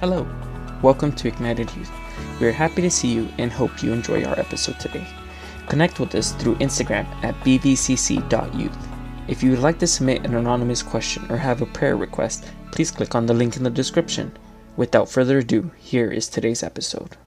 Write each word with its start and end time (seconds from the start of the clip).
Hello, 0.00 0.26
welcome 0.80 1.12
to 1.12 1.28
Ignited 1.28 1.70
Youth. 1.76 1.92
We 2.40 2.46
are 2.46 2.52
happy 2.52 2.80
to 2.80 2.90
see 2.90 3.12
you 3.12 3.28
and 3.36 3.52
hope 3.52 3.82
you 3.82 3.92
enjoy 3.92 4.24
our 4.24 4.40
episode 4.40 4.80
today. 4.80 5.06
Connect 5.68 6.00
with 6.00 6.14
us 6.14 6.32
through 6.32 6.54
Instagram 6.54 7.04
at 7.22 7.34
bvcc.youth. 7.40 8.88
If 9.28 9.42
you 9.42 9.50
would 9.50 9.58
like 9.58 9.78
to 9.80 9.86
submit 9.86 10.24
an 10.24 10.36
anonymous 10.36 10.82
question 10.82 11.30
or 11.30 11.36
have 11.36 11.60
a 11.60 11.66
prayer 11.66 11.98
request, 11.98 12.50
please 12.72 12.90
click 12.90 13.14
on 13.14 13.26
the 13.26 13.34
link 13.34 13.58
in 13.58 13.62
the 13.62 13.68
description. 13.68 14.32
Without 14.78 15.10
further 15.10 15.36
ado, 15.40 15.70
here 15.76 16.10
is 16.10 16.30
today's 16.30 16.62
episode. 16.62 17.18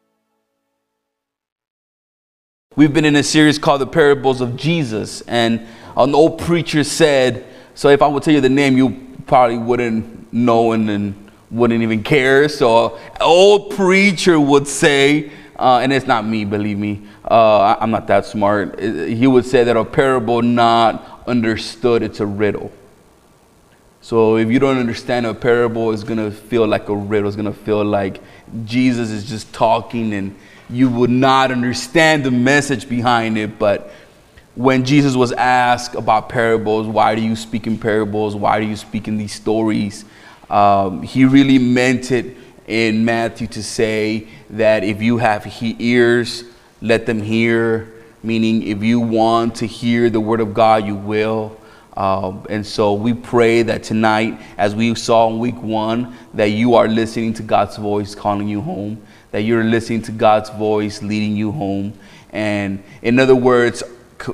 We've 2.75 2.91
been 2.91 3.05
in 3.05 3.15
a 3.15 3.21
series 3.21 3.59
called 3.59 3.81
The 3.81 3.85
Parables 3.85 4.41
of 4.41 4.55
Jesus, 4.55 5.21
and 5.27 5.67
an 5.95 6.15
old 6.15 6.39
preacher 6.39 6.83
said, 6.83 7.45
so 7.75 7.89
if 7.89 8.01
I 8.01 8.07
would 8.07 8.23
tell 8.23 8.33
you 8.33 8.41
the 8.41 8.49
name, 8.49 8.77
you 8.77 9.15
probably 9.27 9.59
wouldn't 9.59 10.33
know 10.33 10.71
and, 10.71 10.89
and 10.89 11.22
wouldn't 11.53 11.81
even 11.83 12.03
care. 12.03 12.49
So, 12.49 12.99
old 13.21 13.75
preacher 13.75 14.39
would 14.39 14.67
say, 14.67 15.31
uh, 15.57 15.79
and 15.81 15.93
it's 15.93 16.07
not 16.07 16.25
me, 16.25 16.43
believe 16.43 16.77
me, 16.77 17.03
uh, 17.29 17.77
I'm 17.79 17.91
not 17.91 18.07
that 18.07 18.25
smart. 18.25 18.79
He 18.79 19.27
would 19.27 19.45
say 19.45 19.63
that 19.63 19.77
a 19.77 19.85
parable 19.85 20.41
not 20.41 21.23
understood, 21.27 22.01
it's 22.01 22.19
a 22.19 22.25
riddle. 22.25 22.71
So 24.01 24.35
if 24.35 24.49
you 24.49 24.59
don't 24.59 24.77
understand 24.77 25.25
a 25.25 25.33
parable, 25.33 25.93
it's 25.93 26.03
gonna 26.03 26.29
feel 26.29 26.67
like 26.67 26.89
a 26.89 26.95
riddle. 26.95 27.29
It's 27.29 27.37
gonna 27.37 27.53
feel 27.53 27.85
like 27.85 28.19
Jesus 28.65 29.09
is 29.09 29.23
just 29.23 29.53
talking 29.53 30.13
and 30.13 30.35
you 30.69 30.89
would 30.89 31.09
not 31.09 31.51
understand 31.51 32.25
the 32.25 32.31
message 32.31 32.89
behind 32.89 33.37
it. 33.37 33.57
But 33.57 33.93
when 34.55 34.83
Jesus 34.83 35.15
was 35.15 35.31
asked 35.31 35.95
about 35.95 36.27
parables, 36.27 36.85
why 36.85 37.15
do 37.15 37.21
you 37.21 37.37
speak 37.37 37.65
in 37.65 37.77
parables? 37.77 38.35
Why 38.35 38.59
do 38.59 38.65
you 38.65 38.75
speak 38.75 39.07
in 39.07 39.17
these 39.17 39.33
stories? 39.33 40.03
Um, 40.49 41.01
he 41.01 41.25
really 41.25 41.59
meant 41.59 42.11
it 42.11 42.37
in 42.67 43.05
Matthew 43.05 43.47
to 43.47 43.63
say 43.63 44.27
that 44.49 44.83
if 44.83 45.01
you 45.01 45.17
have 45.17 45.43
he- 45.43 45.75
ears, 45.79 46.43
let 46.81 47.05
them 47.05 47.21
hear. 47.21 47.91
Meaning, 48.21 48.63
if 48.63 48.81
you 48.83 48.99
want 48.99 49.55
to 49.55 49.67
hear 49.67 50.09
the 50.09 50.19
word 50.19 50.39
of 50.39 50.53
God, 50.53 50.85
you 50.85 50.95
will. 50.95 51.57
Um, 51.95 52.45
and 52.49 52.65
so 52.65 52.93
we 52.93 53.13
pray 53.13 53.61
that 53.63 53.83
tonight, 53.83 54.41
as 54.57 54.75
we 54.75 54.95
saw 54.95 55.29
in 55.29 55.39
week 55.39 55.61
one, 55.61 56.15
that 56.33 56.49
you 56.49 56.75
are 56.75 56.87
listening 56.87 57.33
to 57.35 57.43
God's 57.43 57.77
voice 57.77 58.15
calling 58.15 58.47
you 58.47 58.61
home, 58.61 59.01
that 59.31 59.41
you're 59.41 59.63
listening 59.63 60.01
to 60.03 60.11
God's 60.11 60.49
voice 60.51 61.03
leading 61.03 61.35
you 61.35 61.51
home. 61.51 61.93
And 62.31 62.83
in 63.01 63.19
other 63.19 63.35
words, 63.35 63.83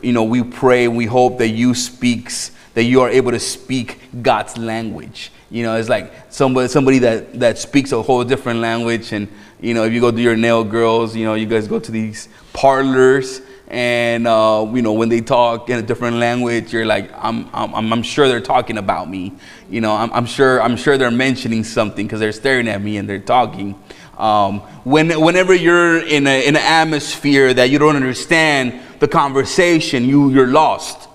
you 0.01 0.13
know, 0.13 0.23
we 0.23 0.43
pray 0.43 0.85
and 0.85 0.95
we 0.95 1.05
hope 1.05 1.39
that 1.39 1.49
you 1.49 1.73
speaks, 1.73 2.51
that 2.75 2.83
you 2.83 3.01
are 3.01 3.09
able 3.09 3.31
to 3.31 3.39
speak 3.39 3.99
God's 4.21 4.57
language. 4.57 5.31
You 5.51 5.63
know, 5.63 5.75
it's 5.75 5.89
like 5.89 6.13
somebody 6.29 6.67
somebody 6.67 6.99
that, 6.99 7.39
that 7.39 7.57
speaks 7.57 7.91
a 7.91 8.01
whole 8.01 8.23
different 8.23 8.59
language. 8.59 9.11
And, 9.11 9.27
you 9.59 9.73
know, 9.73 9.83
if 9.83 9.93
you 9.93 10.01
go 10.01 10.11
to 10.11 10.21
your 10.21 10.35
nail 10.35 10.63
girls, 10.63 11.15
you 11.15 11.25
know, 11.25 11.33
you 11.33 11.47
guys 11.47 11.67
go 11.67 11.79
to 11.79 11.91
these 11.91 12.29
parlors 12.53 13.41
and 13.69 14.25
uh, 14.27 14.67
you 14.73 14.81
know 14.81 14.93
when 14.93 15.09
they 15.09 15.21
talk 15.21 15.69
in 15.69 15.77
a 15.77 15.81
different 15.81 16.17
language 16.17 16.73
you're 16.73 16.87
like 16.87 17.11
i'm, 17.15 17.47
I'm, 17.53 17.93
I'm 17.93 18.01
sure 18.01 18.27
they're 18.27 18.41
talking 18.41 18.79
about 18.79 19.07
me. 19.07 19.31
You 19.69 19.79
know 19.79 19.93
i'm, 19.93 20.11
I'm 20.11 20.25
sure 20.25 20.59
i'm 20.61 20.75
sure 20.75 20.97
they're 20.97 21.11
mentioning 21.11 21.63
something 21.63 22.07
because 22.07 22.19
they're 22.19 22.31
staring 22.31 22.67
at 22.67 22.81
me 22.81 22.97
and 22.97 23.07
they're 23.07 23.19
talking. 23.19 23.79
Um, 24.17 24.59
when, 24.83 25.09
whenever 25.21 25.53
you're 25.53 26.05
in, 26.05 26.27
a, 26.27 26.45
in 26.45 26.57
an 26.57 26.61
atmosphere 26.61 27.53
that 27.53 27.69
you 27.69 27.79
don't 27.79 27.95
understand 27.95 28.81
the 28.99 29.07
conversation 29.07 30.03
you, 30.03 30.29
you're 30.31 30.47
lost. 30.47 31.07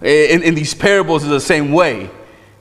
In, 0.00 0.44
in 0.44 0.54
these 0.54 0.72
parables 0.72 1.24
is 1.24 1.30
the 1.30 1.40
same 1.40 1.72
way 1.72 2.10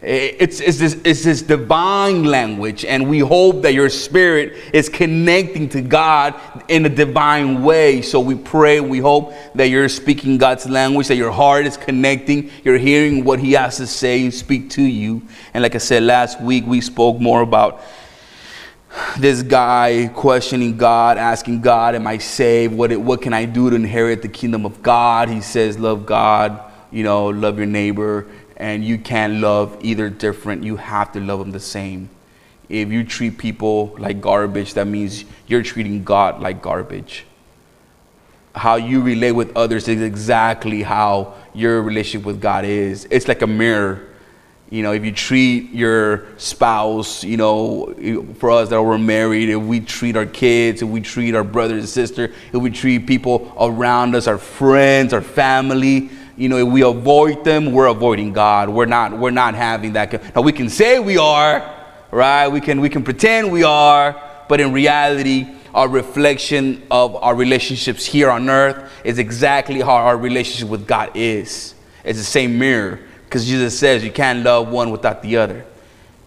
it's, 0.08 0.60
it's, 0.60 0.78
this, 0.78 1.02
it's 1.04 1.24
this 1.24 1.42
divine 1.42 2.26
language, 2.26 2.86
and 2.86 3.10
we 3.10 3.20
hope 3.20 3.64
that 3.64 3.74
your 3.74 3.90
spirit 3.90 4.54
is 4.72 4.88
connecting 4.88 5.68
to 5.70 5.82
God 5.82 6.40
in 6.68 6.86
a 6.86 6.90
divine 6.90 7.64
way. 7.64 8.04
So 8.04 8.20
we 8.20 8.36
pray, 8.36 8.80
we 8.80 9.00
hope 9.00 9.34
that 9.56 9.70
you're 9.70 9.90
speaking 9.90 10.38
God's 10.38 10.70
language, 10.70 11.08
that 11.08 11.16
your 11.16 11.32
heart 11.32 11.66
is 11.66 11.76
connecting, 11.76 12.52
you're 12.64 12.78
hearing 12.78 13.24
what 13.24 13.40
He 13.40 13.54
has 13.54 13.78
to 13.78 13.88
say 13.88 14.30
speak 14.30 14.70
to 14.72 14.84
you. 14.84 15.24
And 15.56 15.64
like 15.64 15.74
I 15.74 15.80
said 15.80 16.04
last 16.04 16.40
week, 16.40 16.66
we 16.68 16.82
spoke 16.82 17.20
more 17.20 17.42
about 17.42 17.82
this 19.18 19.42
guy 19.42 20.12
questioning 20.14 20.78
God, 20.78 21.18
asking 21.18 21.62
God, 21.62 21.96
Am 21.96 22.06
I 22.06 22.20
saved? 22.20 22.76
What, 22.76 22.96
what 22.98 23.24
can 23.24 23.34
I 23.34 23.46
do 23.46 23.72
to 23.72 23.76
inherit 23.76 24.22
the 24.22 24.28
kingdom 24.28 24.68
of 24.68 24.84
God? 24.84 25.30
He 25.30 25.42
says, 25.42 25.80
Love 25.80 26.06
God, 26.06 26.62
you 26.92 27.04
know, 27.04 27.26
love 27.26 27.58
your 27.58 27.66
neighbor 27.66 28.28
and 28.58 28.84
you 28.86 28.98
can't 28.98 29.36
love 29.42 29.78
either 29.82 30.10
different. 30.10 30.64
You 30.64 30.78
have 30.78 31.12
to 31.14 31.20
love 31.20 31.40
them 31.40 31.52
the 31.52 31.60
same. 31.60 32.10
If 32.70 32.90
you 32.90 33.04
treat 33.04 33.38
people 33.38 33.96
like 34.00 34.22
garbage, 34.22 34.74
that 34.74 34.88
means 34.88 35.26
you're 35.48 35.64
treating 35.64 36.04
God 36.04 36.42
like 36.42 36.62
garbage. 36.62 37.26
How 38.56 38.76
you 38.76 39.02
relate 39.02 39.34
with 39.34 39.56
others 39.56 39.88
is 39.88 40.02
exactly 40.02 40.82
how 40.82 41.36
your 41.54 41.82
relationship 41.82 42.26
with 42.26 42.42
God 42.42 42.66
is. 42.66 43.08
It's 43.12 43.28
like 43.28 43.42
a 43.42 43.48
mirror. 43.48 44.08
You 44.70 44.82
know, 44.82 44.94
if 44.94 45.06
you 45.06 45.12
treat 45.12 45.72
your 45.72 46.26
spouse, 46.38 47.24
you 47.24 47.38
know, 47.38 47.94
for 48.40 48.50
us 48.50 48.70
that 48.70 48.82
were 48.82 48.98
married, 48.98 49.50
if 49.50 49.62
we 49.62 49.80
treat 49.80 50.16
our 50.16 50.26
kids, 50.26 50.82
if 50.82 50.88
we 50.90 51.02
treat 51.02 51.36
our 51.36 51.44
brothers 51.44 51.80
and 51.80 51.90
sisters, 51.90 52.36
if 52.52 52.62
we 52.62 52.72
treat 52.72 53.06
people 53.06 53.54
around 53.60 54.16
us, 54.16 54.26
our 54.26 54.40
friends, 54.40 55.14
our 55.14 55.22
family, 55.22 56.10
you 56.38 56.50
know, 56.50 56.58
if 56.58 56.68
we 56.68 56.84
avoid 56.84 57.44
them, 57.46 57.72
we're 57.72 57.88
avoiding 57.88 58.34
God. 58.34 58.70
We're 58.70 58.86
not, 58.86 59.18
we're 59.18 59.32
not 59.32 59.56
having 59.56 59.94
that. 59.94 60.36
Now 60.36 60.42
we 60.42 60.52
can 60.52 60.70
say 60.70 61.00
we 61.00 61.18
are, 61.18 61.74
right? 62.12 62.48
We 62.48 62.60
can, 62.60 62.82
we 62.82 62.90
can 62.90 63.04
pretend 63.04 63.52
we 63.52 63.64
are, 63.64 64.22
but 64.50 64.60
in 64.60 64.74
reality, 64.74 65.48
our 65.74 65.88
reflection 65.88 66.84
of 66.92 67.16
our 67.16 67.36
relationships 67.36 68.06
here 68.06 68.30
on 68.30 68.50
earth 68.50 68.92
is 69.04 69.20
exactly 69.20 69.82
how 69.82 69.96
our 69.96 70.18
relationship 70.18 70.70
with 70.70 70.88
God 70.88 71.12
is. 71.16 71.74
It's 72.04 72.20
the 72.20 72.26
same 72.26 72.58
mirror. 72.58 73.00
Because 73.26 73.46
Jesus 73.46 73.78
says 73.78 74.04
you 74.04 74.12
can't 74.12 74.44
love 74.44 74.70
one 74.70 74.92
without 74.92 75.22
the 75.22 75.38
other. 75.38 75.66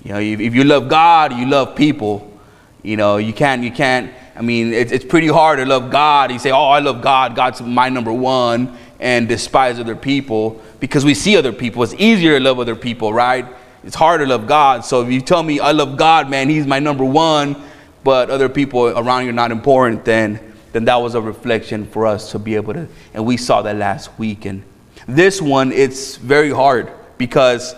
You 0.04 0.12
know, 0.12 0.20
if, 0.20 0.40
if 0.40 0.54
you 0.54 0.64
love 0.64 0.88
God, 0.88 1.32
you 1.32 1.46
love 1.46 1.76
people. 1.76 2.38
You 2.82 2.96
know, 2.96 3.16
you 3.16 3.32
can't, 3.32 3.62
you 3.62 3.70
can't, 3.70 4.12
I 4.36 4.42
mean, 4.42 4.72
it's, 4.72 4.92
it's 4.92 5.04
pretty 5.04 5.28
hard 5.28 5.58
to 5.58 5.66
love 5.66 5.90
God. 5.90 6.30
You 6.30 6.38
say, 6.38 6.50
oh, 6.50 6.68
I 6.68 6.78
love 6.80 7.02
God. 7.02 7.34
God's 7.34 7.60
my 7.60 7.88
number 7.88 8.12
one 8.12 8.76
and 9.00 9.28
despise 9.28 9.78
other 9.78 9.96
people 9.96 10.60
because 10.80 11.04
we 11.04 11.14
see 11.14 11.36
other 11.36 11.52
people. 11.52 11.82
It's 11.82 11.94
easier 11.94 12.38
to 12.38 12.44
love 12.44 12.58
other 12.58 12.76
people, 12.76 13.12
right? 13.12 13.46
It's 13.84 13.94
hard 13.94 14.20
to 14.20 14.26
love 14.26 14.46
God. 14.46 14.84
So 14.84 15.02
if 15.02 15.10
you 15.10 15.20
tell 15.20 15.42
me 15.42 15.60
I 15.60 15.72
love 15.72 15.96
God, 15.96 16.28
man, 16.28 16.48
He's 16.48 16.66
my 16.66 16.78
number 16.78 17.04
one, 17.04 17.56
but 18.04 18.30
other 18.30 18.48
people 18.48 18.88
around 18.88 19.24
you 19.24 19.30
are 19.30 19.32
not 19.32 19.52
important, 19.52 20.04
then 20.04 20.48
then 20.72 20.84
that 20.84 20.96
was 20.96 21.14
a 21.14 21.20
reflection 21.20 21.86
for 21.86 22.06
us 22.06 22.32
to 22.32 22.38
be 22.38 22.54
able 22.54 22.74
to. 22.74 22.86
And 23.14 23.24
we 23.24 23.36
saw 23.36 23.62
that 23.62 23.76
last 23.76 24.16
week. 24.18 24.44
And 24.44 24.62
this 25.06 25.40
one, 25.40 25.72
it's 25.72 26.16
very 26.16 26.50
hard 26.50 26.92
because 27.16 27.74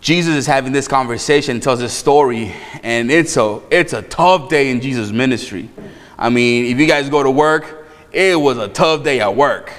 Jesus 0.00 0.34
is 0.34 0.46
having 0.46 0.72
this 0.72 0.86
conversation, 0.86 1.60
tells 1.60 1.80
this 1.80 1.94
story, 1.94 2.52
and 2.82 3.10
it's 3.10 3.38
a 3.38 3.62
it's 3.70 3.94
a 3.94 4.02
tough 4.02 4.50
day 4.50 4.70
in 4.70 4.82
Jesus' 4.82 5.10
ministry. 5.10 5.70
I 6.18 6.28
mean, 6.28 6.66
if 6.66 6.78
you 6.78 6.86
guys 6.86 7.08
go 7.08 7.22
to 7.22 7.30
work, 7.30 7.83
it 8.14 8.40
was 8.40 8.58
a 8.58 8.68
tough 8.68 9.02
day 9.02 9.20
at 9.20 9.34
work. 9.34 9.72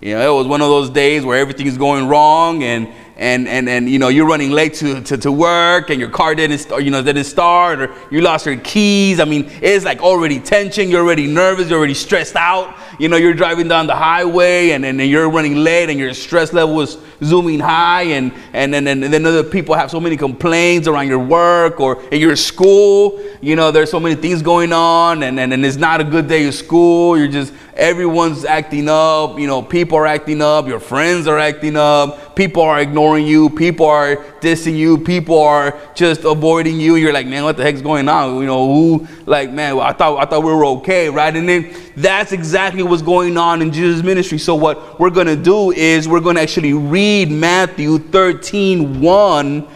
You 0.00 0.14
know, 0.14 0.34
it 0.34 0.36
was 0.36 0.48
one 0.48 0.60
of 0.60 0.68
those 0.68 0.90
days 0.90 1.24
where 1.24 1.38
everything 1.38 1.66
is 1.68 1.78
going 1.78 2.08
wrong 2.08 2.64
and 2.64 2.88
and 3.16 3.46
and 3.46 3.68
and 3.68 3.88
you 3.88 4.00
know 4.00 4.08
you're 4.08 4.26
running 4.26 4.50
late 4.50 4.74
to, 4.74 5.00
to, 5.02 5.16
to 5.16 5.30
work 5.30 5.90
and 5.90 6.00
your 6.00 6.10
car 6.10 6.34
didn't 6.34 6.58
start, 6.58 6.82
you 6.82 6.90
know 6.90 7.02
didn't 7.02 7.24
start 7.24 7.80
or 7.80 7.94
you 8.10 8.20
lost 8.20 8.46
your 8.46 8.56
keys. 8.56 9.20
I 9.20 9.24
mean, 9.24 9.48
it's 9.62 9.84
like 9.84 10.00
already 10.00 10.40
tension. 10.40 10.90
You're 10.90 11.02
already 11.02 11.28
nervous. 11.28 11.70
You're 11.70 11.78
already 11.78 11.94
stressed 11.94 12.34
out. 12.34 12.76
You 12.98 13.08
know, 13.08 13.16
you're 13.16 13.34
driving 13.34 13.68
down 13.68 13.86
the 13.86 13.94
highway 13.94 14.70
and, 14.70 14.84
and, 14.84 15.00
and 15.00 15.10
you're 15.10 15.30
running 15.30 15.56
late 15.56 15.90
and 15.90 15.98
your 15.98 16.12
stress 16.14 16.52
level 16.52 16.80
is 16.80 16.98
zooming 17.22 17.60
high 17.60 18.02
and 18.02 18.32
and, 18.52 18.74
and 18.74 18.88
and 18.88 19.02
then 19.02 19.24
other 19.24 19.44
people 19.44 19.74
have 19.74 19.90
so 19.90 20.00
many 20.00 20.16
complaints 20.16 20.88
around 20.88 21.08
your 21.08 21.18
work 21.18 21.80
or 21.80 22.02
in 22.10 22.20
your 22.20 22.36
school. 22.36 23.20
You 23.40 23.56
know, 23.56 23.70
there's 23.70 23.90
so 23.90 24.00
many 24.00 24.14
things 24.14 24.42
going 24.42 24.72
on 24.72 25.22
and, 25.22 25.38
and, 25.38 25.52
and 25.52 25.64
it's 25.64 25.76
not 25.76 26.00
a 26.00 26.04
good 26.04 26.28
day 26.28 26.46
at 26.46 26.54
school. 26.54 27.16
You're 27.16 27.28
just 27.28 27.52
everyone's 27.74 28.44
acting 28.44 28.88
up. 28.88 29.38
You 29.38 29.46
know, 29.46 29.62
people 29.62 29.98
are 29.98 30.06
acting 30.06 30.42
up. 30.42 30.66
Your 30.66 30.80
friends 30.80 31.26
are 31.26 31.38
acting 31.38 31.76
up. 31.76 32.36
People 32.36 32.62
are 32.62 32.80
ignoring 32.80 33.26
you. 33.26 33.50
People 33.50 33.86
are 33.86 34.16
dissing 34.40 34.76
you. 34.76 34.98
People 34.98 35.40
are 35.40 35.78
just 35.94 36.24
avoiding 36.24 36.78
you. 36.80 36.96
You're 36.96 37.12
like, 37.12 37.26
man, 37.26 37.44
what 37.44 37.56
the 37.56 37.62
heck's 37.62 37.82
going 37.82 38.08
on? 38.08 38.40
You 38.40 38.46
know, 38.46 38.66
who? 38.72 39.06
Like, 39.26 39.50
man, 39.50 39.78
I 39.78 39.92
thought 39.92 40.18
I 40.18 40.28
thought 40.28 40.42
we 40.42 40.52
were 40.52 40.64
okay, 40.66 41.08
right? 41.08 41.34
And 41.34 41.48
then 41.48 41.74
that's 41.96 42.32
exactly 42.32 42.82
what's 42.82 43.02
going 43.02 43.36
on 43.36 43.62
in 43.62 43.72
Jesus' 43.72 44.02
ministry. 44.02 44.38
So 44.38 44.54
what 44.54 44.98
we're 45.00 45.10
gonna 45.10 45.36
do 45.36 45.72
is 45.72 46.08
we're 46.08 46.20
gonna 46.20 46.40
actually 46.40 46.74
read 46.74 47.30
Matthew 47.30 47.98
13, 47.98 49.00
1, 49.00 49.68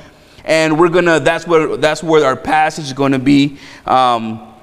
and 0.44 0.78
we're 0.78 0.88
gonna 0.88 1.20
that's 1.20 1.46
where 1.46 1.76
that's 1.76 2.02
where 2.02 2.24
our 2.24 2.36
passage 2.36 2.86
is 2.86 2.92
gonna 2.92 3.18
be. 3.18 3.58
Um, 3.84 4.54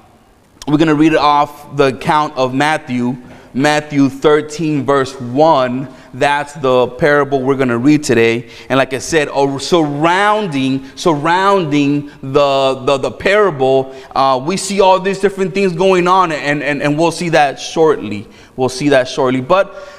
we're 0.66 0.78
gonna 0.78 0.94
read 0.94 1.12
it 1.12 1.18
off 1.18 1.76
the 1.76 1.88
account 1.88 2.36
of 2.36 2.54
Matthew, 2.54 3.16
Matthew 3.52 4.08
13, 4.08 4.84
verse 4.84 5.18
1. 5.20 5.88
that's 6.14 6.54
the 6.54 6.86
parable 6.86 7.42
we're 7.42 7.56
going 7.56 7.68
to 7.68 7.78
read 7.78 8.04
today. 8.04 8.48
And 8.68 8.78
like 8.78 8.92
I 8.92 8.98
said, 8.98 9.28
surrounding 9.60 10.96
surrounding 10.96 12.06
the 12.20 12.82
the, 12.84 12.98
the 12.98 13.10
parable, 13.10 13.94
uh, 14.14 14.42
we 14.44 14.56
see 14.56 14.80
all 14.80 14.98
these 15.00 15.20
different 15.20 15.54
things 15.54 15.72
going 15.72 16.08
on, 16.08 16.32
and, 16.32 16.62
and 16.62 16.82
and 16.82 16.98
we'll 16.98 17.12
see 17.12 17.30
that 17.30 17.60
shortly. 17.60 18.26
We'll 18.56 18.68
see 18.68 18.90
that 18.90 19.08
shortly, 19.08 19.40
but. 19.40 19.90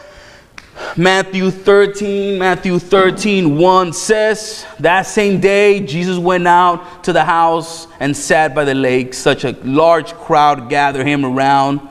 Matthew 0.98 1.52
13, 1.52 2.40
Matthew 2.40 2.80
13, 2.80 3.58
1 3.58 3.94
says, 3.94 4.66
That 4.80 5.04
same 5.04 5.40
day 5.40 5.80
Jesus 5.80 6.18
went 6.18 6.48
out 6.48 7.04
to 7.06 7.14
the 7.14 7.24
house 7.24 7.88
and 8.00 8.16
sat 8.16 8.54
by 8.54 8.66
the 8.66 8.74
lake. 8.74 9.14
Such 9.14 9.44
a 9.44 9.52
large 9.64 10.14
crowd 10.14 10.70
gathered 10.70 11.06
him 11.06 11.26
around. 11.26 11.82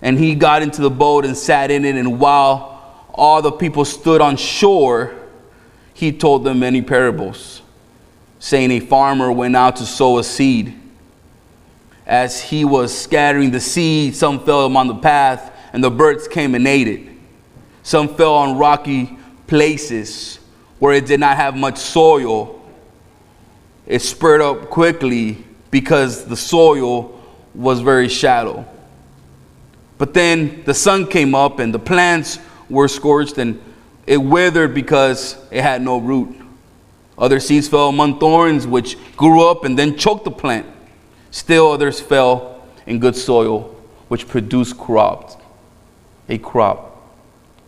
And 0.00 0.18
he 0.18 0.34
got 0.34 0.62
into 0.62 0.80
the 0.80 0.90
boat 0.90 1.24
and 1.24 1.36
sat 1.36 1.70
in 1.70 1.84
it. 1.84 1.96
And 1.96 2.20
while 2.20 3.04
all 3.12 3.42
the 3.42 3.52
people 3.52 3.84
stood 3.84 4.20
on 4.20 4.36
shore, 4.36 5.16
he 5.92 6.12
told 6.12 6.44
them 6.44 6.60
many 6.60 6.82
parables, 6.82 7.62
saying, 8.38 8.70
A 8.70 8.78
farmer 8.78 9.32
went 9.32 9.56
out 9.56 9.76
to 9.76 9.86
sow 9.86 10.18
a 10.18 10.24
seed. 10.24 10.80
As 12.06 12.40
he 12.40 12.64
was 12.64 12.96
scattering 12.96 13.50
the 13.50 13.60
seed, 13.60 14.14
some 14.14 14.38
fell 14.44 14.76
on 14.76 14.86
the 14.86 14.94
path, 14.94 15.52
and 15.72 15.82
the 15.82 15.90
birds 15.90 16.28
came 16.28 16.54
and 16.54 16.66
ate 16.66 16.86
it. 16.86 17.17
Some 17.88 18.16
fell 18.16 18.34
on 18.34 18.58
rocky 18.58 19.16
places 19.46 20.40
where 20.78 20.92
it 20.92 21.06
did 21.06 21.20
not 21.20 21.38
have 21.38 21.56
much 21.56 21.78
soil. 21.78 22.60
It 23.86 24.02
spurred 24.02 24.42
up 24.42 24.68
quickly 24.68 25.42
because 25.70 26.26
the 26.26 26.36
soil 26.36 27.18
was 27.54 27.80
very 27.80 28.10
shallow. 28.10 28.66
But 29.96 30.12
then 30.12 30.64
the 30.66 30.74
sun 30.74 31.06
came 31.06 31.34
up 31.34 31.60
and 31.60 31.72
the 31.72 31.78
plants 31.78 32.38
were 32.68 32.88
scorched 32.88 33.38
and 33.38 33.58
it 34.06 34.18
withered 34.18 34.74
because 34.74 35.38
it 35.50 35.62
had 35.62 35.80
no 35.80 35.96
root. 35.96 36.36
Other 37.16 37.40
seeds 37.40 37.68
fell 37.68 37.88
among 37.88 38.20
thorns, 38.20 38.66
which 38.66 38.98
grew 39.16 39.48
up 39.48 39.64
and 39.64 39.78
then 39.78 39.96
choked 39.96 40.26
the 40.26 40.30
plant. 40.30 40.66
Still 41.30 41.72
others 41.72 42.02
fell 42.02 42.62
in 42.84 42.98
good 42.98 43.16
soil, 43.16 43.74
which 44.08 44.28
produced 44.28 44.76
crops, 44.76 45.38
a 46.28 46.36
crop. 46.36 46.87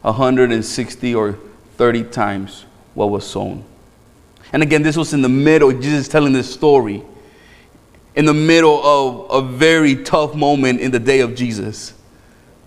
160 0.02 1.14
or 1.14 1.38
30 1.76 2.04
times 2.04 2.64
what 2.94 3.10
was 3.10 3.26
sown. 3.26 3.64
And 4.52 4.62
again, 4.62 4.82
this 4.82 4.96
was 4.96 5.12
in 5.12 5.22
the 5.22 5.28
middle, 5.28 5.72
Jesus 5.72 6.08
telling 6.08 6.32
this 6.32 6.52
story, 6.52 7.02
in 8.14 8.24
the 8.24 8.34
middle 8.34 8.84
of 8.84 9.44
a 9.44 9.48
very 9.48 10.02
tough 10.02 10.34
moment 10.34 10.80
in 10.80 10.90
the 10.90 10.98
day 10.98 11.20
of 11.20 11.34
Jesus. 11.34 11.94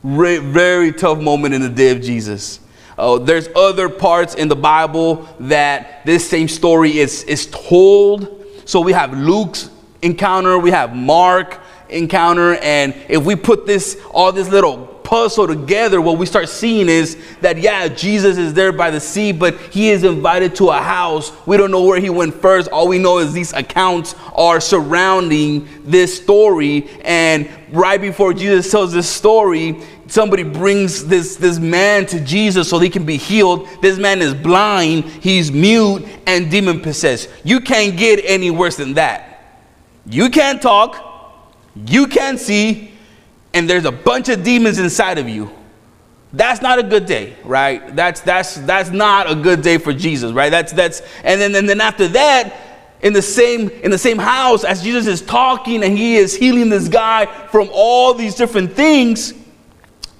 Very, 0.03 0.37
very 0.37 0.91
tough 0.91 1.19
moment 1.19 1.53
in 1.53 1.61
the 1.61 1.69
day 1.69 1.91
of 1.91 2.01
Jesus. 2.01 2.59
Uh, 2.97 3.17
there's 3.17 3.49
other 3.55 3.89
parts 3.89 4.35
in 4.35 4.47
the 4.47 4.55
Bible 4.55 5.27
that 5.39 6.05
this 6.05 6.29
same 6.29 6.47
story 6.47 6.99
is, 6.99 7.23
is 7.23 7.47
told. 7.47 8.45
So 8.65 8.79
we 8.81 8.93
have 8.93 9.17
Luke's 9.17 9.69
encounter, 10.01 10.57
we 10.57 10.71
have 10.71 10.95
Mark 10.95 11.59
encounter, 11.89 12.55
and 12.55 12.95
if 13.09 13.23
we 13.23 13.35
put 13.35 13.65
this 13.65 13.99
all 14.11 14.31
this 14.31 14.49
little 14.49 14.92
puzzle 15.03 15.47
together, 15.47 16.01
what 16.01 16.17
we 16.17 16.25
start 16.25 16.49
seeing 16.49 16.89
is 16.89 17.17
that, 17.41 17.57
yeah, 17.57 17.87
Jesus 17.87 18.37
is 18.37 18.53
there 18.53 18.71
by 18.71 18.89
the 18.89 18.99
sea, 18.99 19.31
but 19.31 19.59
he 19.71 19.89
is 19.89 20.03
invited 20.03 20.55
to 20.55 20.69
a 20.69 20.81
house. 20.81 21.31
We 21.45 21.57
don't 21.57 21.71
know 21.71 21.83
where 21.83 21.99
he 21.99 22.09
went 22.09 22.33
first. 22.35 22.69
All 22.69 22.87
we 22.87 22.97
know 22.97 23.19
is 23.19 23.33
these 23.33 23.53
accounts 23.53 24.15
are 24.33 24.61
surrounding 24.61 25.67
this 25.83 26.15
story. 26.15 26.89
And 27.03 27.49
right 27.71 27.99
before 27.99 28.33
Jesus 28.33 28.71
tells 28.71 28.93
this 28.93 29.09
story, 29.09 29.81
somebody 30.07 30.43
brings 30.43 31.05
this, 31.05 31.35
this 31.35 31.59
man 31.59 32.05
to 32.07 32.19
Jesus 32.19 32.69
so 32.69 32.79
he 32.79 32.89
can 32.89 33.05
be 33.05 33.17
healed. 33.17 33.67
This 33.81 33.97
man 33.97 34.21
is 34.21 34.33
blind, 34.33 35.05
he's 35.05 35.51
mute, 35.51 36.05
and 36.27 36.49
demon 36.49 36.79
possessed. 36.79 37.29
You 37.43 37.59
can't 37.59 37.97
get 37.97 38.23
any 38.23 38.51
worse 38.51 38.77
than 38.77 38.93
that. 38.93 39.29
You 40.05 40.29
can't 40.29 40.61
talk, 40.61 41.55
you 41.75 42.07
can't 42.07 42.39
see, 42.39 42.92
and 43.53 43.69
there's 43.69 43.85
a 43.85 43.91
bunch 43.91 44.29
of 44.29 44.43
demons 44.43 44.79
inside 44.79 45.17
of 45.17 45.29
you, 45.29 45.51
that's 46.33 46.61
not 46.61 46.79
a 46.79 46.83
good 46.83 47.05
day, 47.05 47.35
right? 47.43 47.95
That's 47.95 48.21
that's 48.21 48.55
that's 48.55 48.89
not 48.89 49.29
a 49.31 49.35
good 49.35 49.61
day 49.61 49.77
for 49.77 49.93
Jesus, 49.93 50.31
right? 50.31 50.49
That's 50.49 50.73
that's 50.73 51.01
and 51.23 51.39
then 51.39 51.53
and 51.55 51.69
then 51.69 51.79
after 51.79 52.07
that, 52.09 52.53
in 53.01 53.13
the 53.13 53.21
same 53.21 53.69
in 53.69 53.91
the 53.91 53.97
same 53.97 54.17
house 54.17 54.63
as 54.63 54.81
Jesus 54.81 55.05
is 55.05 55.21
talking 55.21 55.83
and 55.83 55.95
he 55.95 56.15
is 56.15 56.35
healing 56.35 56.69
this 56.69 56.87
guy 56.87 57.27
from 57.49 57.69
all 57.71 58.15
these 58.15 58.33
different 58.33 58.73
things, 58.73 59.33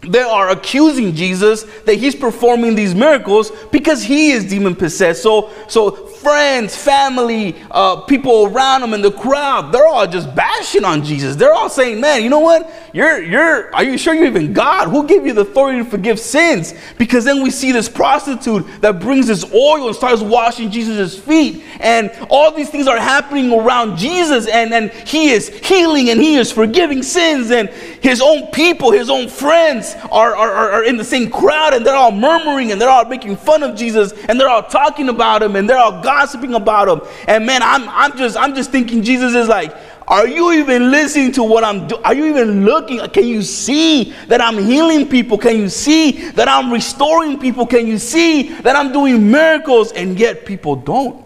they 0.01 0.21
are 0.21 0.49
accusing 0.49 1.15
Jesus 1.15 1.63
that 1.85 1.95
he's 1.95 2.15
performing 2.15 2.75
these 2.75 2.93
miracles 2.93 3.51
because 3.71 4.03
he 4.03 4.31
is 4.31 4.45
demon 4.45 4.75
possessed. 4.75 5.23
So, 5.23 5.49
so 5.67 6.12
friends, 6.23 6.75
family, 6.75 7.61
uh, 7.69 7.97
people 8.01 8.45
around 8.45 8.81
him 8.81 8.93
in 8.93 9.01
the 9.01 9.11
crowd, 9.11 9.71
they're 9.71 9.85
all 9.85 10.07
just 10.07 10.33
bashing 10.33 10.85
on 10.85 11.03
Jesus. 11.03 11.35
They're 11.35 11.53
all 11.53 11.69
saying, 11.69 11.99
"Man, 11.99 12.23
you 12.23 12.29
know 12.29 12.39
what? 12.39 12.71
You're, 12.93 13.21
you're. 13.21 13.75
Are 13.75 13.83
you 13.83 13.97
sure 13.97 14.13
you're 14.13 14.25
even 14.25 14.53
God? 14.53 14.87
Who 14.87 15.05
gave 15.05 15.25
you 15.25 15.33
the 15.33 15.41
authority 15.41 15.83
to 15.83 15.85
forgive 15.85 16.19
sins?" 16.19 16.73
Because 16.97 17.25
then 17.25 17.43
we 17.43 17.51
see 17.51 17.71
this 17.71 17.89
prostitute 17.89 18.65
that 18.81 18.99
brings 18.99 19.27
this 19.27 19.43
oil 19.53 19.87
and 19.87 19.95
starts 19.95 20.21
washing 20.21 20.71
Jesus' 20.71 21.17
feet, 21.19 21.63
and 21.79 22.11
all 22.29 22.51
these 22.51 22.69
things 22.69 22.87
are 22.87 22.99
happening 22.99 23.51
around 23.51 23.97
Jesus, 23.97 24.47
and 24.47 24.73
and 24.73 24.91
he 24.91 25.31
is 25.31 25.49
healing 25.49 26.09
and 26.09 26.21
he 26.21 26.35
is 26.35 26.51
forgiving 26.51 27.03
sins, 27.03 27.51
and 27.51 27.69
his 28.03 28.21
own 28.21 28.47
people, 28.47 28.91
his 28.91 29.09
own 29.09 29.29
friends 29.29 29.95
are, 30.11 30.35
are, 30.35 30.71
are 30.71 30.83
in 30.83 30.97
the 30.97 31.05
same 31.05 31.29
crowd 31.31 31.73
and 31.73 31.85
they're 31.85 31.95
all 31.95 32.11
murmuring 32.11 32.73
and 32.73 32.79
they're 32.79 32.89
all 32.89 33.05
making 33.05 33.37
fun 33.37 33.63
of 33.63 33.77
Jesus 33.77 34.11
and 34.27 34.37
they're 34.37 34.49
all 34.49 34.61
talking 34.61 35.07
about 35.07 35.41
him 35.41 35.55
and 35.55 35.69
they're 35.69 35.77
all 35.77 36.01
gossiping 36.13 36.53
about 36.53 36.87
him. 36.87 37.01
And 37.27 37.45
man, 37.45 37.61
I'm, 37.63 37.89
I'm 37.89 38.17
just 38.17 38.37
I'm 38.37 38.53
just 38.55 38.71
thinking 38.71 39.03
Jesus 39.03 39.33
is 39.33 39.47
like, 39.47 39.75
are 40.07 40.27
you 40.27 40.51
even 40.53 40.91
listening 40.91 41.31
to 41.33 41.43
what 41.43 41.63
I'm 41.63 41.87
doing? 41.87 42.03
Are 42.03 42.13
you 42.13 42.25
even 42.25 42.65
looking? 42.65 42.99
Can 43.09 43.25
you 43.25 43.41
see 43.41 44.13
that 44.27 44.41
I'm 44.41 44.57
healing 44.57 45.07
people? 45.07 45.37
Can 45.37 45.57
you 45.57 45.69
see 45.69 46.29
that 46.31 46.47
I'm 46.47 46.71
restoring 46.71 47.39
people? 47.39 47.65
Can 47.65 47.87
you 47.87 47.97
see 47.97 48.49
that 48.61 48.75
I'm 48.75 48.91
doing 48.91 49.31
miracles? 49.31 49.91
And 49.91 50.19
yet 50.19 50.45
people 50.45 50.75
don't. 50.75 51.23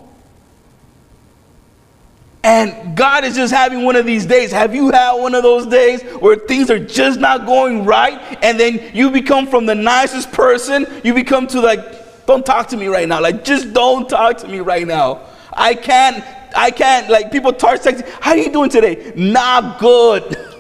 And 2.44 2.95
God 2.95 3.25
is 3.25 3.36
just 3.36 3.54
having 3.54 3.84
one 3.84 3.98
of 3.98 4.06
these 4.06 4.25
days. 4.25 4.51
Have 4.51 4.74
you 4.74 4.92
had 4.92 5.13
one 5.13 5.36
of 5.36 5.44
those 5.44 5.66
days 5.66 6.01
where 6.22 6.38
things 6.38 6.69
are 6.69 6.80
just 6.80 7.19
not 7.19 7.45
going 7.45 7.84
right? 7.84 8.38
And 8.42 8.57
then 8.57 8.92
you 8.94 9.12
become 9.12 9.48
from 9.48 9.66
the 9.66 9.75
nicest 9.75 10.31
person, 10.31 10.86
you 11.04 11.13
become 11.13 11.48
to 11.48 11.60
like, 11.60 12.06
don't 12.27 12.45
talk 12.45 12.68
to 12.68 12.77
me 12.77 12.88
right 12.88 13.07
now. 13.07 13.19
Like, 13.21 13.44
just 13.44 13.74
don't 13.74 14.07
talk 14.07 14.38
to 14.39 14.47
me 14.47 14.59
right 14.59 14.85
now. 14.85 15.21
I 15.53 15.74
can't, 15.74 16.24
I 16.56 16.69
can't, 16.69 17.09
like, 17.09 17.31
people 17.31 17.51
start 17.57 17.81
texting, 17.81 18.07
how 18.21 18.31
are 18.31 18.38
you 18.38 18.51
doing 18.51 18.69
today? 18.69 19.13
Not 19.15 19.79
good. 19.79 20.38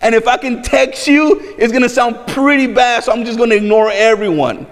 And 0.00 0.14
if 0.14 0.28
I 0.28 0.36
can 0.36 0.62
text 0.62 1.08
you, 1.08 1.54
it's 1.56 1.72
gonna 1.72 1.88
sound 1.88 2.26
pretty 2.26 2.66
bad, 2.66 3.04
so 3.04 3.12
I'm 3.12 3.24
just 3.24 3.38
gonna 3.38 3.54
ignore 3.54 3.90
everyone. 3.90 4.66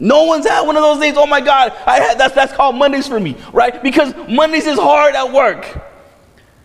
No 0.00 0.24
one's 0.24 0.48
had 0.48 0.62
one 0.62 0.78
of 0.78 0.82
those 0.82 0.98
days. 0.98 1.12
Oh 1.18 1.26
my 1.26 1.42
God, 1.42 1.74
I 1.84 2.00
had, 2.00 2.16
that's 2.16 2.34
that's 2.34 2.54
called 2.54 2.74
Mondays 2.74 3.06
for 3.06 3.20
me, 3.20 3.36
right? 3.52 3.82
Because 3.82 4.14
Mondays 4.30 4.66
is 4.66 4.78
hard 4.78 5.14
at 5.14 5.30
work. 5.30 5.88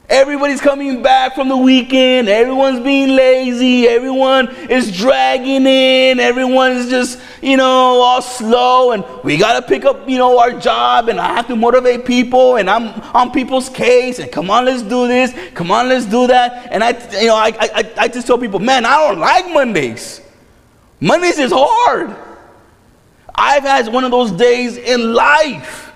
Everybody's 0.09 0.61
coming 0.61 1.01
back 1.01 1.33
from 1.33 1.49
the 1.49 1.57
weekend. 1.57 2.29
Everyone's 2.29 2.81
being 2.81 3.15
lazy. 3.15 3.87
Everyone 3.87 4.47
is 4.69 4.95
dragging 4.95 5.65
in. 5.65 6.19
Everyone's 6.19 6.89
just, 6.89 7.19
you 7.43 7.57
know, 7.57 7.65
all 7.65 8.21
slow. 8.21 8.91
And 8.91 9.03
we 9.23 9.37
got 9.37 9.59
to 9.59 9.67
pick 9.67 9.85
up, 9.85 10.07
you 10.07 10.17
know, 10.17 10.39
our 10.39 10.51
job. 10.59 11.09
And 11.09 11.19
I 11.19 11.35
have 11.35 11.47
to 11.47 11.55
motivate 11.55 12.05
people. 12.05 12.55
And 12.55 12.69
I'm 12.69 12.87
on 13.15 13.31
people's 13.31 13.69
case. 13.69 14.19
And 14.19 14.31
come 14.31 14.49
on, 14.49 14.65
let's 14.65 14.81
do 14.81 15.07
this. 15.07 15.33
Come 15.53 15.71
on, 15.71 15.89
let's 15.89 16.05
do 16.05 16.27
that. 16.27 16.71
And 16.71 16.83
I, 16.83 16.91
you 17.19 17.27
know, 17.27 17.35
I, 17.35 17.53
I, 17.59 17.93
I 17.97 18.07
just 18.07 18.27
tell 18.27 18.37
people, 18.37 18.59
man, 18.59 18.85
I 18.85 19.07
don't 19.07 19.19
like 19.19 19.51
Mondays. 19.51 20.21
Mondays 20.99 21.37
is 21.37 21.51
hard. 21.53 22.15
I've 23.35 23.63
had 23.63 23.91
one 23.91 24.03
of 24.03 24.11
those 24.11 24.31
days 24.31 24.77
in 24.77 25.13
life. 25.13 25.91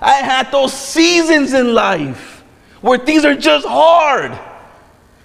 I 0.00 0.14
had 0.14 0.52
those 0.52 0.72
seasons 0.72 1.52
in 1.52 1.74
life 1.74 2.44
where 2.80 2.98
things 2.98 3.24
are 3.24 3.34
just 3.34 3.66
hard. 3.66 4.38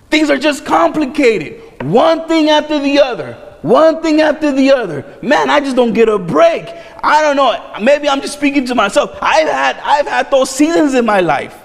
Things 0.09 0.29
are 0.29 0.37
just 0.37 0.65
complicated. 0.65 1.83
One 1.83 2.27
thing 2.27 2.49
after 2.49 2.79
the 2.79 2.99
other. 2.99 3.52
One 3.63 4.01
thing 4.01 4.21
after 4.21 4.51
the 4.51 4.71
other. 4.73 5.17
Man, 5.21 5.49
I 5.49 5.61
just 5.61 5.75
don't 5.75 5.93
get 5.93 6.09
a 6.09 6.19
break. 6.19 6.67
I 7.01 7.21
don't 7.21 7.37
know. 7.37 7.79
Maybe 7.81 8.07
I'm 8.07 8.21
just 8.21 8.33
speaking 8.33 8.65
to 8.67 8.75
myself. 8.75 9.17
I've 9.21 9.47
had 9.47 9.77
I've 9.77 10.07
had 10.07 10.29
those 10.29 10.49
seasons 10.49 10.93
in 10.93 11.05
my 11.05 11.21
life 11.21 11.55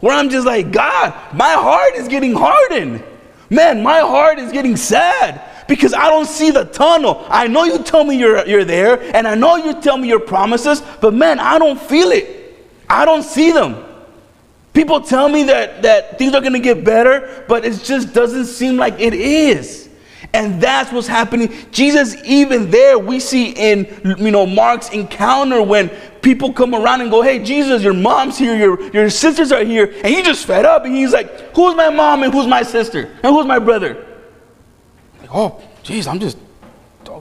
where 0.00 0.16
I'm 0.16 0.30
just 0.30 0.46
like, 0.46 0.72
God, 0.72 1.14
my 1.34 1.52
heart 1.52 1.94
is 1.94 2.08
getting 2.08 2.34
hardened. 2.34 3.04
Man, 3.50 3.82
my 3.82 4.00
heart 4.00 4.38
is 4.38 4.52
getting 4.52 4.76
sad 4.76 5.42
because 5.68 5.92
I 5.92 6.08
don't 6.08 6.26
see 6.26 6.50
the 6.50 6.64
tunnel. 6.64 7.24
I 7.28 7.46
know 7.46 7.64
you 7.64 7.82
tell 7.82 8.04
me 8.04 8.18
you're, 8.18 8.46
you're 8.46 8.64
there, 8.64 9.00
and 9.14 9.28
I 9.28 9.34
know 9.34 9.56
you 9.56 9.80
tell 9.80 9.96
me 9.96 10.08
your 10.08 10.20
promises, 10.20 10.82
but 11.00 11.14
man, 11.14 11.38
I 11.38 11.58
don't 11.58 11.80
feel 11.80 12.10
it. 12.10 12.66
I 12.88 13.04
don't 13.04 13.22
see 13.22 13.52
them. 13.52 13.84
People 14.72 15.00
tell 15.00 15.28
me 15.28 15.44
that, 15.44 15.82
that 15.82 16.18
things 16.18 16.34
are 16.34 16.40
going 16.40 16.54
to 16.54 16.58
get 16.58 16.84
better, 16.84 17.44
but 17.48 17.64
it 17.64 17.82
just 17.84 18.12
doesn't 18.12 18.46
seem 18.46 18.76
like 18.76 18.98
it 18.98 19.14
is. 19.14 19.83
And 20.34 20.60
that's 20.60 20.92
what's 20.92 21.06
happening. 21.06 21.54
Jesus, 21.70 22.16
even 22.24 22.70
there, 22.70 22.98
we 22.98 23.20
see 23.20 23.50
in 23.52 24.16
you 24.18 24.32
know 24.32 24.44
Mark's 24.44 24.90
encounter 24.90 25.62
when 25.62 25.88
people 26.22 26.52
come 26.52 26.74
around 26.74 27.02
and 27.02 27.10
go, 27.10 27.22
Hey, 27.22 27.42
Jesus, 27.42 27.82
your 27.82 27.94
mom's 27.94 28.36
here, 28.36 28.56
your, 28.56 28.82
your 28.90 29.10
sisters 29.10 29.52
are 29.52 29.64
here, 29.64 29.86
and 29.86 30.06
he 30.06 30.22
just 30.22 30.44
fed 30.44 30.64
up 30.64 30.84
and 30.84 30.94
he's 30.94 31.12
like, 31.12 31.54
Who's 31.54 31.76
my 31.76 31.88
mom 31.88 32.24
and 32.24 32.32
who's 32.32 32.48
my 32.48 32.64
sister? 32.64 33.06
And 33.22 33.34
who's 33.34 33.46
my 33.46 33.60
brother? 33.60 34.04
Like, 35.20 35.30
oh, 35.32 35.62
jeez, 35.84 36.08
I'm 36.08 36.18
just 36.18 36.36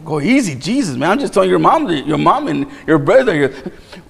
go 0.03 0.19
easy, 0.19 0.55
Jesus, 0.55 0.95
man. 0.95 1.11
I'm 1.11 1.19
just 1.19 1.33
telling 1.33 1.49
your 1.49 1.59
mom, 1.59 1.89
your 1.89 2.17
mom 2.17 2.47
and 2.47 2.69
your 2.87 2.97
brother. 2.97 3.35
Your, 3.35 3.51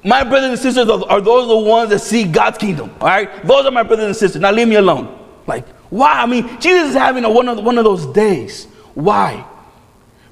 my 0.04 0.24
brothers 0.24 0.52
and 0.52 0.60
sisters 0.60 0.90
are, 0.90 1.22
those 1.22 1.48
the 1.48 1.58
ones 1.58 1.90
that 1.90 2.00
see 2.00 2.24
God's 2.24 2.58
kingdom. 2.58 2.90
All 3.00 3.08
right, 3.08 3.46
those 3.46 3.66
are 3.66 3.72
my 3.72 3.84
brothers 3.84 4.06
and 4.06 4.16
sisters. 4.16 4.42
Now 4.42 4.52
leave 4.52 4.68
me 4.68 4.76
alone. 4.76 5.20
Like, 5.46 5.68
why? 5.90 6.22
I 6.22 6.26
mean, 6.26 6.60
Jesus 6.60 6.90
is 6.90 6.96
having 6.96 7.24
a, 7.26 7.30
one, 7.30 7.48
of, 7.50 7.64
one 7.64 7.78
of 7.78 7.84
those 7.84 8.06
days. 8.08 8.68
Why? 8.94 9.46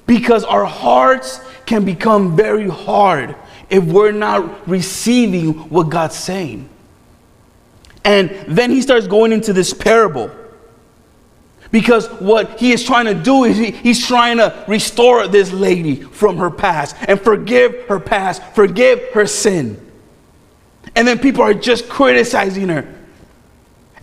Because 0.06 0.44
our 0.44 0.64
hearts 0.64 1.40
can 1.66 1.84
become 1.84 2.36
very 2.36 2.68
hard 2.68 3.34
if 3.70 3.84
we're 3.84 4.12
not 4.12 4.68
receiving 4.68 5.54
what 5.70 5.88
God's 5.88 6.16
saying. 6.16 6.68
And 8.04 8.30
then 8.48 8.70
he 8.70 8.82
starts 8.82 9.06
going 9.06 9.32
into 9.32 9.52
this 9.52 9.72
parable. 9.72 10.30
Because 11.70 12.06
what 12.20 12.60
he 12.60 12.72
is 12.72 12.84
trying 12.84 13.06
to 13.06 13.14
do 13.14 13.44
is 13.44 13.56
he, 13.56 13.70
he's 13.70 14.06
trying 14.06 14.36
to 14.36 14.64
restore 14.68 15.26
this 15.26 15.52
lady 15.52 16.02
from 16.02 16.36
her 16.36 16.50
past 16.50 16.94
and 17.08 17.18
forgive 17.18 17.86
her 17.86 17.98
past, 17.98 18.42
forgive 18.54 19.00
her 19.14 19.26
sin. 19.26 19.80
And 20.94 21.08
then 21.08 21.18
people 21.18 21.42
are 21.42 21.54
just 21.54 21.88
criticizing 21.88 22.68
her. 22.68 22.86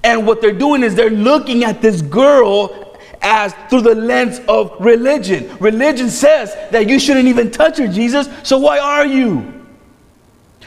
And 0.04 0.25
what 0.25 0.42
they're 0.42 0.51
doing 0.51 0.82
is 0.82 0.96
they're 0.96 1.12
looking 1.12 1.63
at 1.63 1.82
this 1.82 2.01
girl 2.01 2.88
as 3.22 3.54
through 3.70 3.82
the 3.82 3.96
lens 3.96 4.40
of 4.48 4.74
religion. 4.80 5.56
Religion 5.60 6.10
says 6.10 6.56
that 6.72 6.88
you 6.88 7.00
shouldn't 7.00 7.28
even 7.28 7.52
touch 7.52 7.78
her, 7.78 7.88
Jesus, 7.88 8.30
so 8.44 8.58
why 8.58 8.80
are 8.80 9.06
you? 9.06 9.54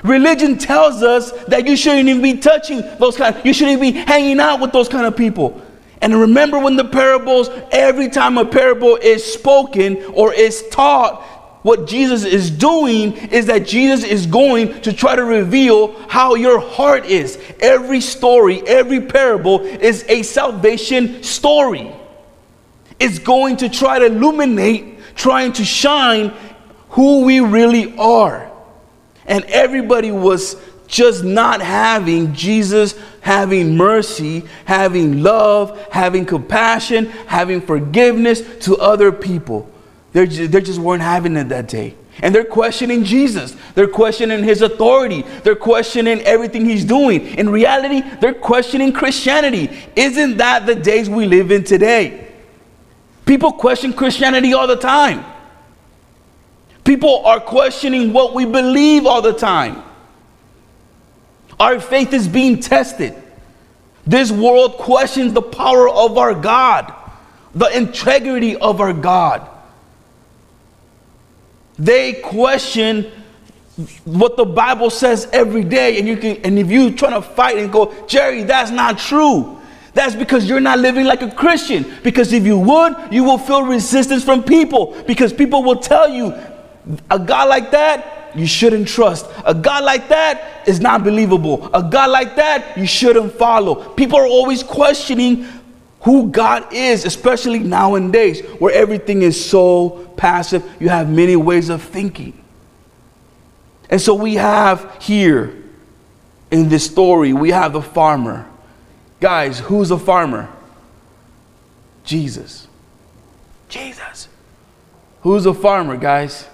Religion 0.03 0.59
tells 0.59 1.03
us 1.03 1.31
that 1.45 1.67
you 1.67 1.77
shouldn't 1.77 2.09
even 2.09 2.23
be 2.23 2.39
touching 2.39 2.81
those 2.99 3.17
kind, 3.17 3.37
you 3.45 3.53
shouldn't 3.53 3.81
be 3.81 3.93
hanging 3.93 4.41
out 4.41 4.61
with 4.61 4.73
those 4.73 4.89
kind 4.89 5.07
of 5.07 5.17
people. 5.17 5.63
And 6.01 6.19
remember 6.19 6.59
when 6.59 6.75
the 6.75 6.85
parables, 6.85 7.49
every 7.71 8.09
time 8.09 8.37
a 8.37 8.45
parable 8.45 8.97
is 8.97 9.25
spoken 9.25 10.03
or 10.07 10.35
is 10.35 10.69
taught, 10.71 11.23
what 11.63 11.87
Jesus 11.87 12.25
is 12.25 12.51
doing 12.51 13.13
is 13.13 13.47
that 13.47 13.65
Jesus 13.65 14.03
is 14.03 14.27
going 14.27 14.81
to 14.81 14.93
try 14.93 15.15
to 15.15 15.23
reveal 15.23 15.93
how 16.09 16.35
your 16.35 16.59
heart 16.59 17.07
is. 17.07 17.39
Every 17.61 18.01
story, 18.01 18.67
every 18.67 19.01
parable 19.01 19.61
is 19.61 20.05
a 20.09 20.25
salvation 20.25 21.23
story. 21.23 21.95
It's 22.99 23.19
going 23.19 23.59
to 23.59 23.69
try 23.69 23.99
to 23.99 24.07
illuminate, 24.07 25.15
trying 25.15 25.53
to 25.55 25.65
shine 25.65 26.33
who 26.91 27.25
we 27.25 27.41
really 27.41 27.97
are. 27.97 28.51
And 29.27 29.45
everybody 29.45 30.11
was 30.11 30.57
just 30.87 31.25
not 31.25 31.61
having 31.63 32.35
Jesus 32.35 32.95
having 33.23 33.77
mercy, 33.77 34.43
having 34.65 35.23
love, 35.23 35.81
having 35.93 36.27
compassion, 36.27 37.07
having 37.27 37.61
forgiveness 37.61 38.43
to 38.65 38.77
other 38.77 39.11
people. 39.11 39.71
They're 40.13 40.27
just, 40.27 40.53
they 40.53 40.61
just 40.61 40.81
weren't 40.81 41.03
having 41.03 41.37
it 41.37 41.49
that 41.49 41.69
day. 41.69 41.95
And 42.21 42.35
they're 42.35 42.45
questioning 42.45 43.05
Jesus. 43.05 43.57
They're 43.75 43.89
questioning 43.89 44.45
his 44.45 44.61
authority. 44.61 45.23
They're 45.45 45.57
questioning 45.57 46.21
everything 46.23 46.67
he's 46.67 46.85
doing. 46.85 47.27
In 47.39 47.49
reality, 47.49 48.03
they're 48.21 48.35
questioning 48.35 48.93
Christianity. 48.93 49.71
Isn't 49.97 50.37
that 50.37 50.67
the 50.67 50.75
days 50.75 51.09
we 51.09 51.25
live 51.25 51.53
in 51.53 51.65
today? 51.65 52.22
People 53.33 53.53
question 53.53 53.95
Christianity 53.95 54.53
all 54.53 54.67
the 54.67 54.77
time. 54.77 55.25
People 56.85 57.25
are 57.25 57.41
questioning 57.41 58.13
what 58.13 58.35
we 58.35 58.45
believe 58.45 59.07
all 59.07 59.23
the 59.23 59.33
time. 59.33 59.83
Our 61.59 61.81
faith 61.81 62.13
is 62.13 62.29
being 62.29 62.61
tested. 62.61 63.15
This 64.07 64.31
world 64.31 64.73
questions 64.73 65.33
the 65.33 65.41
power 65.41 65.89
of 65.89 66.19
our 66.19 66.35
God, 66.35 66.93
the 67.55 67.75
integrity 67.75 68.55
of 68.55 68.83
our 68.83 68.93
God. 68.93 69.49
They 71.79 72.13
question 72.13 73.11
what 74.05 74.37
the 74.37 74.45
Bible 74.45 74.91
says 74.91 75.27
every 75.33 75.65
day, 75.65 75.99
and 75.99 76.07
you 76.07 76.19
can, 76.19 76.37
and 76.45 76.59
if 76.59 76.71
you 76.71 76.95
trying 76.95 77.15
to 77.15 77.23
fight 77.23 77.57
and 77.57 77.73
go, 77.73 77.95
Jerry, 78.07 78.43
that's 78.43 78.71
not 78.71 78.99
true. 78.99 79.59
That's 79.95 80.15
because 80.15 80.49
you're 80.49 80.61
not 80.61 80.79
living 80.79 81.05
like 81.05 81.23
a 81.23 81.31
Christian. 81.31 81.95
Because 82.03 82.33
if 82.33 82.45
you 82.45 82.59
would, 82.59 82.97
you 83.11 83.25
will 83.25 83.39
feel 83.39 83.63
resistance 83.63 84.25
from 84.25 84.43
people. 84.43 84.97
Because 85.07 85.33
people 85.33 85.63
will 85.63 85.77
tell 85.77 86.09
you, 86.09 86.35
a 87.11 87.19
God 87.19 87.49
like 87.49 87.71
that, 87.73 88.31
you 88.35 88.47
shouldn't 88.47 88.89
trust. 88.89 89.27
A 89.45 89.55
God 89.55 89.85
like 89.85 90.09
that 90.09 90.67
is 90.67 90.81
not 90.81 91.05
believable. 91.05 91.71
A 91.75 91.83
God 91.83 92.11
like 92.11 92.37
that, 92.37 92.77
you 92.79 92.87
shouldn't 92.87 93.35
follow. 93.35 93.91
People 93.91 94.19
are 94.19 94.27
always 94.27 94.63
questioning 94.63 95.47
who 96.01 96.31
God 96.31 96.73
is, 96.73 97.05
especially 97.05 97.61
nowadays 97.61 98.41
where 98.59 98.75
everything 98.75 99.23
is 99.23 99.43
so 99.43 100.13
passive. 100.17 100.65
You 100.81 100.89
have 100.89 101.09
many 101.11 101.37
ways 101.37 101.69
of 101.69 101.83
thinking. 101.83 102.43
And 103.91 104.01
so 104.01 104.15
we 104.15 104.35
have 104.35 104.97
here 105.03 105.63
in 106.51 106.69
this 106.69 106.87
story, 106.87 107.33
we 107.33 107.51
have 107.51 107.75
the 107.75 107.83
farmer. 107.83 108.49
Guys, 109.23 109.61
who's 109.61 109.93
a 109.93 109.99
farmer? 109.99 110.49
Jesus. 112.03 112.67
Jesus. 113.69 114.27
Who's 115.21 115.47
a 115.47 115.55
farmer, 115.55 115.97
guys? 115.97 116.49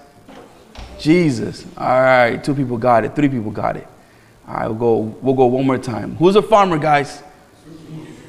Jesus. 0.99 1.65
All 1.75 1.99
right, 1.99 2.43
two 2.43 2.53
people 2.53 2.77
got 2.77 3.05
it. 3.05 3.15
Three 3.15 3.27
people 3.27 3.49
got 3.49 3.75
it. 3.75 3.87
All 4.47 4.53
right, 4.53 4.67
we'll 4.67 4.77
go, 4.77 4.97
we'll 4.97 5.33
go 5.33 5.47
one 5.47 5.65
more 5.65 5.79
time. 5.79 6.15
Who's 6.17 6.35
a 6.35 6.43
farmer, 6.43 6.77
guys? 6.77 7.23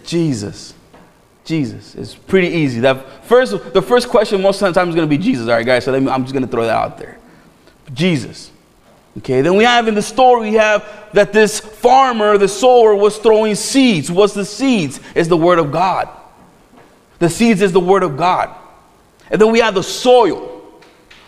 Jesus. 0.06 0.73
Jesus. 1.44 1.94
It's 1.94 2.14
pretty 2.14 2.49
easy. 2.49 2.80
That 2.80 3.26
first, 3.26 3.75
the 3.75 3.82
first 3.82 4.09
question 4.09 4.40
most 4.40 4.62
of 4.62 4.73
the 4.73 4.80
time 4.80 4.88
is 4.88 4.94
going 4.94 5.06
to 5.06 5.18
be 5.18 5.23
Jesus. 5.23 5.49
All 5.49 5.52
right, 5.52 5.66
guys. 5.66 5.85
So 5.85 6.00
me, 6.00 6.11
I'm 6.11 6.23
just 6.23 6.32
going 6.32 6.47
to 6.47 6.50
throw 6.50 6.64
that 6.64 6.75
out 6.75 6.97
there. 6.97 7.18
Jesus. 7.92 8.50
Okay. 9.19 9.40
Then 9.40 9.57
we 9.57 9.64
have 9.64 9.88
in 9.88 9.95
the 9.95 10.02
story 10.02 10.50
we 10.50 10.57
have 10.57 11.11
that 11.12 11.33
this 11.33 11.59
farmer, 11.59 12.38
the 12.38 12.49
sower, 12.49 12.95
was 12.95 13.19
throwing 13.19 13.55
seeds. 13.55 14.11
What's 14.11 14.35
the 14.35 14.45
seeds? 14.45 15.00
Is 15.14 15.29
the 15.29 15.37
word 15.37 15.59
of 15.59 15.73
God. 15.73 16.09
The 17.19 17.29
seeds 17.29 17.61
is 17.61 17.73
the 17.73 17.81
word 17.81 18.02
of 18.02 18.17
God. 18.17 18.55
And 19.31 19.40
then 19.40 19.52
we 19.52 19.61
have 19.61 19.75
the 19.75 19.83
soil. 19.83 20.59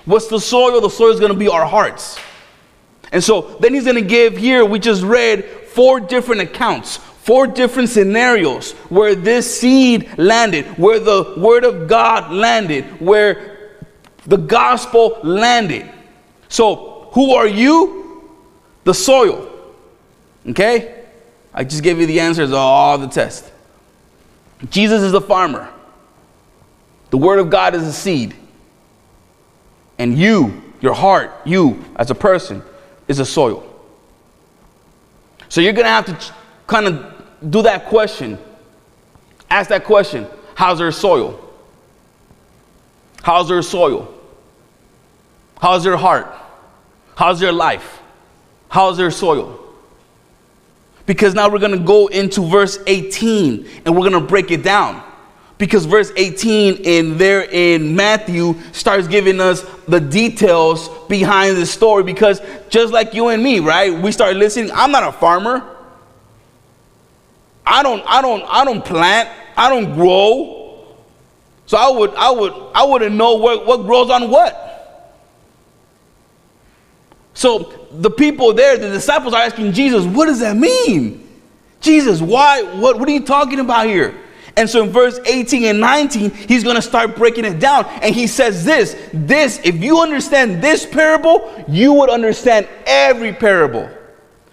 What's 0.04 0.28
the 0.28 0.40
soil? 0.40 0.80
The 0.80 0.90
soil 0.90 1.10
is 1.10 1.20
going 1.20 1.32
to 1.32 1.38
be 1.38 1.48
our 1.48 1.66
hearts. 1.66 2.18
And 3.12 3.22
so 3.22 3.42
then 3.60 3.74
he's 3.74 3.84
going 3.84 3.96
to 3.96 4.02
give 4.02 4.36
here, 4.36 4.64
we 4.64 4.78
just 4.78 5.02
read 5.02 5.44
four 5.44 6.00
different 6.00 6.40
accounts, 6.40 6.96
four 6.96 7.46
different 7.46 7.90
scenarios 7.90 8.72
where 8.88 9.14
this 9.14 9.60
seed 9.60 10.18
landed, 10.18 10.66
where 10.78 10.98
the 10.98 11.34
word 11.36 11.64
of 11.64 11.88
God 11.88 12.32
landed, 12.32 12.84
where 13.00 13.80
the 14.26 14.38
gospel 14.38 15.18
landed. 15.22 15.90
So, 16.48 16.91
who 17.12 17.34
are 17.34 17.46
you? 17.46 18.30
The 18.84 18.94
soil. 18.94 19.48
Okay? 20.48 21.04
I 21.54 21.64
just 21.64 21.82
gave 21.82 21.98
you 21.98 22.06
the 22.06 22.20
answers 22.20 22.50
of 22.50 22.56
all 22.56 22.98
the 22.98 23.06
tests. 23.06 23.50
Jesus 24.70 25.02
is 25.02 25.12
the 25.12 25.20
farmer. 25.20 25.68
The 27.10 27.18
word 27.18 27.38
of 27.38 27.50
God 27.50 27.74
is 27.74 27.82
a 27.82 27.92
seed. 27.92 28.34
And 29.98 30.16
you, 30.18 30.62
your 30.80 30.94
heart, 30.94 31.32
you 31.44 31.84
as 31.96 32.10
a 32.10 32.14
person, 32.14 32.62
is 33.08 33.18
a 33.18 33.26
soil. 33.26 33.68
So 35.48 35.60
you're 35.60 35.74
going 35.74 35.84
to 35.84 35.90
have 35.90 36.06
to 36.06 36.34
kind 36.66 36.86
of 36.86 37.50
do 37.50 37.62
that 37.62 37.86
question. 37.86 38.38
Ask 39.50 39.68
that 39.68 39.84
question 39.84 40.26
How's 40.54 40.78
their 40.78 40.92
soil? 40.92 41.38
How's 43.22 43.48
their 43.48 43.62
soil? 43.62 44.12
How's 45.60 45.84
their 45.84 45.96
heart? 45.96 46.34
How's 47.22 47.38
their 47.38 47.52
life? 47.52 48.00
How's 48.68 48.96
their 48.96 49.12
soil? 49.12 49.56
Because 51.06 51.34
now 51.34 51.48
we're 51.48 51.60
going 51.60 51.70
to 51.70 51.78
go 51.78 52.08
into 52.08 52.40
verse 52.40 52.80
18 52.84 53.64
and 53.84 53.94
we're 53.94 54.10
going 54.10 54.20
to 54.20 54.26
break 54.26 54.50
it 54.50 54.64
down 54.64 55.00
because 55.56 55.84
verse 55.84 56.10
18 56.16 56.78
in 56.78 57.18
there 57.18 57.42
in 57.42 57.94
Matthew 57.94 58.56
starts 58.72 59.06
giving 59.06 59.40
us 59.40 59.62
the 59.86 60.00
details 60.00 60.88
behind 61.08 61.58
the 61.58 61.64
story 61.64 62.02
because 62.02 62.42
just 62.70 62.92
like 62.92 63.14
you 63.14 63.28
and 63.28 63.40
me, 63.40 63.60
right? 63.60 63.96
We 63.96 64.10
start 64.10 64.34
listening. 64.34 64.72
I'm 64.72 64.90
not 64.90 65.04
a 65.04 65.12
farmer. 65.12 65.64
I 67.64 67.84
don't 67.84 68.02
I 68.04 68.20
don't 68.20 68.42
I 68.48 68.64
don't 68.64 68.84
plant. 68.84 69.28
I 69.56 69.68
don't 69.68 69.94
grow. 69.94 70.96
So 71.66 71.76
I 71.76 71.88
would 71.88 72.14
I 72.16 72.32
would 72.32 72.52
I 72.74 72.82
wouldn't 72.82 73.14
know 73.14 73.34
what, 73.34 73.64
what 73.64 73.82
grows 73.86 74.10
on 74.10 74.28
what. 74.28 74.71
So 77.34 77.86
the 77.90 78.10
people 78.10 78.52
there, 78.52 78.76
the 78.76 78.90
disciples 78.90 79.34
are 79.34 79.42
asking 79.42 79.72
Jesus, 79.72 80.04
what 80.04 80.26
does 80.26 80.40
that 80.40 80.56
mean? 80.56 81.28
Jesus, 81.80 82.20
why 82.20 82.62
what 82.62 82.98
what 82.98 83.08
are 83.08 83.12
you 83.12 83.24
talking 83.24 83.58
about 83.58 83.86
here? 83.86 84.18
And 84.56 84.68
so 84.68 84.82
in 84.82 84.90
verse 84.90 85.18
18 85.24 85.64
and 85.64 85.80
19, 85.80 86.30
he's 86.30 86.62
going 86.62 86.76
to 86.76 86.82
start 86.82 87.16
breaking 87.16 87.44
it 87.44 87.58
down. 87.58 87.86
And 88.02 88.14
he 88.14 88.26
says 88.26 88.64
this 88.64 88.96
this, 89.12 89.60
if 89.64 89.76
you 89.76 90.00
understand 90.00 90.62
this 90.62 90.86
parable, 90.86 91.64
you 91.68 91.92
would 91.94 92.10
understand 92.10 92.68
every 92.86 93.32
parable. 93.32 93.90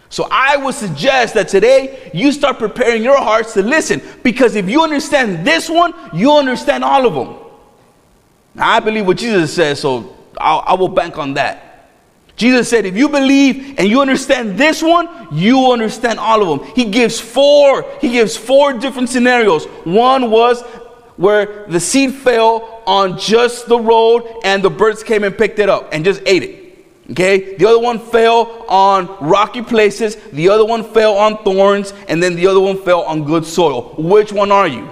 So 0.09 0.27
I 0.31 0.57
would 0.57 0.73
suggest 0.73 1.35
that 1.35 1.49
today 1.49 2.09
you 2.13 2.31
start 2.31 2.57
preparing 2.57 3.03
your 3.03 3.17
hearts 3.17 3.53
to 3.53 3.61
listen 3.61 4.01
because 4.23 4.55
if 4.55 4.67
you 4.67 4.81
understand 4.81 5.45
this 5.45 5.69
one, 5.69 5.93
you 6.13 6.31
understand 6.31 6.83
all 6.83 7.05
of 7.05 7.13
them. 7.13 7.37
Now, 8.55 8.71
I 8.71 8.79
believe 8.79 9.05
what 9.05 9.17
Jesus 9.17 9.53
says, 9.53 9.79
so 9.79 10.17
I'll, 10.39 10.63
I 10.65 10.73
will 10.73 10.87
bank 10.87 11.19
on 11.19 11.35
that. 11.35 11.68
Jesus 12.39 12.69
said, 12.69 12.85
if 12.85 12.95
you 12.95 13.09
believe 13.09 13.77
and 13.77 13.89
you 13.89 13.99
understand 13.99 14.57
this 14.57 14.81
one, 14.81 15.09
you 15.29 15.73
understand 15.73 16.19
all 16.19 16.41
of 16.41 16.61
them. 16.61 16.71
He 16.73 16.85
gives 16.85 17.19
four, 17.19 17.85
he 17.99 18.11
gives 18.11 18.37
four 18.37 18.71
different 18.71 19.09
scenarios. 19.09 19.65
One 19.83 20.31
was 20.31 20.61
where 21.17 21.67
the 21.67 21.81
seed 21.81 22.13
fell 22.13 22.81
on 22.87 23.19
just 23.19 23.67
the 23.67 23.77
road 23.77 24.23
and 24.45 24.63
the 24.63 24.69
birds 24.69 25.03
came 25.03 25.25
and 25.25 25.37
picked 25.37 25.59
it 25.59 25.67
up 25.67 25.89
and 25.91 26.05
just 26.05 26.21
ate 26.25 26.43
it. 26.43 26.59
Okay, 27.11 27.57
the 27.57 27.65
other 27.65 27.79
one 27.79 27.99
fell 27.99 28.65
on 28.69 29.07
rocky 29.19 29.61
places, 29.61 30.15
the 30.31 30.47
other 30.47 30.63
one 30.63 30.85
fell 30.85 31.17
on 31.17 31.43
thorns, 31.43 31.91
and 32.07 32.23
then 32.23 32.35
the 32.35 32.47
other 32.47 32.61
one 32.61 32.81
fell 32.83 33.01
on 33.01 33.25
good 33.25 33.43
soil. 33.43 33.95
Which 33.97 34.31
one 34.31 34.49
are 34.49 34.67
you? 34.67 34.85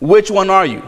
Which 0.00 0.28
one 0.28 0.50
are 0.50 0.66
you? 0.66 0.82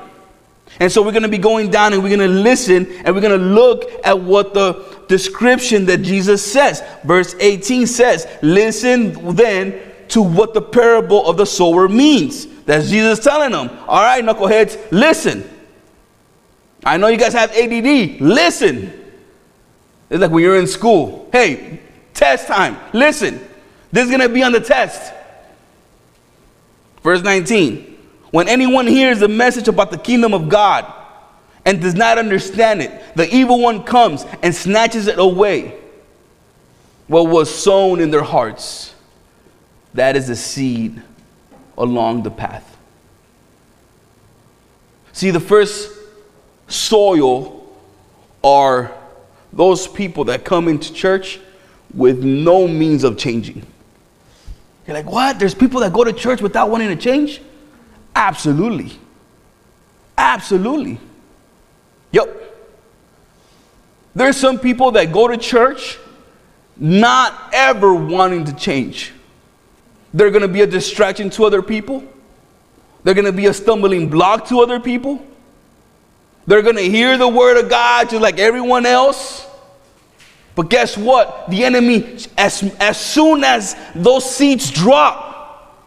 And 0.80 0.90
so 0.90 1.02
we're 1.02 1.12
going 1.12 1.22
to 1.22 1.28
be 1.28 1.38
going 1.38 1.70
down 1.70 1.92
and 1.92 2.02
we're 2.02 2.14
going 2.14 2.28
to 2.28 2.34
listen 2.34 2.86
and 3.04 3.14
we're 3.14 3.20
going 3.22 3.38
to 3.38 3.46
look 3.46 3.84
at 4.04 4.18
what 4.18 4.52
the 4.52 4.74
description 5.08 5.86
that 5.86 5.98
Jesus 5.98 6.44
says. 6.44 6.82
Verse 7.04 7.34
18 7.38 7.86
says, 7.86 8.26
Listen 8.42 9.34
then 9.34 9.80
to 10.08 10.22
what 10.22 10.54
the 10.54 10.62
parable 10.62 11.28
of 11.28 11.36
the 11.36 11.46
sower 11.46 11.88
means. 11.88 12.46
That's 12.64 12.88
Jesus 12.88 13.18
telling 13.20 13.52
them. 13.52 13.70
All 13.86 14.02
right, 14.02 14.24
knuckleheads, 14.24 14.90
listen. 14.90 15.48
I 16.84 16.96
know 16.96 17.08
you 17.08 17.18
guys 17.18 17.32
have 17.32 17.50
ADD. 17.52 18.20
Listen. 18.20 18.92
It's 20.08 20.20
like 20.20 20.30
when 20.30 20.42
you're 20.42 20.58
in 20.58 20.66
school. 20.66 21.28
Hey, 21.32 21.80
test 22.14 22.46
time. 22.46 22.76
Listen. 22.92 23.40
This 23.90 24.04
is 24.04 24.10
going 24.10 24.20
to 24.20 24.28
be 24.28 24.42
on 24.42 24.52
the 24.52 24.60
test. 24.60 25.12
Verse 27.02 27.22
19. 27.22 27.96
When 28.30 28.48
anyone 28.48 28.86
hears 28.86 29.20
the 29.20 29.28
message 29.28 29.68
about 29.68 29.90
the 29.90 29.98
kingdom 29.98 30.34
of 30.34 30.48
God 30.48 30.92
and 31.66 31.82
does 31.82 31.94
not 31.94 32.16
understand 32.16 32.80
it, 32.80 33.16
the 33.16 33.28
evil 33.34 33.60
one 33.60 33.82
comes 33.82 34.24
and 34.42 34.54
snatches 34.54 35.08
it 35.08 35.18
away. 35.18 35.74
What 37.08 37.28
was 37.28 37.52
sown 37.54 38.00
in 38.00 38.10
their 38.10 38.22
hearts, 38.22 38.94
that 39.92 40.16
is 40.16 40.28
the 40.28 40.36
seed 40.36 41.02
along 41.76 42.22
the 42.22 42.30
path. 42.30 42.76
See, 45.12 45.30
the 45.30 45.40
first 45.40 45.90
soil 46.68 47.66
are 48.44 48.92
those 49.52 49.88
people 49.88 50.24
that 50.24 50.44
come 50.44 50.68
into 50.68 50.92
church 50.92 51.40
with 51.94 52.22
no 52.22 52.68
means 52.68 53.02
of 53.02 53.18
changing. 53.18 53.66
You're 54.86 54.94
like, 54.94 55.10
what? 55.10 55.38
There's 55.38 55.54
people 55.54 55.80
that 55.80 55.92
go 55.92 56.04
to 56.04 56.12
church 56.12 56.40
without 56.40 56.70
wanting 56.70 56.88
to 56.88 56.96
change? 56.96 57.40
Absolutely. 58.14 58.92
Absolutely. 60.16 61.00
Yep. 62.12 62.42
There's 64.14 64.36
some 64.36 64.58
people 64.58 64.92
that 64.92 65.12
go 65.12 65.28
to 65.28 65.36
church 65.36 65.98
not 66.76 67.50
ever 67.52 67.94
wanting 67.94 68.44
to 68.44 68.54
change. 68.54 69.12
They're 70.14 70.30
going 70.30 70.42
to 70.42 70.48
be 70.48 70.62
a 70.62 70.66
distraction 70.66 71.30
to 71.30 71.44
other 71.44 71.62
people. 71.62 72.04
They're 73.04 73.14
going 73.14 73.26
to 73.26 73.32
be 73.32 73.46
a 73.46 73.52
stumbling 73.52 74.08
block 74.08 74.48
to 74.48 74.60
other 74.60 74.80
people. 74.80 75.24
They're 76.46 76.62
going 76.62 76.76
to 76.76 76.88
hear 76.88 77.18
the 77.18 77.28
word 77.28 77.62
of 77.62 77.68
God 77.68 78.10
just 78.10 78.22
like 78.22 78.38
everyone 78.38 78.86
else. 78.86 79.46
But 80.54 80.70
guess 80.70 80.96
what? 80.96 81.50
The 81.50 81.64
enemy, 81.64 82.18
as, 82.38 82.62
as 82.80 82.98
soon 82.98 83.44
as 83.44 83.76
those 83.94 84.28
seeds 84.28 84.70
drop, 84.70 85.84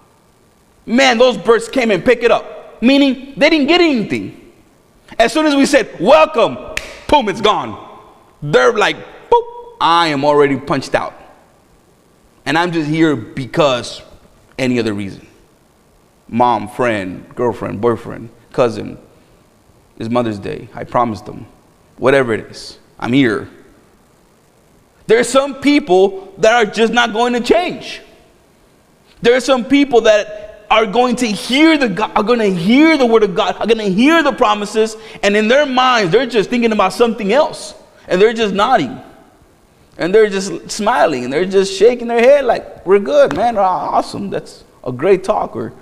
man, 0.86 1.18
those 1.18 1.38
birds 1.38 1.68
came 1.68 1.90
and 1.92 2.06
pick 2.06 2.22
it 2.22 2.30
up. 2.30 2.82
Meaning 2.82 3.34
they 3.36 3.50
didn't 3.50 3.68
get 3.68 3.82
anything. 3.82 4.49
As 5.20 5.34
soon 5.34 5.46
as 5.46 5.54
we 5.54 5.66
said, 5.66 6.00
welcome, 6.00 6.56
boom, 7.10 7.28
it's 7.28 7.42
gone. 7.42 7.88
They're 8.42 8.72
like, 8.72 8.96
boop, 9.30 9.76
I 9.82 10.08
am 10.08 10.24
already 10.24 10.58
punched 10.58 10.96
out. 10.96 11.14
And 12.46 12.58
I'm 12.58 12.72
just 12.72 12.90
here 12.90 13.18
because 13.18 14.02
any 14.58 14.80
other 14.80 14.94
reason. 14.94 15.28
Mom, 16.30 16.70
friend, 16.70 17.28
girlfriend, 17.36 17.82
boyfriend, 17.82 18.30
cousin, 18.54 18.98
it's 19.98 20.10
Mother's 20.10 20.40
Day. 20.40 20.70
I 20.74 20.86
promised 20.86 21.26
them. 21.26 21.46
Whatever 21.98 22.34
it 22.34 22.52
is, 22.52 22.80
I'm 22.98 23.12
here. 23.12 23.50
There 25.08 25.20
are 25.20 25.26
some 25.26 25.56
people 25.56 26.34
that 26.38 26.54
are 26.54 26.72
just 26.72 26.94
not 26.94 27.12
going 27.12 27.34
to 27.34 27.42
change. 27.42 28.02
There 29.22 29.36
are 29.36 29.42
some 29.42 29.66
people 29.66 30.02
that 30.02 30.49
are 30.70 30.86
going 30.86 31.16
to 31.18 31.28
hear 31.28 31.78
the 31.78 31.90
God, 31.90 32.12
are 32.16 32.24
going 32.24 32.40
to 32.40 32.54
hear 32.54 32.98
the 32.98 33.06
word 33.06 33.24
of 33.24 33.36
God, 33.36 33.56
are 33.58 33.66
going 33.66 33.80
to 33.80 33.92
hear 33.92 34.22
the 34.22 34.32
promises, 34.32 34.96
and 35.24 35.36
in 35.36 35.48
their 35.48 35.66
minds, 35.66 36.12
they're 36.12 36.26
just 36.26 36.50
thinking 36.50 36.72
about 36.72 36.94
something 36.94 37.34
else. 37.34 37.74
And 38.08 38.20
they're 38.22 38.34
just 38.34 38.54
nodding. 38.54 39.00
And 39.98 40.14
they're 40.14 40.30
just 40.30 40.72
smiling 40.72 41.26
and 41.26 41.32
they're 41.32 41.46
just 41.46 41.74
shaking 41.78 42.08
their 42.08 42.22
head 42.22 42.46
like, 42.46 42.86
we're 42.86 43.00
good, 43.00 43.36
man. 43.36 43.58
Ah, 43.58 43.90
awesome. 43.92 44.30
That's 44.30 44.64
a 44.84 44.92
great 44.92 45.24
talk. 45.24 45.56
Or, 45.56 45.74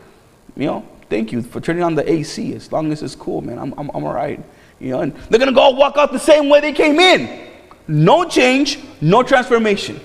you 0.55 0.65
know, 0.65 0.87
thank 1.09 1.31
you 1.31 1.41
for 1.41 1.61
turning 1.61 1.83
on 1.83 1.95
the 1.95 2.11
AC. 2.11 2.53
As 2.53 2.71
long 2.71 2.91
as 2.91 3.03
it's 3.03 3.15
cool, 3.15 3.41
man, 3.41 3.59
I'm, 3.59 3.73
I'm, 3.77 3.89
I'm 3.93 4.03
all 4.03 4.13
right. 4.13 4.43
You 4.79 4.89
know, 4.89 5.01
and 5.01 5.15
they're 5.29 5.39
going 5.39 5.51
to 5.51 5.55
go 5.55 5.69
walk 5.69 5.97
out 5.97 6.11
the 6.11 6.19
same 6.19 6.49
way 6.49 6.59
they 6.59 6.73
came 6.73 6.99
in. 6.99 7.47
No 7.87 8.25
change, 8.25 8.79
no 8.99 9.23
transformation. 9.23 10.01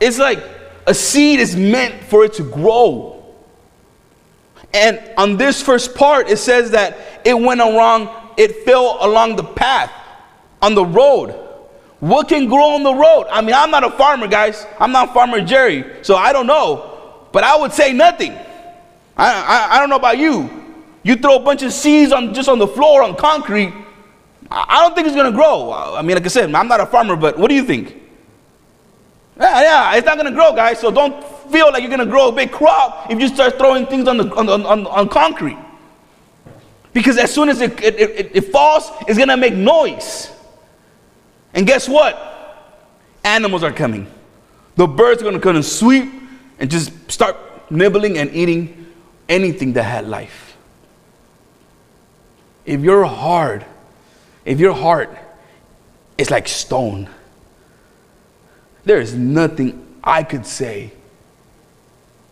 It's 0.00 0.18
like 0.18 0.38
a 0.88 0.94
seed 0.94 1.38
is 1.38 1.54
meant 1.54 2.02
for 2.04 2.24
it 2.24 2.32
to 2.34 2.42
grow. 2.42 3.22
And 4.72 4.98
on 5.18 5.36
this 5.36 5.62
first 5.62 5.94
part, 5.94 6.30
it 6.30 6.38
says 6.38 6.70
that 6.70 7.20
it 7.24 7.38
went 7.38 7.60
along, 7.60 8.32
it 8.38 8.64
fell 8.64 8.96
along 9.02 9.36
the 9.36 9.44
path, 9.44 9.92
on 10.62 10.74
the 10.74 10.84
road. 10.84 11.44
What 12.00 12.28
can 12.28 12.46
grow 12.48 12.70
on 12.70 12.82
the 12.82 12.94
road? 12.94 13.26
I 13.30 13.42
mean, 13.42 13.54
I'm 13.54 13.70
not 13.70 13.84
a 13.84 13.90
farmer, 13.90 14.26
guys. 14.28 14.66
I'm 14.80 14.92
not 14.92 15.12
Farmer 15.12 15.42
Jerry, 15.42 15.84
so 16.02 16.16
I 16.16 16.32
don't 16.32 16.46
know. 16.46 17.28
But 17.32 17.44
I 17.44 17.56
would 17.56 17.72
say 17.72 17.92
nothing. 17.92 18.32
I, 18.32 18.46
I, 19.16 19.68
I 19.76 19.80
don't 19.80 19.90
know 19.90 19.96
about 19.96 20.16
you. 20.16 20.48
You 21.02 21.16
throw 21.16 21.36
a 21.36 21.40
bunch 21.40 21.62
of 21.62 21.72
seeds 21.72 22.12
on 22.12 22.32
just 22.32 22.48
on 22.48 22.58
the 22.58 22.66
floor 22.66 23.02
on 23.02 23.14
concrete. 23.14 23.74
I 24.50 24.80
don't 24.82 24.94
think 24.94 25.06
it's 25.06 25.16
gonna 25.16 25.32
grow. 25.32 25.72
I 25.72 26.00
mean, 26.00 26.16
like 26.16 26.24
I 26.24 26.28
said, 26.28 26.54
I'm 26.54 26.68
not 26.68 26.80
a 26.80 26.86
farmer, 26.86 27.16
but 27.16 27.38
what 27.38 27.48
do 27.48 27.54
you 27.54 27.64
think? 27.64 28.07
Yeah, 29.38 29.62
yeah, 29.62 29.96
it's 29.96 30.06
not 30.06 30.16
gonna 30.16 30.32
grow, 30.32 30.52
guys. 30.52 30.80
So 30.80 30.90
don't 30.90 31.24
feel 31.50 31.70
like 31.72 31.82
you're 31.82 31.90
gonna 31.90 32.06
grow 32.06 32.28
a 32.28 32.32
big 32.32 32.50
crop 32.50 33.10
if 33.10 33.20
you 33.20 33.28
start 33.28 33.56
throwing 33.56 33.86
things 33.86 34.08
on 34.08 34.16
the 34.16 34.34
on, 34.34 34.48
on, 34.48 34.86
on 34.86 35.08
concrete. 35.08 35.58
Because 36.92 37.18
as 37.18 37.32
soon 37.32 37.48
as 37.48 37.60
it, 37.60 37.80
it, 37.82 37.94
it, 38.00 38.30
it 38.34 38.40
falls, 38.52 38.90
it's 39.06 39.18
gonna 39.18 39.36
make 39.36 39.54
noise. 39.54 40.32
And 41.54 41.66
guess 41.66 41.88
what? 41.88 42.24
Animals 43.22 43.62
are 43.62 43.72
coming. 43.72 44.08
The 44.76 44.86
birds 44.86 45.22
are 45.22 45.24
gonna 45.24 45.40
come 45.40 45.56
and 45.56 45.64
sweep 45.64 46.12
and 46.58 46.70
just 46.70 46.92
start 47.10 47.36
nibbling 47.70 48.18
and 48.18 48.34
eating 48.34 48.86
anything 49.28 49.74
that 49.74 49.84
had 49.84 50.08
life. 50.08 50.56
If 52.64 52.80
your 52.80 53.04
heart, 53.04 53.64
if 54.44 54.58
your 54.58 54.74
heart 54.74 55.16
is 56.16 56.30
like 56.30 56.48
stone, 56.48 57.08
there 58.84 59.00
is 59.00 59.14
nothing 59.14 59.84
I 60.02 60.22
could 60.22 60.46
say. 60.46 60.92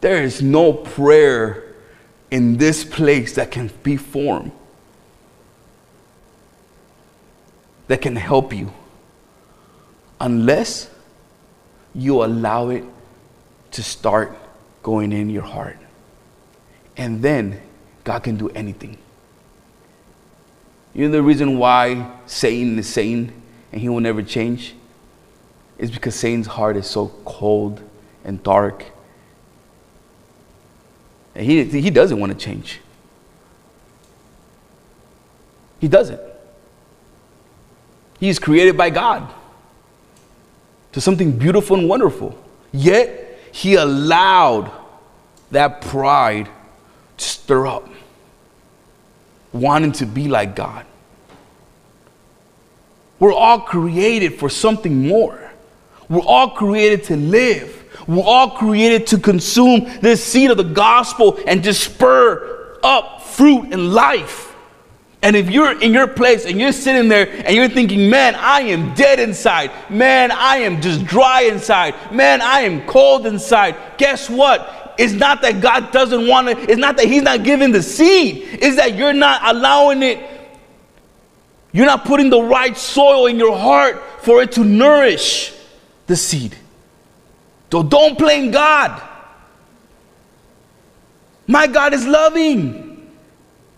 There 0.01 0.23
is 0.23 0.43
no 0.43 0.73
prayer 0.73 1.75
in 2.31 2.57
this 2.57 2.85
place 2.85 3.35
that 3.37 3.51
can 3.51 3.71
be 3.83 3.97
formed, 3.97 4.53
that 7.89 8.03
can 8.03 8.17
help 8.17 8.53
you, 8.53 8.73
unless 10.21 10.91
you 11.95 12.25
allow 12.25 12.69
it 12.71 12.85
to 13.73 13.83
start 13.83 14.37
going 14.83 15.13
in 15.13 15.31
your 15.31 15.43
heart. 15.43 15.79
And 16.97 17.23
then 17.23 17.61
God 18.05 18.23
can 18.23 18.37
do 18.37 18.49
anything. 18.51 18.99
You 20.95 21.07
know 21.07 21.13
the 21.13 21.23
reason 21.23 21.59
why 21.59 22.11
Satan 22.27 22.79
is 22.79 22.89
Satan 22.89 23.33
and 23.73 23.81
he 23.81 23.89
will 23.89 24.01
never 24.01 24.23
change? 24.23 24.75
Is 25.79 25.91
because 25.91 26.15
Satan's 26.15 26.47
heart 26.47 26.77
is 26.77 26.87
so 26.87 27.09
cold 27.25 27.83
and 28.25 28.43
dark. 28.43 28.85
And 31.35 31.45
he, 31.45 31.65
he 31.65 31.91
doesn't 31.91 32.19
want 32.19 32.33
to 32.33 32.39
change. 32.39 32.81
He 35.81 35.89
doesn't. 35.89 36.21
He 38.19 38.29
is 38.29 38.39
created 38.39 38.77
by 38.77 38.91
God 38.91 39.33
to 40.93 41.01
something 41.01 41.37
beautiful 41.37 41.77
and 41.77 41.89
wonderful. 41.89 42.39
Yet, 42.73 43.39
he 43.53 43.75
allowed 43.75 44.71
that 45.51 45.83
pride 45.83 46.49
to 47.19 47.25
stir 47.25 47.67
up, 47.67 47.89
wanting 49.53 49.93
to 49.93 50.07
be 50.07 50.29
like 50.29 50.57
God. 50.57 50.87
We're 53.19 53.33
all 53.33 53.61
created 53.61 54.35
for 54.35 54.49
something 54.49 55.07
more. 55.07 55.46
We're 56.09 56.21
all 56.21 56.51
created 56.51 57.05
to 57.05 57.17
live. 57.17 57.85
We're 58.07 58.23
all 58.23 58.51
created 58.51 59.07
to 59.09 59.19
consume 59.19 59.87
this 60.01 60.23
seed 60.23 60.51
of 60.51 60.57
the 60.57 60.65
gospel 60.65 61.39
and 61.47 61.63
just 61.63 61.83
spur 61.83 62.79
up 62.83 63.23
fruit 63.23 63.73
and 63.73 63.93
life. 63.93 64.55
And 65.23 65.35
if 65.35 65.51
you're 65.51 65.81
in 65.81 65.93
your 65.93 66.07
place 66.07 66.45
and 66.45 66.61
you're 66.61 66.73
sitting 66.73 67.09
there 67.09 67.29
and 67.45 67.57
you're 67.57 67.69
thinking, 67.69 68.09
man, 68.09 68.37
I 68.37 68.61
am 68.61 68.95
dead 68.95 69.19
inside. 69.19 69.73
Man, 69.91 70.31
I 70.31 70.59
am 70.59 70.81
just 70.81 71.05
dry 71.05 71.43
inside. 71.43 71.95
Man, 72.13 72.41
I 72.41 72.61
am 72.61 72.87
cold 72.87 73.27
inside. 73.27 73.75
Guess 73.99 74.31
what? 74.31 74.95
It's 74.99 75.15
not 75.15 75.43
that 75.43 75.61
God 75.61 75.91
doesn't 75.91 76.29
want 76.29 76.49
it. 76.49 76.71
it's 76.71 76.79
not 76.79 76.97
that 76.99 77.07
He's 77.07 77.23
not 77.23 77.43
giving 77.43 77.73
the 77.73 77.83
seed, 77.83 78.45
it's 78.53 78.77
that 78.77 78.95
you're 78.95 79.13
not 79.13 79.41
allowing 79.45 80.03
it, 80.03 80.21
you're 81.73 81.87
not 81.87 82.05
putting 82.05 82.31
the 82.31 82.41
right 82.41 82.77
soil 82.77 83.27
in 83.27 83.37
your 83.37 83.59
heart 83.59 84.03
for 84.23 84.41
it 84.43 84.53
to 84.53 84.65
nourish 84.65 85.56
the 86.07 86.17
seed. 86.17 86.57
So 87.71 87.83
don't 87.83 88.19
blame 88.19 88.51
God. 88.51 89.03
My 91.47 91.67
God 91.67 91.95
is 91.95 92.07
loving. 92.07 93.11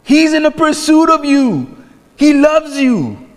He's 0.02 0.32
in 0.32 0.42
the 0.42 0.50
pursuit 0.50 1.10
of 1.10 1.24
you. 1.24 1.76
He 2.16 2.34
loves 2.34 2.78
you. 2.78 3.28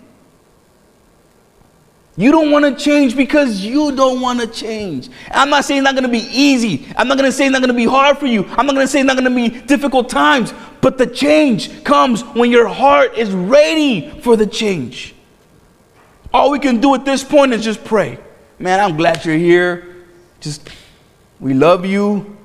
You 2.16 2.30
don't 2.30 2.50
want 2.50 2.64
to 2.64 2.82
change 2.82 3.16
because 3.16 3.64
you 3.64 3.94
don't 3.96 4.20
want 4.20 4.40
to 4.40 4.46
change. 4.46 5.08
I'm 5.30 5.48
not 5.48 5.64
saying 5.64 5.78
it's 5.78 5.84
not 5.84 5.94
going 5.94 6.04
to 6.04 6.10
be 6.10 6.26
easy. 6.30 6.86
I'm 6.96 7.08
not 7.08 7.16
going 7.16 7.28
to 7.28 7.32
say 7.34 7.46
it's 7.46 7.52
not 7.52 7.60
going 7.60 7.68
to 7.68 7.74
be 7.74 7.86
hard 7.86 8.18
for 8.18 8.26
you. 8.26 8.44
I'm 8.44 8.66
not 8.66 8.74
going 8.74 8.86
to 8.86 8.88
say 8.88 9.00
it's 9.00 9.06
not 9.06 9.16
going 9.16 9.34
to 9.34 9.34
be 9.34 9.60
difficult 9.66 10.10
times. 10.10 10.52
But 10.82 10.98
the 10.98 11.06
change 11.06 11.84
comes 11.84 12.22
when 12.22 12.50
your 12.50 12.68
heart 12.68 13.16
is 13.16 13.30
ready 13.32 14.10
for 14.20 14.36
the 14.36 14.46
change. 14.46 15.14
All 16.34 16.50
we 16.50 16.58
can 16.58 16.80
do 16.80 16.94
at 16.94 17.04
this 17.04 17.24
point 17.24 17.52
is 17.52 17.64
just 17.64 17.82
pray. 17.82 18.18
Man, 18.62 18.78
I'm 18.78 18.96
glad 18.96 19.24
you're 19.24 19.34
here. 19.34 19.88
Just, 20.38 20.70
we 21.40 21.52
love 21.52 21.84
you. 21.84 22.36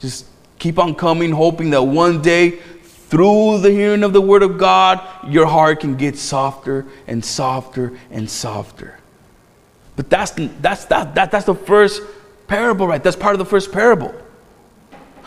Just 0.00 0.26
keep 0.58 0.76
on 0.76 0.96
coming, 0.96 1.30
hoping 1.30 1.70
that 1.70 1.84
one 1.84 2.20
day, 2.20 2.58
through 2.82 3.58
the 3.58 3.70
hearing 3.70 4.02
of 4.02 4.12
the 4.12 4.20
word 4.20 4.42
of 4.42 4.58
God, 4.58 5.00
your 5.28 5.46
heart 5.46 5.78
can 5.78 5.94
get 5.94 6.18
softer 6.18 6.84
and 7.06 7.24
softer 7.24 7.96
and 8.10 8.28
softer. 8.28 8.98
But 9.94 10.10
that's, 10.10 10.32
that's, 10.60 10.86
that, 10.86 11.14
that, 11.14 11.30
that's 11.30 11.46
the 11.46 11.54
first 11.54 12.02
parable, 12.48 12.88
right? 12.88 13.04
That's 13.04 13.14
part 13.14 13.36
of 13.36 13.38
the 13.38 13.44
first 13.44 13.70
parable. 13.70 14.12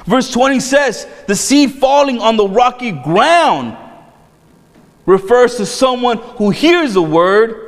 Verse 0.05 0.29
20 0.31 0.59
says, 0.59 1.07
The 1.27 1.35
seed 1.35 1.75
falling 1.75 2.19
on 2.19 2.35
the 2.35 2.45
rocky 2.45 2.91
ground 2.91 3.77
refers 5.05 5.55
to 5.55 5.65
someone 5.65 6.17
who 6.17 6.49
hears 6.49 6.95
the 6.95 7.01
word 7.01 7.64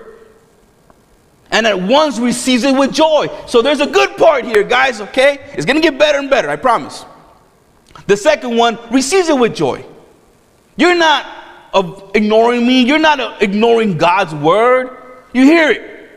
and 1.52 1.66
at 1.66 1.80
once 1.80 2.20
receives 2.20 2.64
it 2.64 2.78
with 2.78 2.94
joy. 2.94 3.28
So 3.48 3.62
there's 3.62 3.80
a 3.80 3.88
good 3.88 4.18
part 4.18 4.46
here, 4.46 4.64
guys, 4.64 5.02
okay? 5.02 5.52
It's 5.54 5.66
gonna 5.66 5.82
get 5.82 5.98
better 5.98 6.20
and 6.20 6.30
better, 6.30 6.50
I 6.50 6.56
promise. 6.56 7.06
The 8.08 8.18
second 8.18 8.56
one 8.58 8.78
receives 8.92 9.30
it 9.30 9.38
with 9.38 9.56
joy. 9.56 9.86
You're 10.76 10.96
not 10.96 11.26
ignoring 12.14 12.66
me, 12.66 12.84
you're 12.84 13.00
not 13.00 13.42
ignoring 13.42 13.98
God's 13.98 14.34
word. 14.34 14.96
You 15.34 15.44
hear 15.44 15.72
it, 15.72 16.10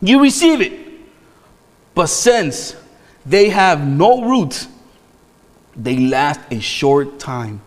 you 0.00 0.22
receive 0.22 0.60
it. 0.60 0.72
But 1.94 2.06
since 2.06 2.76
they 3.24 3.48
have 3.48 3.86
no 3.86 4.22
roots, 4.22 4.68
they 5.74 5.98
last 5.98 6.40
a 6.50 6.60
short 6.60 7.18
time. 7.18 7.60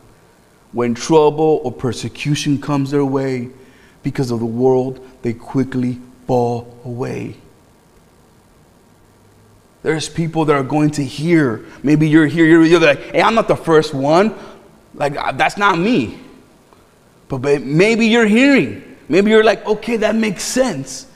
When 0.72 0.94
trouble 0.94 1.62
or 1.64 1.72
persecution 1.72 2.62
comes 2.62 2.92
their 2.92 3.06
way 3.06 3.50
because 4.04 4.32
of 4.32 4.40
the 4.40 4.46
world, 4.46 5.06
they 5.22 5.34
quickly 5.34 6.00
away. 6.30 7.36
There's 9.82 10.10
people 10.10 10.46
that 10.46 10.56
are 10.56 10.64
going 10.64 10.92
to 10.92 11.04
hear. 11.04 11.66
Maybe 11.84 12.10
you're 12.10 12.28
here, 12.28 12.46
you're, 12.46 12.64
you're 12.64 12.80
like, 12.80 13.00
hey, 13.12 13.22
I'm 13.22 13.36
not 13.36 13.48
the 13.48 13.56
first 13.56 13.94
one. 13.94 14.36
Like, 14.94 15.16
uh, 15.16 15.32
that's 15.32 15.58
not 15.58 15.80
me. 15.80 16.20
But, 17.30 17.38
but 17.40 17.62
maybe 17.62 18.08
you're 18.08 18.26
hearing. 18.26 18.98
Maybe 19.08 19.32
you're 19.32 19.44
like, 19.44 19.66
okay, 19.66 19.98
that 19.98 20.16
makes 20.16 20.44
sense. 20.44 21.08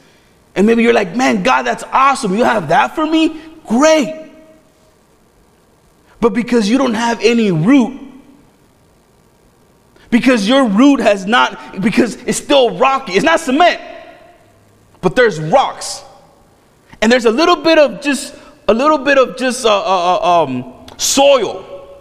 And 0.56 0.66
maybe 0.66 0.84
you're 0.84 0.94
like, 0.94 1.16
man, 1.16 1.44
God, 1.44 1.64
that's 1.64 1.84
awesome. 1.92 2.36
You 2.36 2.44
have 2.44 2.70
that 2.70 2.96
for 2.96 3.06
me? 3.06 3.42
Great. 3.68 4.32
But 6.22 6.34
because 6.34 6.70
you 6.70 6.78
don't 6.78 6.94
have 6.94 7.20
any 7.22 7.52
root, 7.52 8.00
because 10.10 10.48
your 10.48 10.68
root 10.68 11.00
has 11.02 11.26
not, 11.26 11.82
because 11.82 12.16
it's 12.16 12.38
still 12.38 12.78
rocky, 12.78 13.14
it's 13.14 13.26
not 13.26 13.40
cement 13.40 13.93
but 15.04 15.16
there's 15.16 15.40
rocks. 15.40 16.04
And 17.02 17.12
there's 17.12 17.26
a 17.26 17.32
little 17.32 17.58
bit 17.58 17.78
of 17.78 18.02
just 18.02 18.36
a 18.68 18.74
little 18.74 18.98
bit 18.98 19.18
of 19.18 19.38
just 19.38 19.66
uh, 19.66 19.70
uh, 19.70 20.16
uh, 20.16 20.44
um, 20.44 20.88
soil 20.98 22.00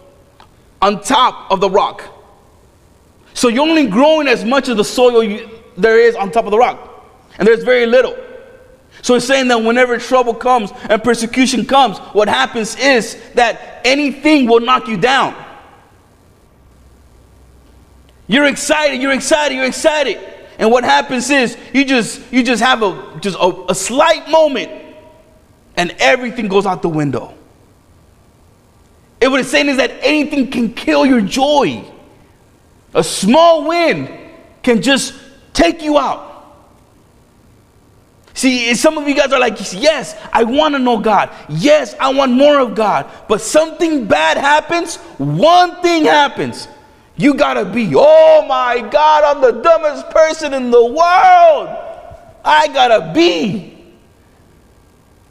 on 0.81 1.03
top 1.03 1.51
of 1.51 1.61
the 1.61 1.69
rock. 1.69 2.05
So 3.35 3.49
you're 3.49 3.69
only 3.69 3.89
growing 3.89 4.29
as 4.29 4.45
much 4.45 4.69
of 4.69 4.77
the 4.77 4.85
soil 4.85 5.25
you, 5.25 5.51
there 5.77 5.99
is 5.99 6.15
on 6.15 6.31
top 6.31 6.45
of 6.45 6.53
the 6.53 6.59
rock. 6.59 6.89
And 7.39 7.49
there's 7.49 7.65
very 7.65 7.87
little. 7.87 8.17
So 9.01 9.17
it's 9.17 9.27
saying 9.27 9.49
that 9.49 9.57
whenever 9.57 9.99
trouble 9.99 10.35
comes 10.35 10.71
and 10.89 11.03
persecution 11.03 11.67
comes, 11.67 11.99
what 11.99 12.29
happens 12.29 12.77
is 12.77 13.21
that 13.35 13.81
anything 13.85 14.47
will 14.47 14.61
knock 14.61 14.87
you 14.87 14.97
down. 14.97 15.35
You're 18.29 18.47
excited, 18.47 19.03
you're 19.03 19.13
excited, 19.13 19.57
you're 19.57 19.67
excited. 19.67 20.32
And 20.63 20.71
what 20.71 20.85
happens 20.85 21.29
is 21.29 21.59
you 21.75 21.85
just 21.85 22.23
you 22.33 22.45
just 22.45 22.63
have 22.63 22.85
a 22.85 23.19
just 23.21 23.37
a, 23.37 23.65
a 23.69 23.75
slight 23.75 24.29
moment 24.31 24.71
and 25.77 25.91
everything 25.99 26.47
goes 26.47 26.67
out 26.67 26.83
the 26.83 26.89
window. 26.89 27.35
It 29.21 29.27
what 29.27 29.41
it's 29.41 29.51
saying 29.51 29.69
is 29.71 29.79
that 29.79 29.91
anything 30.03 30.53
can 30.53 30.73
kill 30.73 31.05
your 31.05 31.21
joy. 31.21 31.85
A 32.95 33.03
small 33.03 33.67
wind 33.67 34.09
can 34.63 34.83
just 34.83 35.15
take 35.53 35.83
you 35.83 35.99
out. 35.99 36.29
See, 38.35 38.73
some 38.77 38.99
of 38.99 39.09
you 39.09 39.17
guys 39.17 39.33
are 39.33 39.41
like, 39.41 39.59
yes, 39.73 40.17
I 40.33 40.45
want 40.45 40.77
to 40.77 40.79
know 40.79 41.01
God. 41.01 41.31
Yes, 41.49 41.97
I 41.99 42.13
want 42.13 42.31
more 42.31 42.61
of 42.61 42.77
God. 42.77 43.11
But 43.29 43.41
something 43.41 44.07
bad 44.07 44.37
happens, 44.37 44.95
one 45.19 45.83
thing 45.83 46.05
happens. 46.05 46.69
You 47.23 47.35
gotta 47.35 47.65
be, 47.65 47.93
oh 47.95 48.45
my 48.49 48.81
God, 48.81 49.23
I'm 49.23 49.41
the 49.41 49.63
dumbest 49.63 50.11
person 50.11 50.53
in 50.53 50.73
the 50.73 50.85
world. 50.85 51.69
I 52.45 52.67
gotta 52.75 53.13
be. 53.15 53.79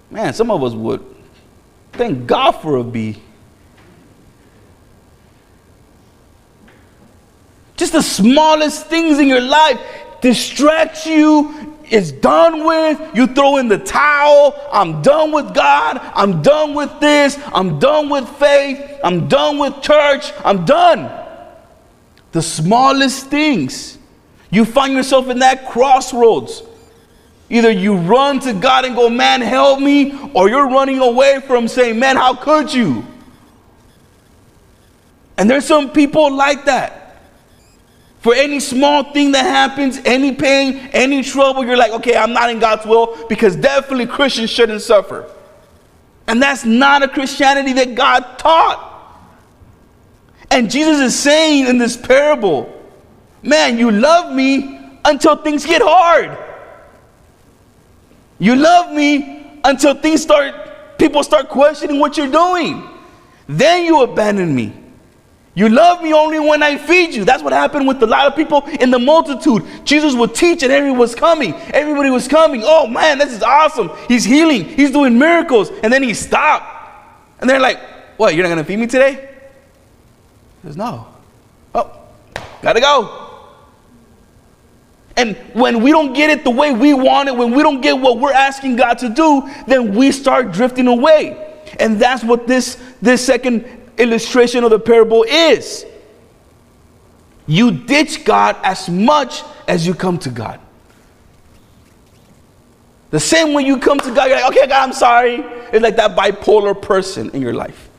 Man, 0.10 0.34
some 0.34 0.51
of 0.51 0.63
us 0.63 0.71
would 0.71 1.04
thank 1.91 2.25
God 2.27 2.54
for 2.54 2.77
a 2.77 2.84
B. 2.86 3.21
Just 7.75 7.91
the 7.91 8.01
smallest 8.01 8.88
things 8.88 9.19
in 9.19 9.27
your 9.27 9.41
life 9.41 9.77
distract 10.21 11.06
you, 11.06 11.75
it's 11.89 12.13
done 12.13 12.65
with. 12.65 13.01
You 13.13 13.27
throw 13.27 13.58
in 13.58 13.67
the 13.67 13.80
towel. 13.80 14.58
I'm 14.71 15.01
done 15.01 15.34
with 15.34 15.54
God. 15.54 15.99
I'm 16.15 16.41
done 16.41 16.73
with 16.73 17.01
this. 17.01 17.38
I'm 17.47 17.80
done 17.80 18.08
with 18.08 18.30
faith. 18.30 18.80
I'm 19.04 19.27
done 19.27 19.58
with 19.58 19.82
church. 19.82 20.32
I'm 20.45 20.63
done 20.63 21.20
the 22.32 22.41
smallest 22.41 23.28
things. 23.28 23.98
You 24.50 24.65
find 24.65 24.94
yourself 24.94 25.30
in 25.30 25.39
that 25.39 25.67
crossroads. 25.70 26.63
Either 27.50 27.70
you 27.70 27.96
run 27.96 28.39
to 28.41 28.54
God 28.54 28.86
and 28.86 28.96
go, 28.96 29.10
Man, 29.10 29.41
help 29.41 29.80
me, 29.80 30.17
or 30.34 30.50
you're 30.50 30.70
running 30.70 31.00
away 31.00 31.41
from 31.46 31.67
saying, 31.67 32.00
Man, 32.00 32.15
how 32.15 32.34
could 32.36 32.74
you? 32.74 33.06
And 35.38 35.50
there's 35.50 35.65
some 35.65 35.91
people 35.91 36.32
like 36.32 36.65
that. 36.65 37.02
For 38.20 38.36
any 38.36 38.60
small 38.60 39.12
thing 39.12 39.32
that 39.32 39.46
happens, 39.46 40.00
any 40.06 40.36
pain, 40.36 40.78
any 40.94 41.24
trouble, 41.24 41.65
you're 41.65 41.76
like, 41.76 41.91
okay, 41.94 42.15
I'm 42.15 42.34
not 42.34 42.52
in 42.52 42.60
God's 42.60 42.86
will 42.86 43.26
because 43.28 43.56
definitely 43.56 44.06
Christians 44.06 44.52
shouldn't 44.52 44.84
suffer. 44.84 45.28
And 46.28 46.39
that's 46.39 46.63
not 46.63 47.02
a 47.02 47.08
Christianity 47.08 47.74
that 47.74 47.96
God 47.96 48.38
taught. 48.38 48.90
And 50.52 50.70
Jesus 50.70 51.00
is 51.00 51.18
saying 51.18 51.68
in 51.68 51.78
this 51.78 51.96
parable, 51.96 52.72
man, 53.42 53.78
you 53.78 53.90
love 53.90 54.36
me 54.36 54.80
until 55.06 55.38
things 55.38 55.66
get 55.66 55.82
hard. 55.82 56.38
You 58.38 58.58
love 58.58 58.94
me 58.94 59.60
until 59.64 59.94
things 59.94 60.22
start, 60.22 60.98
people 60.98 61.24
start 61.24 61.48
questioning 61.48 62.00
what 62.00 62.18
you're 62.18 62.32
doing. 62.32 62.84
Then 63.48 63.86
you 63.86 64.04
abandon 64.04 64.54
me. 64.54 64.74
You 65.54 65.70
love 65.70 66.02
me 66.02 66.14
only 66.14 66.40
when 66.40 66.62
I 66.64 66.78
feed 66.78 67.14
you. 67.14 67.24
That's 67.24 67.44
what 67.44 67.54
happened 67.54 67.88
with 67.88 68.04
a 68.04 68.08
lot 68.08 68.28
of 68.28 68.36
people 68.36 68.64
in 68.80 68.92
the 68.92 69.00
multitude. 69.00 69.64
Jesus 69.86 70.16
would 70.16 70.36
teach 70.36 70.64
and 70.64 70.72
everyone 70.72 71.00
was 71.00 71.16
coming. 71.16 71.54
Everybody 71.54 72.10
was 72.10 72.28
coming. 72.28 72.62
Oh 72.64 72.88
man, 72.88 73.18
this 73.18 73.32
is 73.32 73.42
awesome. 73.42 73.90
He's 74.10 74.26
healing. 74.26 74.66
He's 74.66 74.92
doing 74.92 75.18
miracles. 75.18 75.70
And 75.84 75.92
then 75.92 76.04
he 76.04 76.14
stopped. 76.14 76.66
And 77.40 77.50
they're 77.50 77.60
like, 77.60 77.80
what, 78.18 78.36
you're 78.36 78.44
not 78.44 78.50
going 78.50 78.64
to 78.64 78.68
feed 78.68 78.80
me 78.80 78.88
today? 78.88 79.31
Says, 80.63 80.78
No. 80.78 81.08
Oh, 81.74 81.91
gotta 82.62 82.82
go. 82.82 83.30
And 85.17 85.36
when 85.54 85.84
we 85.84 85.91
don't 85.91 86.13
get 86.13 86.30
it 86.30 86.43
the 86.43 86.52
way 86.52 86.71
we 86.71 86.93
want 86.93 87.30
it, 87.30 87.36
when 87.36 87.52
we 87.52 87.62
don't 87.62 87.82
get 87.82 88.00
what 88.00 88.19
we're 88.19 88.32
asking 88.34 88.78
God 88.78 88.97
to 89.00 89.10
do, 89.10 89.50
then 89.67 89.93
we 89.93 90.12
start 90.12 90.52
drifting 90.52 90.88
away. 90.88 91.60
And 91.80 92.00
that's 92.00 92.24
what 92.24 92.47
this, 92.47 92.82
this 93.02 93.26
second 93.26 93.65
illustration 93.97 94.63
of 94.63 94.69
the 94.69 94.80
parable 94.80 95.24
is. 95.24 95.86
You 97.45 97.71
ditch 97.71 98.24
God 98.24 98.56
as 98.63 98.89
much 98.89 99.43
as 99.67 99.86
you 99.86 99.93
come 99.93 100.17
to 100.19 100.30
God. 100.30 100.60
The 103.10 103.19
same 103.19 103.54
way 103.54 103.63
you 103.63 103.78
come 103.78 104.00
to 104.00 104.15
God, 104.15 104.30
you're 104.30 104.38
like, 104.38 104.52
okay, 104.52 104.67
God, 104.67 104.88
I'm 104.88 104.93
sorry. 104.93 105.43
It's 105.74 105.84
like 105.84 105.97
that 105.97 106.15
bipolar 106.15 106.82
person 106.82 107.30
in 107.32 107.41
your 107.41 107.54
life. 107.54 107.90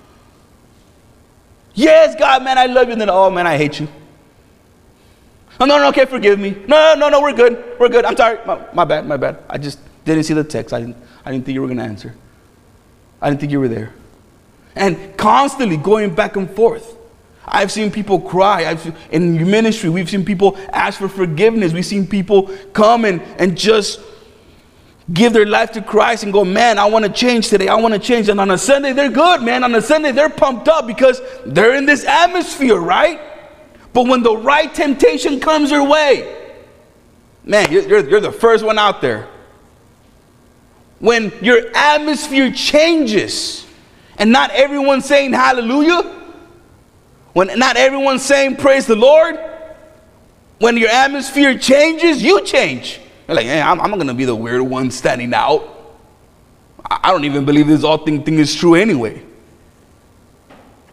Yes, 1.74 2.14
God, 2.18 2.44
man, 2.44 2.58
I 2.58 2.66
love 2.66 2.87
you. 2.87 2.92
And 2.92 3.00
then, 3.00 3.11
oh, 3.11 3.30
man, 3.30 3.46
I 3.46 3.56
hate 3.56 3.80
you. 3.80 3.88
Oh, 5.61 5.64
no, 5.64 5.78
no, 5.78 5.88
okay, 5.88 6.06
forgive 6.06 6.38
me. 6.38 6.56
No, 6.66 6.94
no, 6.94 7.08
no, 7.08 7.20
we're 7.20 7.32
good. 7.32 7.76
We're 7.78 7.88
good. 7.88 8.04
I'm 8.04 8.16
sorry. 8.16 8.38
My, 8.46 8.66
my 8.72 8.85
bad, 8.85 9.06
my 9.06 9.16
bad. 9.16 9.38
I 9.48 9.58
just 9.58 9.78
didn't 10.04 10.24
see 10.24 10.35
the 10.35 10.44
text. 10.44 10.74
I 10.74 10.80
didn't, 10.80 10.96
I 11.24 11.30
didn't 11.30 11.44
think 11.44 11.54
you 11.54 11.62
were 11.62 11.68
going 11.68 11.78
to 11.78 11.85
answer. 11.85 12.14
I 13.20 13.28
didn't 13.28 13.40
think 13.40 13.52
you 13.52 13.61
were 13.61 13.68
there. 13.68 13.92
And 14.74 15.16
constantly 15.16 15.76
going 15.76 16.14
back 16.14 16.37
and 16.37 16.50
forth. 16.50 16.96
I've 17.44 17.72
seen 17.72 17.90
people 17.90 18.20
cry. 18.20 18.66
I've, 18.66 18.96
in 19.11 19.50
ministry, 19.50 19.90
we've 19.90 20.08
seen 20.08 20.24
people 20.24 20.56
ask 20.72 20.98
for 20.98 21.08
forgiveness. 21.08 21.72
We've 21.72 21.87
seen 21.87 22.06
people 22.06 22.50
come 22.72 23.04
and, 23.04 23.20
and 23.38 23.56
just 23.56 24.00
give 25.12 25.33
their 25.33 25.47
life 25.47 25.73
to 25.73 25.83
Christ 25.83 26.25
and 26.25 26.33
go, 26.33 26.45
man, 26.45 26.79
I 26.79 26.87
want 26.87 27.05
to 27.05 27.11
change 27.11 27.49
today. 27.49 27.69
I 27.69 27.75
want 27.75 27.95
to 27.95 28.01
change. 28.01 28.29
And 28.29 28.38
on 28.41 28.51
a 28.51 28.59
Sunday, 28.59 28.93
they're 28.93 29.11
good, 29.11 29.43
man. 29.43 29.65
On 29.65 29.75
a 29.75 29.83
Sunday, 29.83 30.12
they're 30.12 30.31
pumped 30.31 30.69
up 30.69 30.87
because 30.87 31.21
they're 31.45 31.75
in 31.75 31.87
this 31.87 32.05
atmosphere, 32.05 32.77
right? 32.77 33.21
But 33.93 34.07
when 34.07 34.23
the 34.23 34.37
right 34.37 34.73
temptation 34.73 35.41
comes 35.41 35.71
your 35.71 35.87
way, 35.87 36.51
man, 37.45 37.71
you're, 37.73 37.83
you're, 37.83 38.09
you're 38.09 38.21
the 38.21 38.33
first 38.33 38.65
one 38.65 38.79
out 38.79 39.01
there. 39.01 39.29
When 41.01 41.33
your 41.43 41.62
atmosphere 41.75 42.53
changes 42.53 43.67
and 44.19 44.31
not 44.31 44.51
everyone's 44.51 45.05
saying 45.05 45.33
hallelujah, 45.33 46.21
when 47.33 47.59
not 47.59 47.77
everyone's 47.77 48.23
saying 48.23 48.57
praise 48.57 48.87
the 48.87 48.95
Lord, 48.95 49.37
when 50.59 50.77
your 50.77 50.91
atmosphere 50.91 51.59
changes, 51.59 52.23
you 52.23 52.45
change. 52.45 53.01
You're 53.33 53.37
like, 53.37 53.47
hey, 53.47 53.62
I'm, 53.62 53.81
I'm 53.81 53.90
going 53.92 54.09
to 54.09 54.12
be 54.12 54.27
the 54.27 54.37
weird 54.37 54.61
one 54.61 54.90
standing 54.90 55.33
out. 55.33 55.97
I, 56.85 57.01
I 57.05 57.11
don't 57.12 57.25
even 57.25 57.47
believe 57.47 57.66
this 57.66 57.83
all 57.83 57.97
thing, 57.97 58.23
thing 58.23 58.38
is 58.38 58.55
true 58.55 58.75
anyway. 58.75 59.23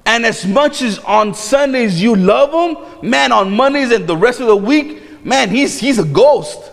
And 0.06 0.26
as 0.26 0.46
much 0.46 0.82
as 0.82 1.00
on 1.00 1.34
Sundays 1.34 2.02
you 2.02 2.16
love 2.16 2.54
him, 2.54 3.10
man, 3.10 3.34
on 3.34 3.52
Mondays 3.52 3.92
and 3.92 4.08
the 4.08 4.16
rest 4.16 4.40
of 4.40 4.48
the 4.48 4.56
week, 4.56 5.26
man, 5.26 5.50
he's, 5.50 5.82
he's 5.82 6.00
a 6.00 6.06
ghost. 6.06 6.72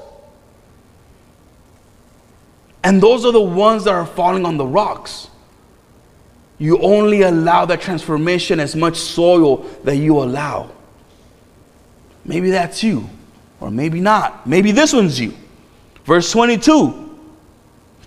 And 2.84 3.02
those 3.02 3.24
are 3.24 3.32
the 3.32 3.40
ones 3.40 3.82
that 3.84 3.94
are 3.94 4.06
falling 4.06 4.46
on 4.46 4.58
the 4.58 4.66
rocks. 4.66 5.30
You 6.58 6.78
only 6.78 7.22
allow 7.22 7.64
that 7.64 7.80
transformation 7.80 8.60
as 8.60 8.76
much 8.76 8.98
soil 8.98 9.56
that 9.82 9.96
you 9.96 10.22
allow. 10.22 10.70
Maybe 12.24 12.50
that's 12.50 12.84
you, 12.84 13.10
or 13.58 13.72
maybe 13.72 13.98
not. 13.98 14.46
Maybe 14.46 14.70
this 14.70 14.92
one's 14.92 15.18
you. 15.18 15.34
Verse 16.06 16.30
22 16.30 17.02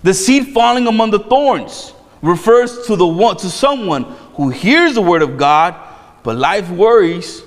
the 0.01 0.13
seed 0.13 0.53
falling 0.53 0.87
among 0.87 1.11
the 1.11 1.19
thorns 1.19 1.93
refers 2.21 2.87
to 2.87 2.95
the 2.95 3.05
one 3.05 3.37
to 3.37 3.49
someone 3.49 4.03
who 4.35 4.49
hears 4.49 4.93
the 4.93 5.01
word 5.01 5.21
of 5.21 5.37
God, 5.37 5.75
but 6.23 6.37
life 6.37 6.69
worries. 6.69 7.43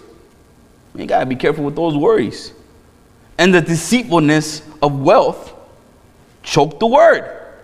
You 0.94 1.06
gotta 1.06 1.26
be 1.26 1.36
careful 1.36 1.64
with 1.64 1.76
those 1.76 1.96
worries. 1.96 2.52
And 3.38 3.54
the 3.54 3.62
deceitfulness 3.62 4.62
of 4.82 5.00
wealth 5.00 5.54
choke 6.42 6.78
the 6.78 6.86
word, 6.86 7.54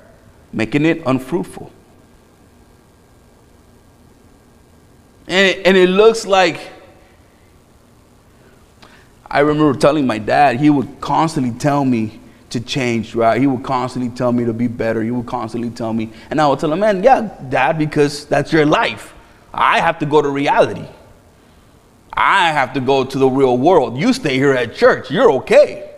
making 0.52 0.86
it 0.86 1.02
unfruitful. 1.04 1.70
And 5.26 5.66
and 5.66 5.76
it 5.76 5.90
looks 5.90 6.26
like 6.26 6.58
I 9.30 9.40
remember 9.40 9.78
telling 9.78 10.06
my 10.06 10.16
dad, 10.16 10.58
he 10.58 10.70
would 10.70 11.02
constantly 11.02 11.58
tell 11.58 11.84
me 11.84 12.18
to 12.50 12.60
change, 12.60 13.14
right? 13.14 13.40
He 13.40 13.46
would 13.46 13.62
constantly 13.62 14.10
tell 14.10 14.32
me 14.32 14.44
to 14.44 14.52
be 14.52 14.68
better. 14.68 15.02
He 15.02 15.10
would 15.10 15.26
constantly 15.26 15.70
tell 15.70 15.92
me. 15.92 16.10
And 16.30 16.40
I 16.40 16.46
would 16.48 16.58
tell 16.58 16.72
him, 16.72 16.80
man, 16.80 17.02
yeah, 17.02 17.36
dad, 17.48 17.78
because 17.78 18.24
that's 18.26 18.52
your 18.52 18.64
life. 18.64 19.14
I 19.52 19.80
have 19.80 19.98
to 19.98 20.06
go 20.06 20.22
to 20.22 20.28
reality. 20.28 20.86
I 22.12 22.50
have 22.50 22.72
to 22.72 22.80
go 22.80 23.04
to 23.04 23.18
the 23.18 23.28
real 23.28 23.56
world. 23.56 23.96
You 23.96 24.12
stay 24.12 24.34
here 24.34 24.52
at 24.52 24.74
church. 24.74 25.10
You're 25.10 25.30
okay. 25.32 25.90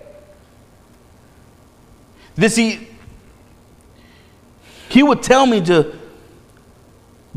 This 2.35 2.57
he 2.57 2.89
he 4.89 5.03
would 5.03 5.23
tell 5.23 5.47
me 5.47 5.65
to 5.67 5.97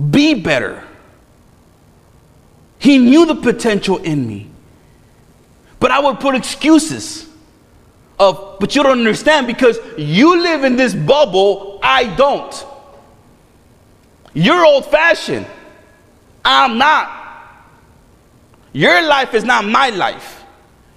be 0.10 0.34
better. 0.34 0.84
He 2.80 2.98
knew 2.98 3.26
the 3.26 3.36
potential 3.36 3.98
in 4.00 4.28
me. 4.28 4.50
But 5.80 5.92
I 5.92 6.00
would 6.00 6.20
put 6.20 6.36
excuses 6.36 7.30
of, 8.20 8.58
but 8.60 8.76
you 8.76 8.84
don't 8.84 9.00
understand 9.00 9.48
because 9.48 9.80
you 9.98 10.42
live 10.42 10.64
in 10.64 10.76
this 10.76 10.94
bubble, 10.94 11.80
I 11.82 12.14
don't. 12.16 12.66
You're 14.34 14.66
old 14.66 14.86
fashioned. 14.86 15.48
I'm 16.44 16.78
not. 16.78 17.22
Your 18.72 19.08
life 19.08 19.34
is 19.34 19.44
not 19.44 19.66
my 19.66 19.90
life. 19.90 20.44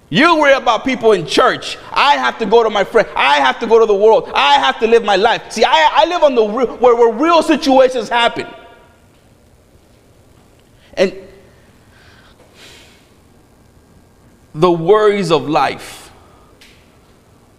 You 0.09 0.39
worry 0.39 0.53
about 0.53 0.85
people 0.85 1.11
in 1.11 1.25
church. 1.25 1.77
I 1.91 2.13
have 2.15 2.39
to 2.39 2.45
go 2.45 2.63
to 2.63 2.69
my 2.69 2.83
friend. 2.83 3.07
I 3.15 3.37
have 3.37 3.59
to 3.59 3.67
go 3.67 3.79
to 3.79 3.85
the 3.85 3.95
world. 3.95 4.31
I 4.33 4.53
have 4.53 4.79
to 4.79 4.87
live 4.87 5.03
my 5.03 5.17
life. 5.17 5.51
See, 5.51 5.63
I, 5.65 5.89
I 5.91 6.05
live 6.05 6.23
on 6.23 6.33
the 6.33 6.43
real, 6.43 6.77
where, 6.77 6.95
where 6.95 7.13
real 7.13 7.43
situations 7.43 8.07
happen. 8.07 8.47
And 10.93 11.13
the 14.55 14.71
worries 14.71 15.31
of 15.31 15.47
life 15.47 16.06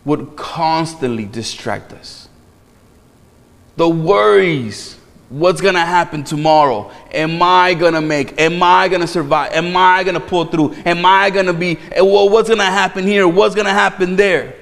would 0.09 0.37
constantly 0.37 1.25
distract 1.25 1.92
us. 1.92 2.29
The 3.77 3.88
worries 3.88 4.99
What's 5.31 5.61
gonna 5.61 5.85
happen 5.85 6.25
tomorrow? 6.25 6.90
Am 7.12 7.42
I 7.42 7.75
gonna 7.75 8.01
make? 8.01 8.40
Am 8.40 8.62
I 8.62 8.88
gonna 8.88 9.07
survive? 9.07 9.53
Am 9.53 9.77
I 9.77 10.03
gonna 10.03 10.21
pull 10.21 10.47
through? 10.47 10.75
Am 10.87 11.05
I 11.05 11.29
gonna 11.29 11.53
be? 11.53 11.79
Eh, 11.92 12.01
well, 12.01 12.31
what's 12.31 12.49
gonna 12.49 12.64
happen 12.64 13.07
here? 13.07 13.29
What's 13.29 13.55
gonna 13.55 13.75
happen 13.75 14.16
there? 14.16 14.55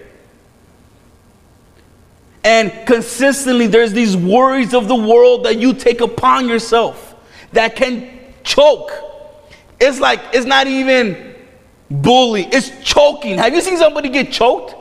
And 2.42 2.72
consistently, 2.84 3.68
there's 3.68 3.92
these 3.92 4.16
worries 4.16 4.74
of 4.74 4.88
the 4.88 4.94
world 4.96 5.44
that 5.44 5.56
you 5.56 5.72
take 5.72 6.00
upon 6.00 6.48
yourself 6.48 7.14
that 7.52 7.76
can 7.76 8.10
choke. 8.42 8.90
It's 9.80 10.00
like, 10.00 10.20
it's 10.32 10.46
not 10.46 10.66
even 10.66 11.34
bully, 11.88 12.42
it's 12.50 12.70
choking. 12.82 13.38
Have 13.38 13.54
you 13.54 13.60
seen 13.60 13.76
somebody 13.76 14.08
get 14.08 14.32
choked? 14.32 14.74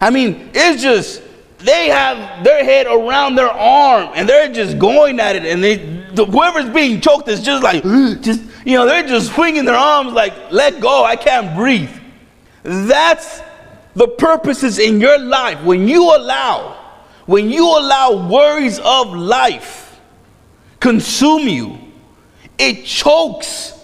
I 0.00 0.10
mean, 0.10 0.50
it's 0.54 0.82
just 0.82 1.22
they 1.58 1.88
have 1.88 2.42
their 2.42 2.64
head 2.64 2.86
around 2.86 3.34
their 3.34 3.50
arm 3.50 4.10
and 4.14 4.28
they're 4.28 4.52
just 4.52 4.78
going 4.78 5.20
at 5.20 5.36
it 5.36 5.44
and 5.44 5.62
they 5.62 5.76
the, 6.14 6.24
whoever's 6.24 6.70
being 6.70 7.00
choked 7.00 7.28
is 7.28 7.42
just 7.42 7.62
like 7.62 7.82
just 8.22 8.42
you 8.64 8.76
know 8.76 8.86
they're 8.86 9.06
just 9.06 9.34
swinging 9.34 9.64
their 9.64 9.76
arms 9.76 10.12
like 10.12 10.32
let 10.50 10.80
go 10.80 11.04
i 11.04 11.16
can't 11.16 11.54
breathe. 11.54 11.90
That's 12.62 13.40
the 13.94 14.06
purposes 14.06 14.78
in 14.78 15.00
your 15.00 15.18
life. 15.18 15.62
When 15.64 15.86
you 15.86 16.16
allow 16.16 16.76
when 17.26 17.50
you 17.50 17.66
allow 17.66 18.28
worries 18.28 18.78
of 18.78 19.14
life 19.14 20.00
consume 20.80 21.46
you 21.46 21.78
it 22.58 22.84
chokes 22.84 23.74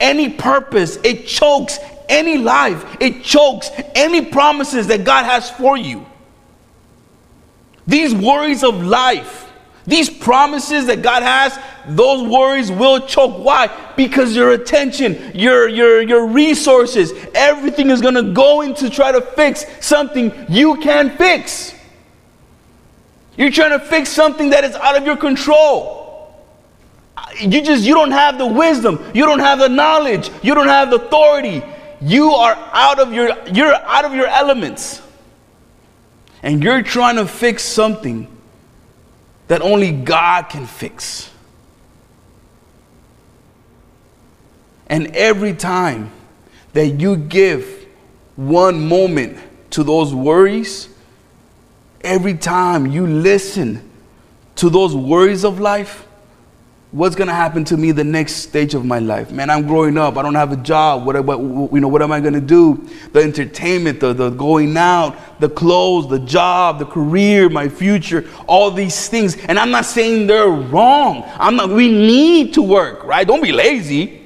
any 0.00 0.30
purpose. 0.30 0.98
It 1.04 1.26
chokes 1.26 1.78
any 2.12 2.38
life 2.38 2.96
it 3.00 3.24
chokes 3.24 3.70
any 3.94 4.24
promises 4.24 4.86
that 4.86 5.04
god 5.04 5.24
has 5.24 5.50
for 5.50 5.76
you 5.76 6.06
these 7.86 8.14
worries 8.14 8.62
of 8.62 8.82
life, 8.82 9.50
these 9.86 10.08
promises 10.08 10.86
that 10.86 11.02
God 11.02 11.22
has, 11.22 11.58
those 11.88 12.22
worries 12.28 12.70
will 12.70 13.00
choke. 13.00 13.44
Why? 13.44 13.68
Because 13.96 14.36
your 14.36 14.52
attention, 14.52 15.32
your, 15.34 15.68
your, 15.68 16.02
your 16.02 16.26
resources, 16.26 17.12
everything 17.34 17.90
is 17.90 18.00
going 18.00 18.14
to 18.14 18.32
go 18.32 18.60
into 18.60 18.88
try 18.88 19.10
to 19.10 19.20
fix 19.20 19.64
something 19.84 20.32
you 20.48 20.76
can't 20.76 21.16
fix. 21.18 21.74
You're 23.36 23.50
trying 23.50 23.78
to 23.78 23.84
fix 23.84 24.10
something 24.10 24.50
that 24.50 24.62
is 24.62 24.76
out 24.76 24.96
of 24.96 25.04
your 25.04 25.16
control. 25.16 26.00
You 27.40 27.62
just 27.62 27.82
you 27.82 27.94
don't 27.94 28.10
have 28.10 28.36
the 28.38 28.46
wisdom, 28.46 29.02
you 29.14 29.24
don't 29.24 29.38
have 29.38 29.58
the 29.58 29.68
knowledge, 29.68 30.30
you 30.42 30.54
don't 30.54 30.68
have 30.68 30.90
the 30.90 30.96
authority. 30.96 31.62
You 32.02 32.32
are 32.32 32.54
out 32.72 32.98
of 32.98 33.12
your 33.12 33.28
you're 33.48 33.74
out 33.74 34.04
of 34.04 34.12
your 34.12 34.26
elements 34.26 35.00
and 36.42 36.62
you're 36.62 36.82
trying 36.82 37.16
to 37.16 37.26
fix 37.26 37.62
something 37.62 38.26
that 39.46 39.62
only 39.62 39.92
God 39.92 40.48
can 40.48 40.66
fix. 40.66 41.30
And 44.88 45.14
every 45.16 45.54
time 45.54 46.10
that 46.72 47.00
you 47.00 47.16
give 47.16 47.86
one 48.36 48.88
moment 48.88 49.38
to 49.70 49.84
those 49.84 50.14
worries, 50.14 50.88
every 52.00 52.34
time 52.34 52.86
you 52.86 53.06
listen 53.06 53.88
to 54.56 54.68
those 54.68 54.94
worries 54.94 55.44
of 55.44 55.60
life, 55.60 56.06
what's 56.92 57.16
gonna 57.16 57.34
happen 57.34 57.64
to 57.64 57.76
me 57.76 57.90
the 57.90 58.04
next 58.04 58.34
stage 58.36 58.74
of 58.74 58.84
my 58.84 58.98
life? 58.98 59.32
Man, 59.32 59.50
I'm 59.50 59.66
growing 59.66 59.96
up. 59.96 60.16
I 60.16 60.22
don't 60.22 60.34
have 60.34 60.52
a 60.52 60.56
job. 60.56 61.04
What, 61.06 61.24
what 61.24 61.38
you 61.72 61.80
know? 61.80 61.88
What 61.88 62.02
am 62.02 62.12
I 62.12 62.20
gonna 62.20 62.40
do? 62.40 62.86
The 63.12 63.20
entertainment, 63.20 63.98
the, 63.98 64.12
the 64.12 64.30
going 64.30 64.76
out, 64.76 65.40
the 65.40 65.48
clothes, 65.48 66.08
the 66.08 66.18
job, 66.20 66.78
the 66.78 66.84
career, 66.84 67.48
my 67.48 67.68
future, 67.68 68.28
all 68.46 68.70
these 68.70 69.08
things. 69.08 69.36
And 69.36 69.58
I'm 69.58 69.70
not 69.70 69.86
saying 69.86 70.26
they're 70.26 70.48
wrong. 70.48 71.24
I'm 71.34 71.56
not. 71.56 71.70
We 71.70 71.88
need 71.88 72.54
to 72.54 72.62
work, 72.62 73.02
right? 73.04 73.26
Don't 73.26 73.42
be 73.42 73.52
lazy. 73.52 74.20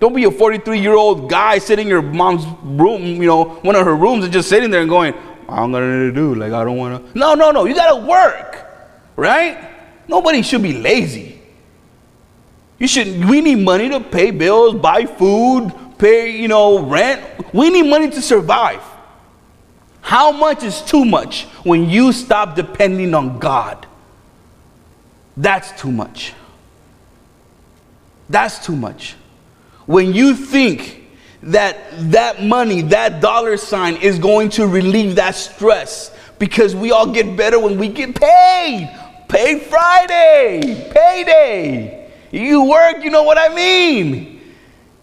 Don't 0.00 0.14
be 0.14 0.24
a 0.24 0.30
43 0.30 0.80
year 0.80 0.94
old 0.94 1.28
guy 1.28 1.58
sitting 1.58 1.86
in 1.86 1.90
your 1.90 2.02
mom's 2.02 2.44
room, 2.62 3.02
you 3.02 3.26
know, 3.26 3.44
one 3.44 3.74
of 3.74 3.84
her 3.84 3.96
rooms, 3.96 4.24
and 4.24 4.32
just 4.32 4.48
sitting 4.48 4.70
there 4.70 4.80
and 4.80 4.88
going, 4.90 5.14
I 5.48 5.56
don't 5.56 5.72
got 5.72 5.82
anything 5.82 6.10
to 6.10 6.12
do. 6.12 6.34
Like 6.34 6.52
I 6.52 6.64
don't 6.64 6.76
want 6.76 7.12
to. 7.12 7.18
No, 7.18 7.34
no, 7.34 7.50
no. 7.50 7.64
You 7.64 7.74
gotta 7.74 8.06
work, 8.06 8.66
right? 9.16 9.70
Nobody 10.06 10.42
should 10.42 10.62
be 10.62 10.74
lazy. 10.74 11.33
You 12.78 12.88
should, 12.88 13.24
we 13.24 13.40
need 13.40 13.56
money 13.56 13.88
to 13.88 14.00
pay 14.00 14.30
bills, 14.30 14.74
buy 14.74 15.06
food, 15.06 15.72
pay, 15.98 16.30
you 16.36 16.48
know, 16.48 16.80
rent. 16.80 17.22
We 17.54 17.70
need 17.70 17.88
money 17.88 18.10
to 18.10 18.20
survive. 18.20 18.82
How 20.00 20.32
much 20.32 20.62
is 20.62 20.82
too 20.82 21.04
much 21.04 21.44
when 21.62 21.88
you 21.88 22.12
stop 22.12 22.56
depending 22.56 23.14
on 23.14 23.38
God? 23.38 23.86
That's 25.36 25.72
too 25.80 25.90
much. 25.90 26.34
That's 28.28 28.64
too 28.64 28.76
much. 28.76 29.14
When 29.86 30.12
you 30.12 30.34
think 30.34 31.08
that 31.42 31.76
that 32.10 32.42
money, 32.42 32.82
that 32.82 33.20
dollar 33.20 33.56
sign 33.56 33.96
is 33.96 34.18
going 34.18 34.48
to 34.50 34.66
relieve 34.66 35.16
that 35.16 35.34
stress 35.34 36.14
because 36.38 36.74
we 36.74 36.90
all 36.90 37.06
get 37.06 37.36
better 37.36 37.58
when 37.58 37.78
we 37.78 37.88
get 37.88 38.14
paid. 38.14 38.90
Paid 39.28 39.62
Friday, 39.62 40.90
payday. 40.94 42.03
You 42.34 42.64
work, 42.64 43.04
you 43.04 43.10
know 43.10 43.22
what 43.22 43.38
I 43.38 43.54
mean. 43.54 44.40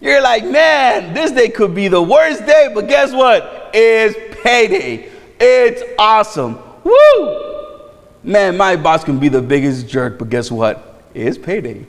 You're 0.02 0.20
like, 0.20 0.44
man, 0.44 1.14
this 1.14 1.30
day 1.30 1.48
could 1.48 1.74
be 1.74 1.88
the 1.88 2.02
worst 2.02 2.44
day, 2.44 2.70
but 2.74 2.88
guess 2.88 3.10
what? 3.10 3.70
It's 3.72 4.42
payday. 4.42 5.10
It's 5.40 5.82
awesome. 5.98 6.58
Woo! 6.84 7.90
Man, 8.22 8.58
my 8.58 8.76
boss 8.76 9.02
can 9.02 9.18
be 9.18 9.28
the 9.28 9.40
biggest 9.40 9.88
jerk, 9.88 10.18
but 10.18 10.28
guess 10.28 10.50
what? 10.50 11.04
It's 11.14 11.38
payday. 11.38 11.86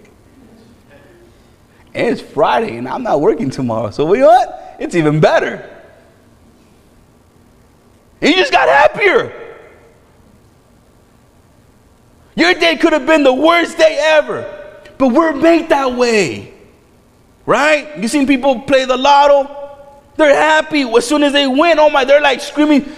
And 1.94 2.08
it's 2.08 2.22
Friday, 2.22 2.78
and 2.78 2.88
I'm 2.88 3.04
not 3.04 3.20
working 3.20 3.50
tomorrow. 3.50 3.92
So, 3.92 4.14
you 4.14 4.22
know 4.22 4.28
what? 4.28 4.78
It's 4.80 4.96
even 4.96 5.20
better. 5.20 5.70
You 8.22 8.34
just 8.34 8.54
got 8.54 8.70
happier. 8.70 9.58
Your 12.36 12.54
day 12.54 12.78
could 12.78 12.94
have 12.94 13.06
been 13.06 13.24
the 13.24 13.34
worst 13.34 13.78
day 13.78 13.98
ever. 14.02 14.62
But 14.98 15.10
we're 15.10 15.34
made 15.34 15.70
that 15.70 15.96
way. 15.96 16.54
Right? 17.46 17.98
You 17.98 18.08
seen 18.08 18.26
people 18.28 18.62
play 18.62 18.86
the 18.86 18.98
lotto? 18.98 19.60
They're 20.16 20.36
happy 20.36 20.82
as 20.82 21.08
soon 21.08 21.24
as 21.24 21.34
they 21.34 21.48
win. 21.48 21.80
Oh 21.80 21.90
my, 21.90 22.06
they're 22.06 22.22
like 22.22 22.40
screaming. 22.40 22.92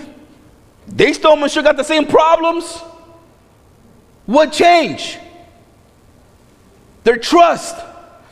They 0.88 1.14
still 1.14 1.36
sure 1.48 1.64
got 1.64 1.78
the 1.78 1.84
same 1.84 2.06
problems. 2.06 2.80
What 4.26 4.52
changed? 4.52 5.20
Their 7.04 7.18
trust, 7.18 7.76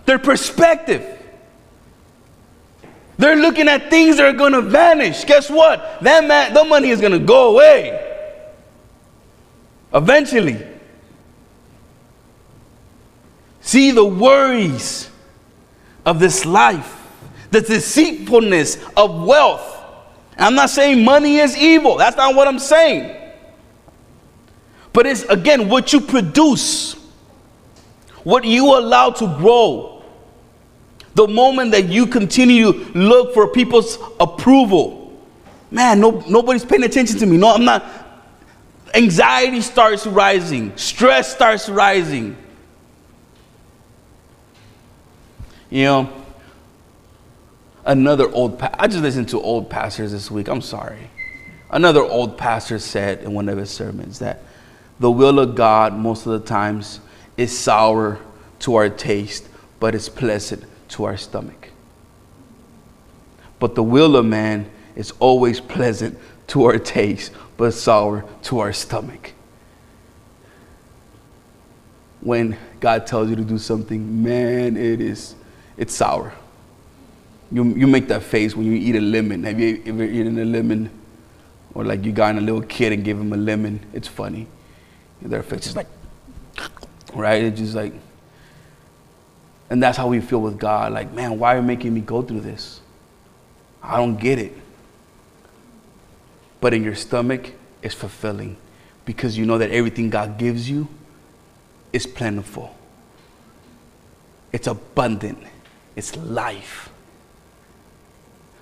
their 0.06 0.19
perspective. 0.19 1.10
They're 3.17 3.36
looking 3.36 3.67
at 3.67 3.89
things 3.89 4.17
that 4.17 4.26
are 4.26 4.38
to 4.54 4.62
vanish. 4.62 5.23
Guess 5.26 5.49
what? 5.49 6.02
That 6.02 6.26
man, 6.26 6.54
the 6.54 6.63
money 6.63 6.89
is 6.89 6.99
to 7.12 7.19
go 7.19 7.54
away. 7.54 7.99
Eventually. 9.93 10.73
See 13.63 13.91
the 13.91 14.04
worries 14.04 15.10
of 16.06 16.19
this 16.19 16.45
life, 16.45 17.08
the 17.49 17.62
deceitfulness 17.62 18.78
of 18.97 19.23
wealth. 19.23 19.82
I'm 20.38 20.54
not 20.54 20.69
saying 20.69 21.04
money 21.06 21.38
is 21.38 21.56
evil. 21.56 21.95
That's 21.95 22.17
not 22.17 22.36
what 22.36 22.45
I'm 22.45 22.60
saying. 22.60 23.15
But 24.91 25.06
it's 25.06 25.23
again 25.23 25.69
what 25.69 25.93
you 25.93 26.02
produce, 26.02 26.95
what 28.26 28.43
you 28.43 28.78
allow 28.78 29.12
to 29.12 29.28
grow. 29.38 30.04
The 31.15 31.28
moment 31.28 31.71
that 31.71 31.86
you 31.86 32.06
continue 32.06 32.73
to 32.73 32.99
look 32.99 33.34
for 33.34 33.47
people's 33.47 33.97
approval, 34.19 35.23
man, 35.71 36.02
no, 36.02 36.21
nobody's 36.28 36.65
paying 36.65 36.84
attention 36.84 37.17
to 37.19 37.26
me. 37.26 37.38
No, 37.38 37.54
I'm 37.54 37.63
not. 37.63 37.86
Anxiety 38.93 39.62
starts 39.62 40.06
rising, 40.06 40.76
stress 40.76 41.34
starts 41.34 41.69
rising. 41.69 42.36
You 45.74 45.86
know, 45.86 46.14
another 47.84 48.32
old, 48.32 48.62
I 48.62 48.86
just 48.86 49.02
listened 49.02 49.30
to 49.30 49.42
old 49.42 49.72
pastors 49.72 50.12
this 50.12 50.30
week. 50.30 50.48
I'm 50.48 50.62
sorry. 50.62 51.10
Another 51.72 52.04
old 52.04 52.38
pastor 52.38 52.78
said 52.78 53.24
in 53.24 53.34
one 53.34 53.50
of 53.50 53.58
his 53.58 53.72
sermons 53.72 54.20
that 54.20 54.44
the 55.00 55.10
will 55.10 55.40
of 55.40 55.56
God, 55.56 55.96
most 55.96 56.28
of 56.28 56.34
the 56.34 56.48
times, 56.48 57.00
is 57.38 57.58
sour 57.58 58.20
to 58.60 58.76
our 58.76 58.88
taste, 58.88 59.48
but 59.80 59.96
it's 59.96 60.10
pleasant 60.10 60.64
to 60.90 61.06
our 61.06 61.18
stomach. 61.18 61.70
But 63.58 63.74
the 63.74 63.82
will 63.82 64.16
of 64.16 64.28
man 64.28 64.70
is 64.96 65.12
always 65.20 65.60
pleasant 65.60 66.20
to 66.50 66.66
our 66.66 66.78
taste, 66.78 67.32
but 67.58 67.72
sour 67.72 68.26
to 68.44 68.60
our 68.60 68.74
stomach. 68.74 69.34
When 72.22 72.60
God 72.80 73.08
tells 73.08 73.32
you 73.32 73.36
to 73.38 73.44
do 73.44 73.58
something, 73.58 74.22
man, 74.22 74.78
it 74.78 75.02
is 75.02 75.34
it's 75.78 75.94
sour. 75.94 76.34
You, 77.52 77.66
you 77.76 77.88
make 77.88 78.08
that 78.08 78.24
face 78.24 78.56
when 78.56 78.66
you 78.66 78.74
eat 78.74 78.96
a 78.96 79.02
lemon. 79.02 79.44
Have 79.44 79.60
you 79.60 79.82
ever 79.86 80.04
eaten 80.04 80.40
a 80.40 80.46
lemon? 80.46 80.90
Or 81.74 81.84
like 81.84 82.04
you 82.04 82.12
got 82.12 82.36
a 82.36 82.42
little 82.42 82.62
kid 82.62 82.94
and 82.94 83.04
give 83.04 83.20
him 83.20 83.34
a 83.34 83.38
lemon. 83.38 83.80
It's 83.94 84.08
funny. 84.08 84.48
Their 85.22 85.44
face 85.44 85.68
is 85.68 85.76
like, 85.76 85.88
right? 87.14 87.44
It's 87.44 87.60
just 87.60 87.76
like, 87.76 87.94
and 89.70 89.82
that's 89.82 89.98
how 89.98 90.08
we 90.08 90.20
feel 90.20 90.42
with 90.42 90.60
God. 90.60 90.94
Like, 90.94 91.14
man, 91.14 91.40
why 91.40 91.54
are 91.54 91.58
you 91.58 91.64
making 91.64 91.94
me 91.94 92.02
go 92.02 92.22
through 92.22 92.42
this? 92.42 92.82
I 93.82 93.98
don't 93.98 94.18
get 94.18 94.40
it. 94.40 94.56
But 96.60 96.74
in 96.74 96.84
your 96.84 96.96
stomach, 96.96 97.52
it's 97.82 97.96
fulfilling 97.96 98.58
because 99.06 99.38
you 99.38 99.46
know 99.46 99.58
that 99.58 99.72
everything 99.72 100.10
God 100.10 100.38
gives 100.38 100.70
you 100.70 100.88
is 101.92 102.08
plentiful, 102.08 102.76
it's 104.52 104.68
abundant 104.68 105.38
it's 105.95 106.15
life. 106.15 106.89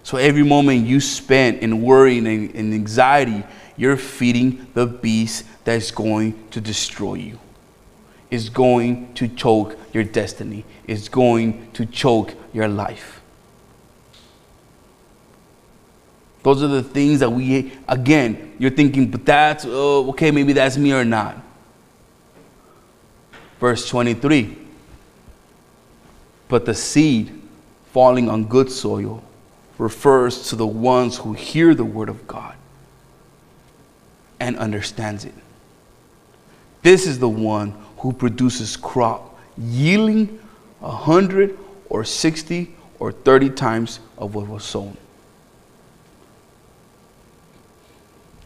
So 0.04 0.18
every 0.18 0.44
moment 0.44 0.86
you 0.86 1.00
spend 1.00 1.60
in 1.60 1.82
worry 1.82 2.18
and, 2.18 2.28
and 2.28 2.74
anxiety, 2.74 3.44
you're 3.78 3.98
feeding 3.98 4.68
the 4.74 4.86
beast 4.86 5.46
that's 5.64 5.92
going 5.92 6.48
to 6.50 6.60
destroy 6.60 7.16
you. 7.16 7.40
It's 8.30 8.50
going 8.50 9.14
to 9.16 9.28
choke 9.28 9.78
your 9.94 10.04
destiny. 10.04 10.66
It's 10.88 11.10
going 11.10 11.72
to 11.74 11.86
choke 11.86 12.34
your 12.54 12.68
life. 12.68 13.22
Those 16.44 16.64
are 16.64 16.68
the 16.68 16.82
things 16.82 17.20
that 17.20 17.30
we, 17.30 17.72
again, 17.88 18.56
you're 18.58 18.72
thinking, 18.72 19.12
but 19.12 19.26
that's, 19.26 19.66
oh, 19.68 20.10
okay, 20.10 20.32
maybe 20.32 20.54
that's 20.54 20.78
me 20.78 20.92
or 20.92 21.06
not. 21.06 21.38
Verse 23.60 23.88
23 23.88 24.61
but 26.52 26.66
the 26.66 26.74
seed 26.74 27.32
falling 27.94 28.30
on 28.30 28.44
good 28.44 28.70
soil 28.70 29.24
refers 29.78 30.50
to 30.50 30.58
the 30.58 30.68
ones 30.68 31.18
who 31.18 31.32
hear 31.32 31.74
the 31.74 31.86
word 31.86 32.10
of 32.10 32.28
God 32.28 32.56
and 34.38 34.58
understands 34.58 35.24
it. 35.24 35.34
This 36.82 37.08
is 37.08 37.20
the 37.20 37.30
one 37.30 37.74
who 38.00 38.12
produces 38.12 38.76
crop 38.76 39.40
yielding 39.58 40.40
a 40.82 40.92
hundred 40.92 41.58
or 41.88 42.04
sixty 42.04 42.76
or 43.00 43.14
thirty 43.14 43.50
times 43.50 44.02
of 44.18 44.36
what 44.36 44.50
was 44.50 44.66
sown. 44.66 44.98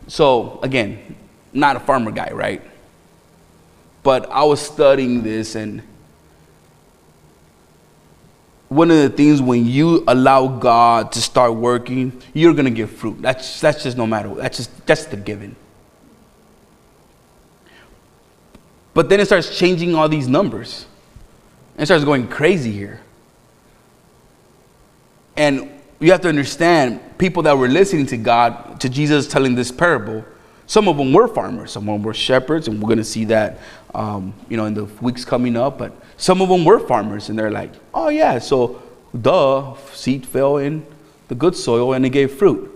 So 0.08 0.60
again, 0.62 1.16
not 1.54 1.76
a 1.76 1.80
farmer 1.80 2.12
guy, 2.12 2.30
right? 2.34 2.62
But 4.04 4.30
I 4.30 4.44
was 4.44 4.62
studying 4.62 5.24
this 5.24 5.56
and 5.56 5.82
one 8.70 8.90
of 8.90 8.98
the 8.98 9.10
things 9.10 9.42
when 9.42 9.66
you 9.66 10.04
allow 10.08 10.48
God 10.48 11.12
to 11.14 11.22
start 11.22 11.54
working, 11.56 12.22
you're 12.34 12.54
gonna 12.54 12.72
get 12.72 12.90
fruit. 12.90 13.22
That's 13.22 13.62
that's 13.62 13.84
just 13.84 13.98
no 13.98 14.08
matter. 14.08 14.34
That's 14.36 14.58
just 14.58 14.86
that's 14.86 15.06
the 15.06 15.18
given. 15.18 15.56
But 18.94 19.10
then 19.10 19.20
it 19.20 19.26
starts 19.26 19.58
changing 19.58 19.94
all 19.94 20.08
these 20.08 20.28
numbers. 20.28 20.86
It 21.78 21.86
starts 21.86 22.06
going 22.06 22.28
crazy 22.30 22.72
here. 22.72 23.02
And 25.36 25.70
you 26.00 26.12
have 26.12 26.22
to 26.22 26.30
understand, 26.30 27.18
people 27.18 27.44
that 27.44 27.58
were 27.58 27.68
listening 27.68 28.06
to 28.08 28.18
God, 28.18 28.80
to 28.80 28.90
Jesus 28.90 29.28
telling 29.28 29.56
this 29.56 29.70
parable, 29.70 30.24
some 30.68 30.88
of 30.88 30.98
them 30.98 31.14
were 31.14 31.28
farmers, 31.28 31.72
some 31.72 31.88
of 31.90 31.96
them 31.96 32.04
were 32.04 32.14
shepherds, 32.14 32.68
and 32.68 32.82
we're 32.82 32.88
going 32.88 32.98
to 32.98 33.04
see 33.04 33.26
that, 33.26 33.60
um, 33.94 34.34
you 34.50 34.58
know, 34.58 34.66
in 34.66 34.74
the 34.74 34.86
weeks 35.02 35.24
coming 35.24 35.56
up. 35.56 35.78
But 35.78 35.94
some 36.18 36.42
of 36.42 36.50
them 36.50 36.66
were 36.66 36.80
farmers, 36.80 37.30
and 37.30 37.38
they're 37.38 37.52
like, 37.52 37.72
oh 37.94 38.10
yeah, 38.10 38.40
so 38.40 38.82
duh, 39.22 39.76
seed 39.94 40.26
fell 40.26 40.58
in 40.58 40.86
the 41.28 41.36
good 41.36 41.56
soil 41.56 41.94
and 41.94 42.06
it 42.06 42.10
gave 42.10 42.32
fruit. 42.34 42.72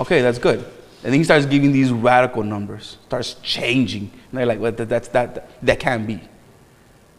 Okay, 0.00 0.22
that's 0.22 0.38
good. 0.38 0.58
And 0.58 1.12
then 1.12 1.14
he 1.14 1.24
starts 1.24 1.46
giving 1.46 1.72
these 1.72 1.92
radical 1.92 2.42
numbers, 2.42 2.98
starts 3.06 3.34
changing. 3.42 4.10
And 4.30 4.38
they're 4.38 4.46
like, 4.46 4.58
well, 4.58 4.72
that, 4.72 4.88
that's, 4.88 5.08
that, 5.08 5.50
that 5.64 5.78
can't 5.78 6.06
be. 6.06 6.20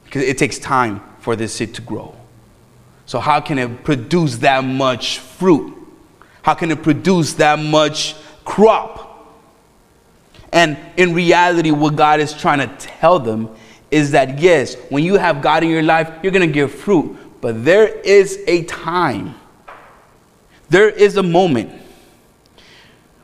Because 0.03 0.23
it 0.23 0.37
takes 0.37 0.57
time 0.57 1.01
for 1.19 1.35
this 1.35 1.53
seed 1.53 1.73
to 1.75 1.81
grow. 1.81 2.15
So, 3.05 3.19
how 3.19 3.39
can 3.39 3.59
it 3.59 3.83
produce 3.83 4.37
that 4.37 4.63
much 4.63 5.19
fruit? 5.19 5.73
How 6.41 6.55
can 6.55 6.71
it 6.71 6.81
produce 6.81 7.33
that 7.33 7.59
much 7.59 8.15
crop? 8.43 9.04
And 10.55 10.77
in 10.95 11.13
reality, 11.13 11.69
what 11.71 11.97
God 11.97 12.21
is 12.21 12.33
trying 12.33 12.59
to 12.59 12.75
tell 12.77 13.19
them 13.19 13.53
is 13.91 14.11
that 14.11 14.39
yes, 14.39 14.75
when 14.89 15.03
you 15.03 15.15
have 15.15 15.41
God 15.41 15.63
in 15.63 15.69
your 15.69 15.83
life, 15.83 16.09
you're 16.23 16.31
going 16.31 16.47
to 16.47 16.53
give 16.53 16.73
fruit. 16.73 17.41
But 17.41 17.65
there 17.65 17.87
is 17.87 18.41
a 18.47 18.63
time, 18.63 19.35
there 20.69 20.89
is 20.89 21.17
a 21.17 21.23
moment 21.23 21.81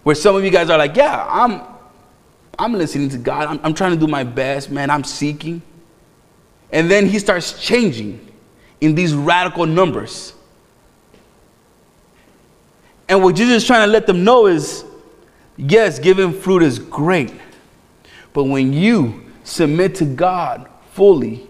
where 0.03 0.13
some 0.13 0.35
of 0.35 0.43
you 0.43 0.51
guys 0.51 0.69
are 0.69 0.77
like, 0.77 0.97
yeah, 0.97 1.25
I'm, 1.29 1.61
I'm 2.59 2.73
listening 2.73 3.07
to 3.09 3.17
God. 3.17 3.47
I'm, 3.47 3.59
I'm 3.63 3.73
trying 3.73 3.91
to 3.93 3.97
do 3.97 4.07
my 4.07 4.25
best, 4.25 4.69
man. 4.69 4.89
I'm 4.89 5.05
seeking. 5.05 5.61
And 6.69 6.91
then 6.91 7.05
he 7.05 7.17
starts 7.17 7.59
changing 7.61 8.27
in 8.81 8.93
these 8.93 9.13
radical 9.13 9.65
numbers. 9.65 10.33
And 13.07 13.23
what 13.23 13.35
Jesus 13.35 13.63
is 13.63 13.67
trying 13.67 13.87
to 13.87 13.91
let 13.91 14.05
them 14.05 14.25
know 14.25 14.47
is 14.47 14.83
yes, 15.57 15.99
giving 15.99 16.33
fruit 16.33 16.63
is 16.63 16.79
great. 16.79 17.33
But 18.33 18.45
when 18.45 18.73
you 18.73 19.31
submit 19.43 19.95
to 19.95 20.05
God 20.05 20.69
fully, 20.93 21.47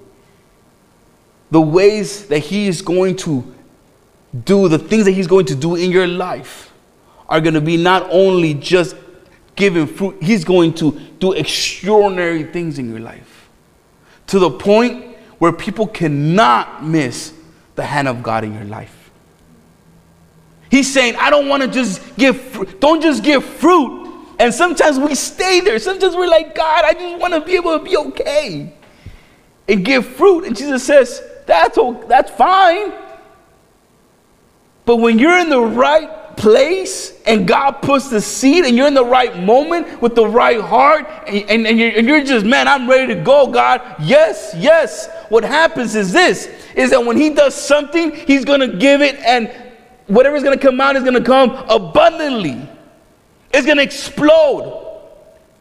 the 1.52 1.62
ways 1.62 2.26
that 2.28 2.40
He 2.40 2.68
is 2.68 2.82
going 2.82 3.16
to 3.18 3.54
do, 4.46 4.68
the 4.68 4.80
things 4.80 5.06
that 5.06 5.12
He's 5.12 5.28
going 5.28 5.46
to 5.48 5.56
do 5.56 5.76
in 5.76 5.92
your 5.92 6.08
life, 6.08 6.74
are 7.28 7.40
going 7.40 7.54
to 7.54 7.62
be 7.62 7.78
not 7.78 8.08
only 8.12 8.54
just 8.54 8.96
giving 9.56 9.88
fruit, 9.88 10.22
He's 10.22 10.44
going 10.44 10.74
to 10.76 10.92
do 11.20 11.34
extraordinary 11.34 12.44
things 12.44 12.80
in 12.80 12.90
your 12.90 13.00
life 13.00 13.50
to 14.28 14.40
the 14.40 14.50
point 14.50 15.16
where 15.40 15.52
people 15.52 15.88
cannot 15.88 16.84
miss 16.84 17.34
the 17.76 17.84
hand 17.84 18.08
of 18.08 18.22
God 18.22 18.44
in 18.44 18.54
your 18.54 18.64
life. 18.66 19.01
He's 20.72 20.92
saying, 20.92 21.18
I 21.18 21.30
don't 21.30 21.50
want 21.50 21.62
to 21.64 21.70
just 21.70 22.16
give. 22.16 22.80
Don't 22.80 23.02
just 23.02 23.24
give 23.24 23.44
fruit. 23.44 24.02
And 24.40 24.52
sometimes 24.52 24.98
we 24.98 25.14
stay 25.14 25.60
there. 25.60 25.78
Sometimes 25.78 26.16
we're 26.16 26.28
like, 26.28 26.56
God, 26.56 26.84
I 26.84 26.94
just 26.94 27.20
want 27.20 27.34
to 27.36 27.42
be 27.42 27.56
able 27.56 27.78
to 27.78 27.84
be 27.84 27.96
okay 27.96 28.74
and 29.68 29.86
give 29.86 30.06
fruit. 30.06 30.46
And 30.46 30.58
Jesus 30.58 30.84
says, 30.84 31.22
that's, 31.46 31.78
that's 32.08 32.32
fine. 32.32 32.92
But 34.86 34.98
when 34.98 35.20
you're 35.20 35.38
in 35.38 35.50
the 35.50 35.62
right 35.62 36.36
place 36.38 37.22
and 37.28 37.48
God 37.48 37.82
puts 37.84 38.10
the 38.10 38.20
seed 38.20 38.66
and 38.66 38.76
you're 38.76 38.88
in 38.88 38.96
the 38.96 39.06
right 39.06 39.44
moment 39.44 40.02
with 40.02 40.16
the 40.16 40.26
right 40.26 40.60
heart 40.60 41.06
and, 41.28 41.50
and, 41.50 41.68
and, 41.68 41.78
you're, 41.78 41.92
and 41.92 42.08
you're 42.08 42.24
just, 42.24 42.46
man, 42.46 42.68
I'm 42.68 42.90
ready 42.90 43.14
to 43.14 43.22
go, 43.22 43.46
God. 43.46 43.82
Yes, 44.00 44.56
yes. 44.58 45.08
What 45.30 45.44
happens 45.44 45.96
is 45.96 46.12
this 46.12 46.50
is 46.76 46.90
that 46.90 47.06
when 47.06 47.18
He 47.18 47.30
does 47.30 47.54
something, 47.54 48.12
He's 48.16 48.44
going 48.44 48.62
to 48.62 48.78
give 48.78 49.02
it 49.02 49.18
and 49.20 49.52
whatever's 50.08 50.44
going 50.44 50.58
to 50.58 50.64
come 50.64 50.80
out 50.82 50.96
is 50.96 51.04
going 51.04 51.16
to 51.16 51.24
come 51.24 51.52
abundantly. 51.70 52.68
It's 53.54 53.66
going 53.66 53.78
to 53.78 53.84
explode. 53.84 54.88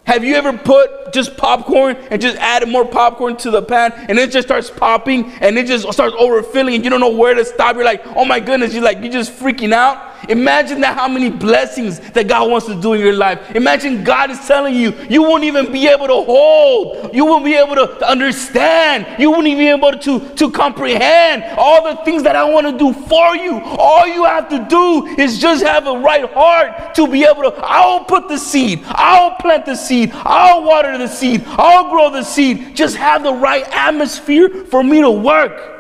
Have 0.05 0.25
you 0.25 0.35
ever 0.35 0.57
put 0.57 1.13
just 1.13 1.37
popcorn 1.37 1.97
and 2.11 2.21
just 2.21 2.37
added 2.39 2.69
more 2.69 2.85
popcorn 2.85 3.37
to 3.39 3.51
the 3.51 3.63
pan 3.63 3.93
and 3.93 4.19
it 4.19 4.31
just 4.31 4.49
starts 4.49 4.71
popping 4.71 5.31
and 5.41 5.57
it 5.57 5.67
just 5.67 5.91
starts 5.93 6.17
overfilling 6.17 6.75
and 6.75 6.85
you 6.85 6.91
don't 6.91 7.01
know 7.01 7.15
where 7.17 7.35
to 7.35 7.45
stop? 7.45 7.77
You're 7.77 7.85
like, 7.85 8.03
oh 8.17 8.25
my 8.25 8.41
goodness, 8.41 8.73
you're 8.75 8.83
like, 8.83 8.99
you're 9.01 9.13
just 9.13 9.33
freaking 9.33 9.73
out. 9.73 10.10
Imagine 10.29 10.81
that 10.83 10.97
how 10.97 11.09
many 11.09 11.31
blessings 11.31 11.99
that 12.11 12.29
God 12.29 12.51
wants 12.51 12.67
to 12.67 12.81
do 12.81 12.93
in 12.93 13.01
your 13.01 13.15
life. 13.15 13.55
Imagine 13.55 14.05
God 14.05 14.31
is 14.31 14.39
telling 14.47 14.75
you, 14.75 14.93
you 15.09 15.23
won't 15.23 15.45
even 15.45 15.73
be 15.73 15.89
able 15.89 16.07
to 16.07 16.15
hold, 16.15 17.15
you 17.15 17.25
won't 17.25 17.45
be 17.45 17.55
able 17.55 17.75
to 17.75 18.07
understand, 18.07 19.07
you 19.19 19.31
won't 19.31 19.47
even 19.47 19.59
be 19.59 19.69
able 19.69 19.99
to, 19.99 20.35
to 20.37 20.51
comprehend 20.51 21.45
all 21.57 21.83
the 21.83 22.03
things 22.05 22.23
that 22.23 22.37
I 22.37 22.45
want 22.45 22.67
to 22.67 22.79
do 22.79 22.93
for 22.93 23.37
you. 23.37 23.61
All 23.61 24.07
you 24.07 24.25
have 24.25 24.49
to 24.51 24.67
do 24.69 25.07
is 25.19 25.39
just 25.39 25.65
have 25.65 25.87
a 25.87 25.99
right 25.99 26.31
heart 26.33 26.95
to 26.95 27.07
be 27.07 27.25
able 27.25 27.43
to, 27.43 27.55
I'll 27.63 28.05
put 28.05 28.29
the 28.29 28.39
seed, 28.39 28.83
I'll 28.87 29.37
plant 29.37 29.67
the 29.67 29.75
seed, 29.75 30.11
I'll 30.13 30.65
water 30.65 30.97
the 30.99 31.09
seed, 31.09 31.45
I'll 31.47 31.91
grow 31.91 32.11
the 32.11 32.23
seed. 32.23 32.77
Just 32.77 32.97
have 32.97 33.23
the 33.23 33.35
right 33.35 33.65
atmosphere 33.71 34.65
for 34.67 34.83
me 34.83 35.01
to 35.01 35.11
work. 35.11 35.79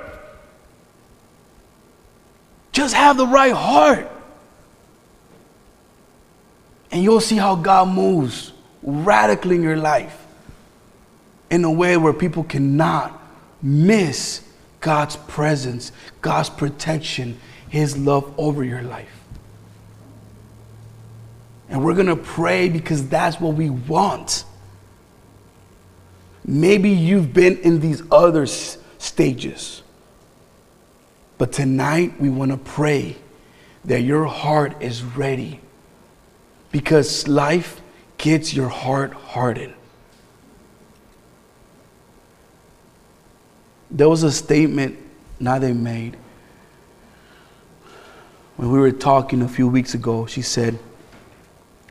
Just 2.72 2.94
have 2.94 3.16
the 3.16 3.26
right 3.26 3.52
heart. 3.52 4.10
And 6.90 7.02
you'll 7.02 7.20
see 7.20 7.36
how 7.36 7.54
God 7.54 7.88
moves 7.88 8.52
radically 8.82 9.56
in 9.56 9.62
your 9.62 9.76
life 9.76 10.26
in 11.50 11.64
a 11.64 11.70
way 11.70 11.96
where 11.96 12.12
people 12.12 12.44
cannot 12.44 13.20
miss 13.62 14.42
God's 14.80 15.16
presence, 15.16 15.92
God's 16.20 16.48
protection, 16.50 17.38
His 17.68 17.96
love 17.96 18.32
over 18.38 18.64
your 18.64 18.82
life. 18.82 19.16
And 21.68 21.84
we're 21.84 21.94
going 21.94 22.06
to 22.06 22.16
pray 22.16 22.68
because 22.68 23.08
that's 23.08 23.40
what 23.40 23.54
we 23.54 23.70
want. 23.70 24.44
Maybe 26.44 26.90
you've 26.90 27.32
been 27.32 27.58
in 27.58 27.80
these 27.80 28.02
other 28.10 28.46
stages. 28.46 29.82
But 31.38 31.52
tonight 31.52 32.20
we 32.20 32.28
want 32.28 32.50
to 32.50 32.56
pray 32.56 33.16
that 33.84 34.00
your 34.00 34.26
heart 34.26 34.82
is 34.82 35.02
ready 35.02 35.60
because 36.72 37.26
life 37.26 37.80
gets 38.18 38.54
your 38.54 38.68
heart 38.68 39.12
hardened. 39.12 39.74
There 43.90 44.08
was 44.08 44.22
a 44.22 44.30
statement 44.30 44.98
Nade 45.40 45.74
made 45.74 46.16
when 48.56 48.70
we 48.70 48.78
were 48.78 48.92
talking 48.92 49.42
a 49.42 49.48
few 49.48 49.66
weeks 49.66 49.94
ago. 49.94 50.26
She 50.26 50.42
said, 50.42 50.78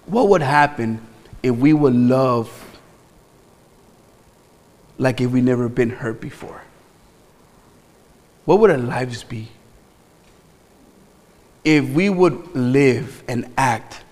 What 0.05 0.29
would 0.29 0.41
happen 0.41 1.01
if 1.43 1.55
we 1.55 1.73
would 1.73 1.95
love 1.95 2.65
like 4.97 5.19
if 5.19 5.31
we 5.31 5.41
never 5.41 5.67
been 5.67 5.89
hurt 5.89 6.21
before? 6.21 6.61
What 8.45 8.59
would 8.59 8.71
our 8.71 8.77
lives 8.77 9.23
be? 9.23 9.49
If 11.63 11.89
we 11.89 12.09
would 12.09 12.55
live 12.55 13.23
and 13.27 13.51
act 13.57 14.03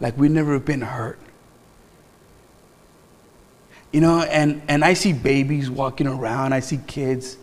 like 0.00 0.16
we've 0.18 0.30
never 0.30 0.58
been 0.58 0.82
hurt. 0.82 1.18
You 3.92 4.00
know, 4.00 4.22
and, 4.22 4.60
and 4.68 4.84
I 4.84 4.94
see 4.94 5.12
babies 5.12 5.70
walking 5.70 6.06
around, 6.06 6.52
I 6.52 6.60
see 6.60 6.78
kids, 6.86 7.36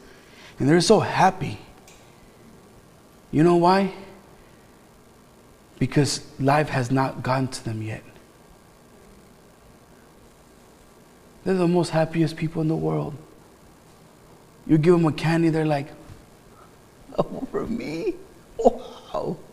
and 0.59 0.69
they're 0.69 0.81
so 0.81 0.99
happy. 0.99 1.57
You 3.31 3.43
know 3.43 3.55
why? 3.55 3.91
Because 5.79 6.21
life 6.39 6.69
has 6.69 6.91
not 6.91 7.23
gotten 7.23 7.47
to 7.47 7.63
them 7.63 7.81
yet. 7.81 8.03
They're 11.43 11.55
the 11.55 11.67
most 11.67 11.89
happiest 11.89 12.37
people 12.37 12.61
in 12.61 12.67
the 12.67 12.75
world. 12.75 13.15
You 14.67 14.77
give 14.77 14.93
them 14.93 15.05
a 15.05 15.11
candy, 15.11 15.49
they're 15.49 15.65
like, 15.65 15.87
oh, 17.17 17.47
for 17.51 17.65
me? 17.65 18.13
Oh, 18.59 18.97
wow 19.13 19.37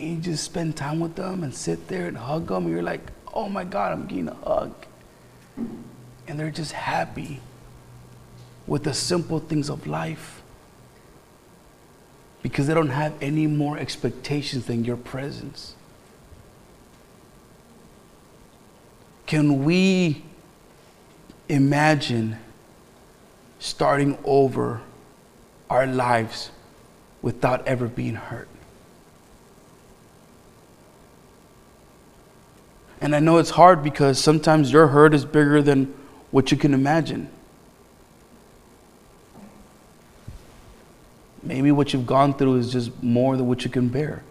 you 0.00 0.16
just 0.16 0.44
spend 0.44 0.76
time 0.76 1.00
with 1.00 1.16
them 1.16 1.42
and 1.42 1.54
sit 1.54 1.88
there 1.88 2.06
and 2.06 2.16
hug 2.16 2.46
them. 2.46 2.64
And 2.64 2.72
you're 2.72 2.82
like, 2.82 3.02
oh 3.32 3.48
my 3.48 3.64
God, 3.64 3.92
I'm 3.92 4.06
getting 4.06 4.28
a 4.28 4.34
hug. 4.34 4.74
And 6.26 6.38
they're 6.38 6.50
just 6.50 6.72
happy 6.72 7.40
with 8.66 8.84
the 8.84 8.94
simple 8.94 9.40
things 9.40 9.68
of 9.68 9.86
life 9.86 10.42
because 12.42 12.66
they 12.66 12.74
don't 12.74 12.88
have 12.88 13.14
any 13.20 13.46
more 13.46 13.78
expectations 13.78 14.66
than 14.66 14.84
your 14.84 14.96
presence. 14.96 15.74
Can 19.26 19.64
we 19.64 20.24
imagine 21.48 22.36
starting 23.58 24.18
over 24.24 24.80
our 25.68 25.86
lives 25.86 26.50
without 27.22 27.66
ever 27.66 27.86
being 27.86 28.14
hurt? 28.14 28.49
And 33.00 33.16
I 33.16 33.20
know 33.20 33.38
it's 33.38 33.50
hard 33.50 33.82
because 33.82 34.18
sometimes 34.18 34.72
your 34.72 34.88
hurt 34.88 35.14
is 35.14 35.24
bigger 35.24 35.62
than 35.62 35.94
what 36.30 36.50
you 36.50 36.56
can 36.56 36.74
imagine. 36.74 37.30
maybe 41.42 41.72
what 41.72 41.92
you've 41.92 42.06
gone 42.06 42.34
through 42.34 42.56
is 42.56 42.72
just 42.72 43.02
more 43.02 43.36
than 43.36 43.46
what 43.46 43.64
you 43.64 43.70
can 43.70 43.88
bear. 43.88 44.22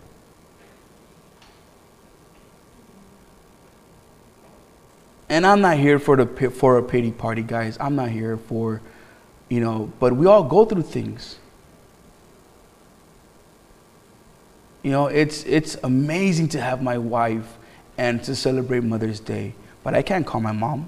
And 5.27 5.45
I'm 5.45 5.61
not 5.61 5.77
here 5.77 5.99
for 5.99 6.15
the 6.15 6.49
for 6.49 6.77
a 6.77 6.83
pity 6.83 7.11
party, 7.11 7.43
guys. 7.43 7.77
I'm 7.79 7.95
not 7.95 8.09
here 8.09 8.37
for, 8.37 8.81
you 9.47 9.59
know, 9.59 9.91
but 9.99 10.15
we 10.15 10.25
all 10.25 10.43
go 10.43 10.65
through 10.65 10.83
things. 10.83 11.37
You 14.81 14.91
know, 14.91 15.05
it's 15.07 15.43
it's 15.43 15.77
amazing 15.83 16.49
to 16.49 16.61
have 16.61 16.81
my 16.81 16.97
wife 16.97 17.58
and 17.99 18.23
to 18.23 18.33
celebrate 18.33 18.81
Mother's 18.81 19.19
Day, 19.19 19.53
but 19.83 19.93
I 19.93 20.01
can't 20.01 20.25
call 20.25 20.39
my 20.39 20.53
mom. 20.53 20.87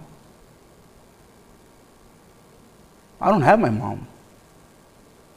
I 3.19 3.29
don't 3.29 3.41
have 3.41 3.59
my 3.59 3.69
mom. 3.69 4.07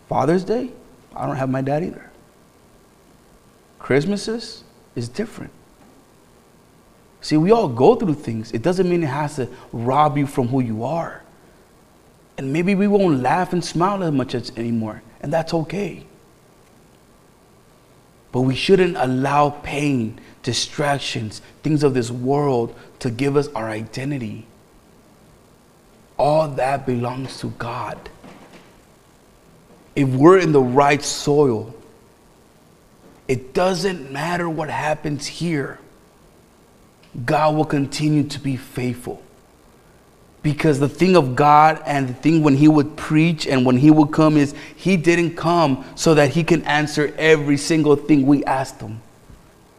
Father's 0.09 0.45
Day, 0.45 0.70
I 1.16 1.27
don't 1.27 1.35
have 1.35 1.51
my 1.51 1.62
dad 1.62 1.83
either. 1.83 2.12
Christmases 3.81 4.62
is 4.95 5.09
different. 5.09 5.51
See, 7.20 7.37
we 7.37 7.51
all 7.51 7.68
go 7.68 7.97
through 7.97 8.14
things. 8.14 8.53
It 8.53 8.62
doesn't 8.62 8.89
mean 8.89 9.03
it 9.03 9.07
has 9.07 9.35
to 9.37 9.49
rob 9.72 10.16
you 10.16 10.29
from 10.29 10.47
who 10.49 10.61
you 10.61 10.85
are. 10.85 11.22
And 12.39 12.53
maybe 12.53 12.77
we 12.77 12.87
won't 12.87 13.20
laugh 13.20 13.53
and 13.53 13.64
smile 13.64 14.05
as 14.05 14.12
much 14.12 14.37
as 14.37 14.53
anymore, 14.57 15.03
and 15.20 15.33
that's 15.33 15.53
okay. 15.53 16.07
But 18.31 18.43
we 18.43 18.55
shouldn't 18.55 18.97
allow 18.97 19.51
pain, 19.51 20.20
distractions, 20.45 21.42
things 21.64 21.82
of 21.82 21.95
this 21.95 22.11
world 22.12 22.72
to 23.01 23.11
give 23.11 23.36
us 23.36 23.49
our 23.49 23.68
identity. 23.68 24.47
All 26.16 26.47
that 26.47 26.86
belongs 26.86 27.40
to 27.40 27.49
God. 27.59 27.99
If 29.97 30.09
we're 30.09 30.38
in 30.38 30.53
the 30.53 30.61
right 30.61 31.03
soil, 31.03 31.74
it 33.26 33.55
doesn't 33.55 34.12
matter 34.12 34.49
what 34.49 34.70
happens 34.70 35.26
here. 35.26 35.80
God 37.24 37.57
will 37.57 37.64
continue 37.64 38.24
to 38.24 38.38
be 38.38 38.57
faithful. 38.57 39.22
Because 40.42 40.78
the 40.78 40.90
thing 40.90 41.16
of 41.16 41.34
God 41.34 41.82
and 41.86 42.09
the 42.09 42.12
thing 42.12 42.42
when 42.42 42.55
He 42.55 42.68
would 42.68 42.97
preach 42.97 43.47
and 43.47 43.64
when 43.64 43.78
He 43.78 43.90
would 43.90 44.12
come 44.12 44.36
is 44.36 44.55
He 44.76 44.99
didn't 44.99 45.36
come 45.36 45.84
so 45.95 46.14
that 46.14 46.30
He 46.30 46.45
can 46.45 46.62
answer 46.64 47.14
every 47.16 47.57
single 47.57 47.97
thing 47.97 48.26
we 48.26 48.45
asked 48.45 48.80
Him. 48.80 49.01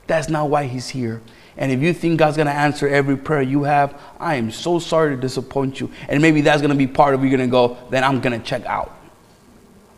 That's 0.07 0.29
not 0.29 0.49
why 0.49 0.65
He's 0.65 0.89
here. 0.89 1.21
And 1.57 1.71
if 1.71 1.81
you 1.81 1.93
think 1.93 2.19
God's 2.19 2.35
going 2.35 2.47
to 2.47 2.53
answer 2.53 2.87
every 2.87 3.15
prayer 3.15 3.41
you 3.41 3.63
have, 3.63 3.99
I 4.19 4.35
am 4.35 4.51
so 4.51 4.77
sorry 4.77 5.15
to 5.15 5.21
disappoint 5.21 5.79
you. 5.79 5.89
And 6.09 6.21
maybe 6.21 6.41
that's 6.41 6.61
going 6.61 6.71
to 6.71 6.77
be 6.77 6.87
part 6.87 7.15
of 7.15 7.23
you 7.23 7.29
going 7.29 7.39
to 7.39 7.47
go, 7.47 7.77
then 7.89 8.03
I'm 8.03 8.19
going 8.19 8.37
to 8.39 8.45
check 8.45 8.65
out. 8.65 8.91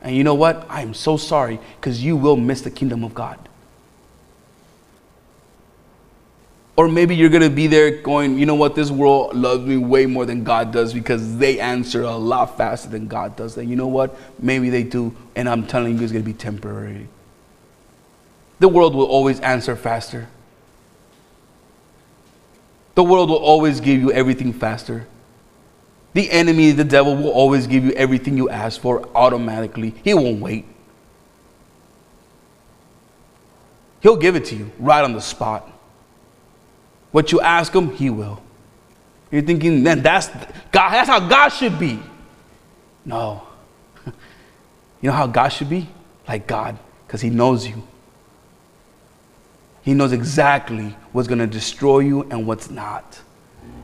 And 0.01 0.15
you 0.15 0.23
know 0.23 0.35
what? 0.35 0.67
I 0.69 0.81
am 0.81 0.93
so 0.93 1.17
sorry 1.17 1.59
because 1.79 2.03
you 2.03 2.15
will 2.15 2.35
miss 2.35 2.61
the 2.61 2.69
kingdom 2.69 3.03
of 3.03 3.15
God. 3.15 3.39
Or 6.75 6.87
maybe 6.87 7.15
you're 7.15 7.29
going 7.29 7.41
to 7.41 7.49
be 7.49 7.65
there 7.65 8.03
going, 8.03 8.37
you 8.37 8.45
know 8.45 8.53
what, 8.53 8.75
this 8.75 8.91
world 8.91 9.35
loves 9.35 9.65
me 9.65 9.77
way 9.77 10.05
more 10.05 10.27
than 10.27 10.43
God 10.43 10.71
does 10.71 10.93
because 10.93 11.37
they 11.37 11.59
answer 11.59 12.03
a 12.03 12.15
lot 12.15 12.55
faster 12.55 12.87
than 12.87 13.07
God 13.07 13.35
does. 13.35 13.57
And 13.57 13.67
you 13.67 13.75
know 13.75 13.87
what? 13.87 14.15
Maybe 14.39 14.69
they 14.69 14.83
do. 14.83 15.15
And 15.35 15.49
I'm 15.49 15.65
telling 15.65 15.97
you, 15.97 16.03
it's 16.03 16.11
going 16.11 16.23
to 16.23 16.31
be 16.31 16.37
temporary. 16.37 17.07
The 18.59 18.67
world 18.67 18.95
will 18.95 19.05
always 19.05 19.39
answer 19.41 19.75
faster. 19.75 20.27
The 22.95 23.03
world 23.03 23.29
will 23.29 23.37
always 23.37 23.79
give 23.79 24.01
you 24.01 24.11
everything 24.11 24.51
faster. 24.53 25.07
The 26.13 26.31
enemy, 26.31 26.71
the 26.71 26.83
devil, 26.83 27.15
will 27.15 27.29
always 27.29 27.67
give 27.67 27.85
you 27.85 27.91
everything 27.91 28.37
you 28.37 28.49
ask 28.49 28.81
for 28.81 29.07
automatically. 29.15 29.93
He 30.03 30.15
won't 30.15 30.41
wait. 30.41 30.65
He'll 33.99 34.17
give 34.17 34.35
it 34.35 34.45
to 34.45 34.55
you 34.55 34.71
right 34.79 35.03
on 35.03 35.13
the 35.13 35.21
spot. 35.21 35.69
What 37.11 37.31
you 37.31 37.41
ask 37.41 37.73
him, 37.73 37.91
he 37.91 38.09
will. 38.09 38.41
You're 39.31 39.41
thinking, 39.41 39.83
man, 39.83 40.01
that's 40.01 40.29
God, 40.71 40.91
that's 40.93 41.09
how 41.09 41.19
God 41.19 41.49
should 41.49 41.77
be. 41.79 41.99
No. 43.05 43.43
You 44.99 45.11
know 45.11 45.15
how 45.15 45.27
God 45.27 45.49
should 45.49 45.69
be? 45.69 45.87
Like 46.27 46.47
God, 46.47 46.75
because 47.05 47.21
he 47.21 47.29
knows 47.29 47.67
you. 47.67 47.83
He 49.87 49.93
knows 49.93 50.11
exactly 50.11 50.97
what's 51.13 51.29
going 51.29 51.39
to 51.39 51.47
destroy 51.47 51.99
you 51.99 52.23
and 52.23 52.45
what's 52.45 52.69
not. 52.69 53.21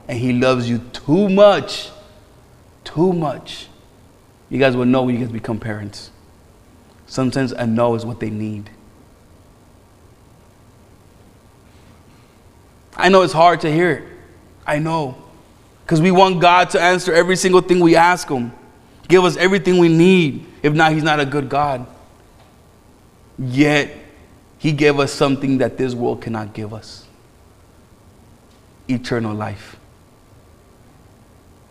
And 0.09 0.19
he 0.19 0.33
loves 0.33 0.69
you 0.69 0.79
too 0.91 1.29
much. 1.29 1.91
Too 2.83 3.13
much. 3.13 3.67
You 4.49 4.59
guys 4.59 4.75
will 4.75 4.83
know 4.83 5.03
when 5.03 5.15
you 5.15 5.21
guys 5.21 5.31
become 5.31 5.61
parents. 5.61 6.11
Sometimes 7.07 7.53
a 7.53 7.65
no 7.65 7.95
is 7.95 8.05
what 8.05 8.19
they 8.19 8.29
need. 8.29 8.69
I 12.97 13.07
know 13.07 13.21
it's 13.21 13.31
hard 13.31 13.61
to 13.61 13.71
hear 13.71 13.91
it. 13.91 14.03
I 14.67 14.79
know. 14.79 15.15
Because 15.85 16.01
we 16.01 16.11
want 16.11 16.41
God 16.41 16.69
to 16.71 16.81
answer 16.81 17.13
every 17.13 17.37
single 17.37 17.61
thing 17.61 17.79
we 17.79 17.95
ask 17.95 18.27
Him, 18.27 18.51
give 19.07 19.23
us 19.23 19.37
everything 19.37 19.77
we 19.77 19.87
need. 19.87 20.47
If 20.63 20.73
not, 20.73 20.91
He's 20.91 21.03
not 21.03 21.21
a 21.21 21.25
good 21.25 21.47
God. 21.47 21.87
Yet, 23.39 24.02
He 24.63 24.71
gave 24.71 24.97
us 24.97 25.11
something 25.11 25.57
that 25.57 25.77
this 25.77 25.93
world 25.93 26.21
cannot 26.21 26.53
give 26.53 26.73
us 26.73 27.05
eternal 28.87 29.35
life. 29.35 29.75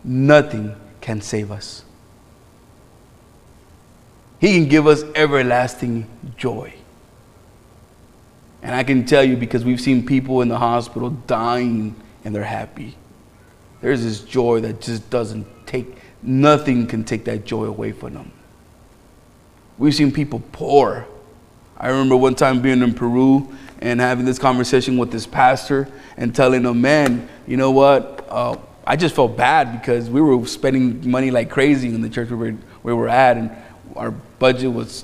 Nothing 0.03 0.75
can 1.01 1.19
save 1.19 1.49
us. 1.49 1.85
He 4.39 4.53
can 4.53 4.69
give 4.69 4.85
us 4.85 5.01
everlasting 5.15 6.07
joy. 6.37 6.71
And 8.61 8.75
I 8.75 8.83
can 8.83 9.07
tell 9.07 9.23
you 9.23 9.37
because 9.37 9.65
we've 9.65 9.81
seen 9.81 10.05
people 10.05 10.43
in 10.43 10.47
the 10.47 10.59
hospital 10.59 11.09
dying 11.09 11.95
and 12.23 12.35
they're 12.35 12.43
happy. 12.43 12.95
There's 13.81 14.03
this 14.03 14.19
joy 14.19 14.59
that 14.59 14.81
just 14.81 15.09
doesn't 15.09 15.47
take, 15.65 15.97
nothing 16.21 16.85
can 16.85 17.03
take 17.03 17.25
that 17.25 17.43
joy 17.43 17.63
away 17.63 17.91
from 17.91 18.13
them. 18.13 18.31
We've 19.79 19.95
seen 19.95 20.11
people 20.11 20.43
poor. 20.51 21.07
I 21.83 21.89
remember 21.89 22.15
one 22.15 22.33
time 22.33 22.61
being 22.61 22.81
in 22.81 22.93
Peru 22.93 23.53
and 23.81 23.99
having 23.99 24.23
this 24.23 24.39
conversation 24.39 24.97
with 24.97 25.11
this 25.11 25.27
pastor 25.27 25.89
and 26.15 26.33
telling 26.33 26.63
him, 26.63 26.79
man, 26.79 27.27
you 27.45 27.57
know 27.57 27.71
what? 27.71 28.25
Uh, 28.29 28.55
I 28.87 28.95
just 28.95 29.13
felt 29.13 29.35
bad 29.35 29.81
because 29.81 30.09
we 30.09 30.21
were 30.21 30.47
spending 30.47 31.11
money 31.11 31.29
like 31.29 31.49
crazy 31.49 31.89
in 31.89 32.01
the 32.01 32.07
church 32.07 32.29
where 32.29 32.37
we 32.37 32.51
were, 32.51 32.57
where 32.83 32.95
we 32.95 33.01
were 33.01 33.09
at, 33.09 33.35
and 33.35 33.51
our 33.97 34.11
budget 34.11 34.71
was 34.71 35.03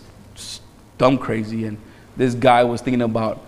dumb 0.97 1.17
crazy. 1.17 1.65
And 1.65 1.77
this 2.15 2.33
guy 2.33 2.63
was 2.63 2.79
thinking 2.79 3.01
about 3.01 3.45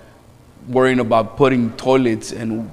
worrying 0.68 1.00
about 1.00 1.38
putting 1.38 1.72
toilets 1.78 2.34
and 2.34 2.70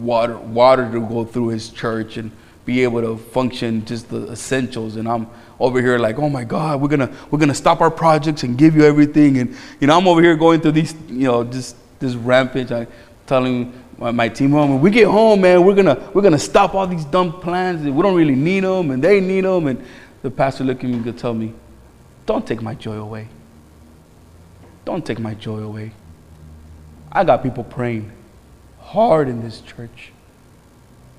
water 0.00 0.36
water 0.36 0.90
to 0.90 1.00
go 1.06 1.24
through 1.24 1.48
his 1.50 1.70
church 1.70 2.16
and 2.16 2.32
be 2.64 2.82
able 2.82 3.00
to 3.00 3.16
function 3.16 3.84
just 3.84 4.08
the 4.08 4.26
essentials 4.32 4.96
and 4.96 5.08
I'm 5.08 5.28
over 5.60 5.80
here 5.80 5.98
like 5.98 6.18
oh 6.18 6.28
my 6.28 6.42
god 6.42 6.80
we're 6.80 6.88
gonna 6.88 7.14
we're 7.30 7.38
gonna 7.38 7.54
stop 7.54 7.80
our 7.80 7.90
projects 7.90 8.42
and 8.42 8.58
give 8.58 8.74
you 8.74 8.84
everything. 8.84 9.38
And 9.38 9.54
you 9.78 9.86
know 9.86 9.96
I'm 9.96 10.08
over 10.08 10.22
here 10.22 10.34
going 10.34 10.60
through 10.60 10.72
these 10.72 10.94
you 11.08 11.28
know 11.28 11.44
just 11.44 11.76
this 12.00 12.14
rampage. 12.14 12.72
I 12.72 12.86
telling 13.26 13.72
my, 13.98 14.10
my 14.10 14.28
team 14.28 14.50
home 14.50 14.70
when 14.70 14.80
we 14.80 14.90
get 14.90 15.06
home 15.06 15.42
man 15.42 15.64
we're 15.64 15.74
gonna 15.74 16.10
we're 16.12 16.22
gonna 16.22 16.38
stop 16.38 16.74
all 16.74 16.86
these 16.86 17.04
dumb 17.04 17.40
plans. 17.40 17.82
We 17.82 18.02
don't 18.02 18.16
really 18.16 18.34
need 18.34 18.64
them 18.64 18.90
and 18.90 19.04
they 19.04 19.20
need 19.20 19.44
them 19.44 19.66
and 19.66 19.84
the 20.22 20.30
pastor 20.30 20.64
looked 20.64 20.82
at 20.82 20.90
me 20.90 20.96
and 20.96 21.18
tell 21.18 21.34
me 21.34 21.54
don't 22.26 22.46
take 22.46 22.62
my 22.62 22.74
joy 22.74 22.96
away. 22.96 23.28
Don't 24.84 25.04
take 25.04 25.18
my 25.18 25.34
joy 25.34 25.58
away. 25.58 25.92
I 27.12 27.24
got 27.24 27.42
people 27.42 27.64
praying 27.64 28.10
hard 28.78 29.28
in 29.28 29.42
this 29.42 29.60
church. 29.60 30.12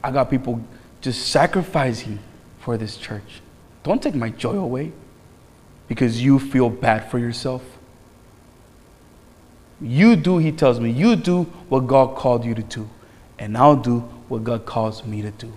I 0.04 0.12
got 0.12 0.30
people 0.30 0.64
just 1.02 1.28
sacrificing 1.28 2.20
for 2.60 2.78
this 2.78 2.98
church. 2.98 3.42
Don't 3.84 4.02
take 4.02 4.16
my 4.16 4.30
joy 4.30 4.58
away 4.58 4.92
because 5.88 6.22
you 6.22 6.40
feel 6.40 6.70
bad 6.70 7.10
for 7.10 7.20
yourself. 7.20 7.64
You 9.82 10.16
do, 10.16 10.38
he 10.38 10.52
tells 10.52 10.80
me, 10.80 10.92
you 10.92 11.16
do 11.16 11.44
what 11.70 11.88
God 11.88 12.16
called 12.16 12.46
you 12.46 12.54
to 12.54 12.62
do, 12.62 12.88
and 13.40 13.58
I'll 13.58 13.76
do 13.76 14.00
what 14.28 14.44
God 14.44 14.66
calls 14.66 15.04
me 15.06 15.22
to 15.24 15.32
do. 15.32 15.52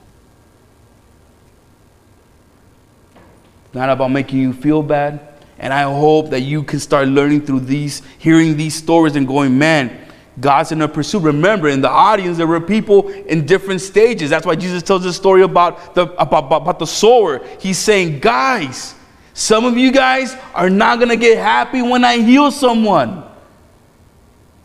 not 3.75 3.91
about 3.91 4.11
making 4.11 4.39
you 4.39 4.53
feel 4.53 4.83
bad. 4.83 5.21
And 5.59 5.73
I 5.73 5.83
hope 5.83 6.31
that 6.31 6.41
you 6.41 6.63
can 6.63 6.81
start 6.81 7.09
learning 7.09 7.47
through 7.47 7.61
these, 7.61 8.03
hearing 8.19 8.57
these 8.57 8.75
stories 8.75 9.17
and 9.17 9.27
going, 9.27 9.57
man, 9.57 10.04
God's 10.41 10.73
in 10.73 10.83
a 10.83 10.89
pursuit. 10.89 11.21
Remember, 11.21 11.69
in 11.69 11.81
the 11.81 11.91
audience, 11.91 12.37
there 12.37 12.47
were 12.47 12.61
people 12.61 13.09
in 13.09 13.47
different 13.47 13.81
stages. 13.81 14.31
That's 14.31 14.45
why 14.45 14.57
Jesus 14.57 14.83
tells 14.83 15.05
this 15.05 15.17
story 15.17 15.43
about 15.43 15.95
the, 15.95 16.03
about, 16.21 16.47
about, 16.47 16.63
about 16.63 16.79
the 16.79 16.87
sower. 16.87 17.41
He's 17.61 17.79
saying, 17.79 18.21
guys, 18.21 18.95
some 19.33 19.65
of 19.65 19.77
you 19.77 19.93
guys 19.93 20.37
are 20.55 20.71
not 20.71 20.99
going 20.99 21.11
to 21.11 21.17
get 21.17 21.39
happy 21.39 21.83
when 21.83 22.05
I 22.05 22.19
heal 22.19 22.51
someone. 22.51 23.25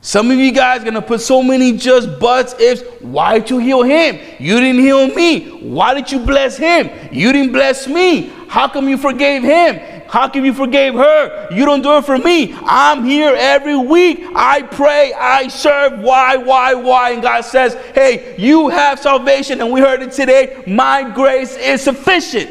Some 0.02 0.32
of 0.32 0.38
you 0.38 0.52
guys 0.54 0.82
are 0.82 0.86
going 0.86 0.94
to 0.94 1.02
put 1.02 1.20
so 1.22 1.44
many 1.44 1.78
just 1.78 2.20
buts, 2.20 2.56
ifs. 2.60 2.84
Why 3.02 3.40
did 3.40 3.50
you 3.50 3.60
heal 3.60 3.84
him? 3.84 4.18
You 4.40 4.60
didn't 4.60 4.82
heal 4.82 5.08
me. 5.14 5.50
Why 5.60 5.94
did 5.94 6.12
you 6.12 6.20
bless 6.20 6.56
him? 6.56 6.90
You 7.12 7.34
didn't 7.34 7.52
bless 7.52 7.88
me. 7.88 8.32
How 8.48 8.70
come 8.70 8.88
you 8.88 8.98
forgave 8.98 9.44
him? 9.44 9.99
How 10.10 10.28
come 10.28 10.44
you 10.44 10.54
forgave 10.54 10.96
her? 10.96 11.48
You 11.52 11.66
don't 11.66 11.84
do 11.84 11.98
it 11.98 12.06
for 12.06 12.18
me. 12.18 12.56
I'm 12.64 13.06
here 13.06 13.36
every 13.38 13.78
week. 13.78 14.26
I 14.36 14.64
pray, 14.64 15.14
I 15.14 15.48
serve. 15.50 16.00
Why, 16.00 16.36
why, 16.36 16.74
why? 16.74 17.12
And 17.12 17.22
God 17.22 17.42
says, 17.42 17.76
Hey, 17.94 18.36
you 18.40 18.70
have 18.70 19.00
salvation. 19.00 19.62
And 19.62 19.72
we 19.72 19.80
heard 19.80 20.02
it 20.02 20.12
today. 20.12 20.64
My 20.66 21.08
grace 21.10 21.56
is 21.56 21.82
sufficient. 21.82 22.50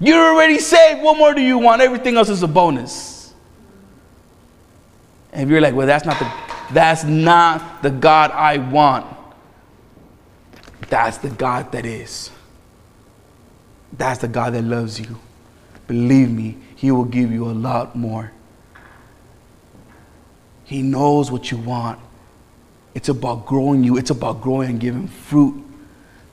You're 0.00 0.34
already 0.34 0.58
saved. 0.58 1.02
What 1.02 1.16
more 1.16 1.32
do 1.32 1.40
you 1.40 1.58
want? 1.58 1.80
Everything 1.80 2.16
else 2.16 2.28
is 2.28 2.42
a 2.42 2.48
bonus. 2.48 3.32
And 5.32 5.48
you're 5.48 5.60
like, 5.60 5.74
well, 5.74 5.86
that's 5.86 6.04
not 6.04 6.18
the 6.18 6.30
that's 6.72 7.04
not 7.04 7.82
the 7.82 7.90
God 7.90 8.30
I 8.32 8.58
want. 8.58 9.06
That's 10.88 11.18
the 11.18 11.30
God 11.30 11.72
that 11.72 11.86
is. 11.86 12.30
That's 13.92 14.20
the 14.20 14.28
God 14.28 14.54
that 14.54 14.62
loves 14.62 15.00
you. 15.00 15.18
Believe 15.86 16.30
me, 16.30 16.56
He 16.76 16.90
will 16.90 17.04
give 17.04 17.32
you 17.32 17.50
a 17.50 17.52
lot 17.52 17.96
more. 17.96 18.32
He 20.64 20.82
knows 20.82 21.32
what 21.32 21.50
you 21.50 21.58
want. 21.58 21.98
It's 22.94 23.08
about 23.08 23.46
growing 23.46 23.82
you, 23.82 23.96
it's 23.96 24.10
about 24.10 24.40
growing 24.40 24.70
and 24.70 24.80
giving 24.80 25.08
fruit. 25.08 25.64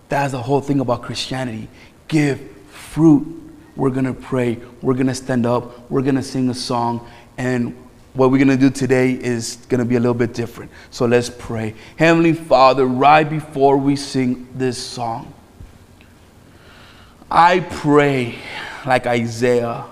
That's 0.10 0.32
the 0.32 0.42
whole 0.42 0.62
thing 0.62 0.80
about 0.80 1.04
Christianity. 1.04 1.68
Give 2.08 2.40
fruit. 2.70 3.44
We're 3.76 3.90
going 3.90 4.06
to 4.06 4.14
pray. 4.14 4.60
We're 4.82 4.94
going 4.94 5.08
to 5.08 5.16
stand 5.16 5.46
up. 5.46 5.90
We're 5.92 6.02
going 6.02 6.16
to 6.16 6.24
sing 6.24 6.50
a 6.50 6.54
song. 6.54 7.08
And 7.38 7.76
what 8.14 8.32
we're 8.32 8.44
going 8.44 8.48
to 8.48 8.58
do 8.58 8.70
today 8.70 9.12
is 9.12 9.58
going 9.70 9.80
to 9.80 9.86
be 9.86 9.96
a 9.96 10.00
little 10.00 10.16
bit 10.16 10.34
different. 10.34 10.72
So 10.90 11.06
let's 11.06 11.30
pray. 11.30 11.76
Heavenly 11.98 12.34
Father, 12.34 12.86
right 12.86 13.30
before 13.30 13.78
we 13.78 13.96
sing 13.96 14.48
this 14.56 14.78
song, 14.78 15.34
I 17.30 17.60
pray, 17.60 18.36
like 18.86 19.06
Isaiah, 19.06 19.86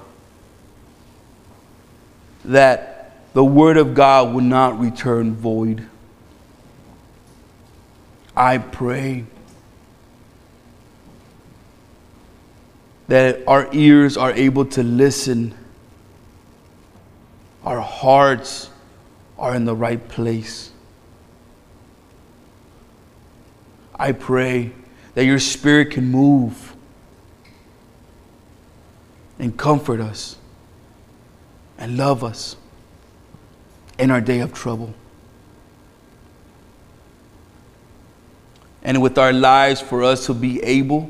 that 2.45 3.11
the 3.33 3.43
word 3.43 3.77
of 3.77 3.93
God 3.93 4.33
will 4.33 4.41
not 4.41 4.79
return 4.79 5.35
void. 5.35 5.87
I 8.35 8.57
pray 8.57 9.25
that 13.07 13.43
our 13.47 13.69
ears 13.73 14.17
are 14.17 14.31
able 14.31 14.65
to 14.65 14.83
listen 14.83 15.53
our 17.65 17.81
hearts 17.81 18.69
are 19.39 19.55
in 19.55 19.65
the 19.65 19.75
right 19.75 20.07
place. 20.07 20.71
I 23.95 24.11
pray 24.11 24.71
that 25.15 25.25
your 25.25 25.39
spirit 25.39 25.91
can 25.91 26.05
move 26.05 26.74
and 29.39 29.57
comfort 29.57 29.99
us 29.99 30.37
and 31.77 31.97
love 31.97 32.23
us 32.23 32.55
in 33.97 34.11
our 34.11 34.21
day 34.21 34.39
of 34.39 34.53
trouble. 34.53 34.93
And 38.83 39.01
with 39.01 39.17
our 39.17 39.33
lives, 39.33 39.81
for 39.81 40.03
us 40.03 40.27
to 40.27 40.33
be 40.33 40.61
able 40.61 41.09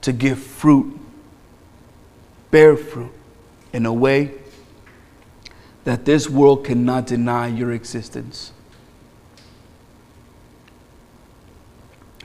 to 0.00 0.12
give 0.12 0.38
fruit 0.38 0.98
bear 2.50 2.76
fruit 2.76 3.12
in 3.72 3.86
a 3.86 3.92
way 3.92 4.32
that 5.84 6.04
this 6.04 6.28
world 6.28 6.64
cannot 6.64 7.06
deny 7.06 7.46
your 7.46 7.72
existence. 7.72 8.52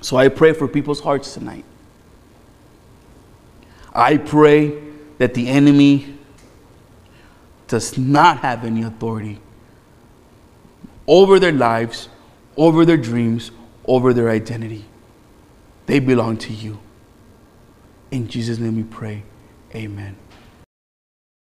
So 0.01 0.17
I 0.17 0.27
pray 0.27 0.53
for 0.53 0.67
people's 0.67 0.99
hearts 0.99 1.33
tonight. 1.33 1.65
I 3.93 4.17
pray 4.17 4.81
that 5.19 5.33
the 5.33 5.47
enemy 5.47 6.17
does 7.67 7.97
not 7.97 8.39
have 8.39 8.65
any 8.65 8.83
authority 8.83 9.39
over 11.07 11.39
their 11.39 11.51
lives, 11.51 12.09
over 12.57 12.85
their 12.85 12.97
dreams, 12.97 13.51
over 13.85 14.13
their 14.13 14.29
identity. 14.29 14.85
They 15.85 15.99
belong 15.99 16.37
to 16.37 16.53
you. 16.53 16.79
In 18.11 18.27
Jesus' 18.27 18.57
name 18.57 18.77
we 18.77 18.83
pray. 18.83 19.23
Amen. 19.75 20.15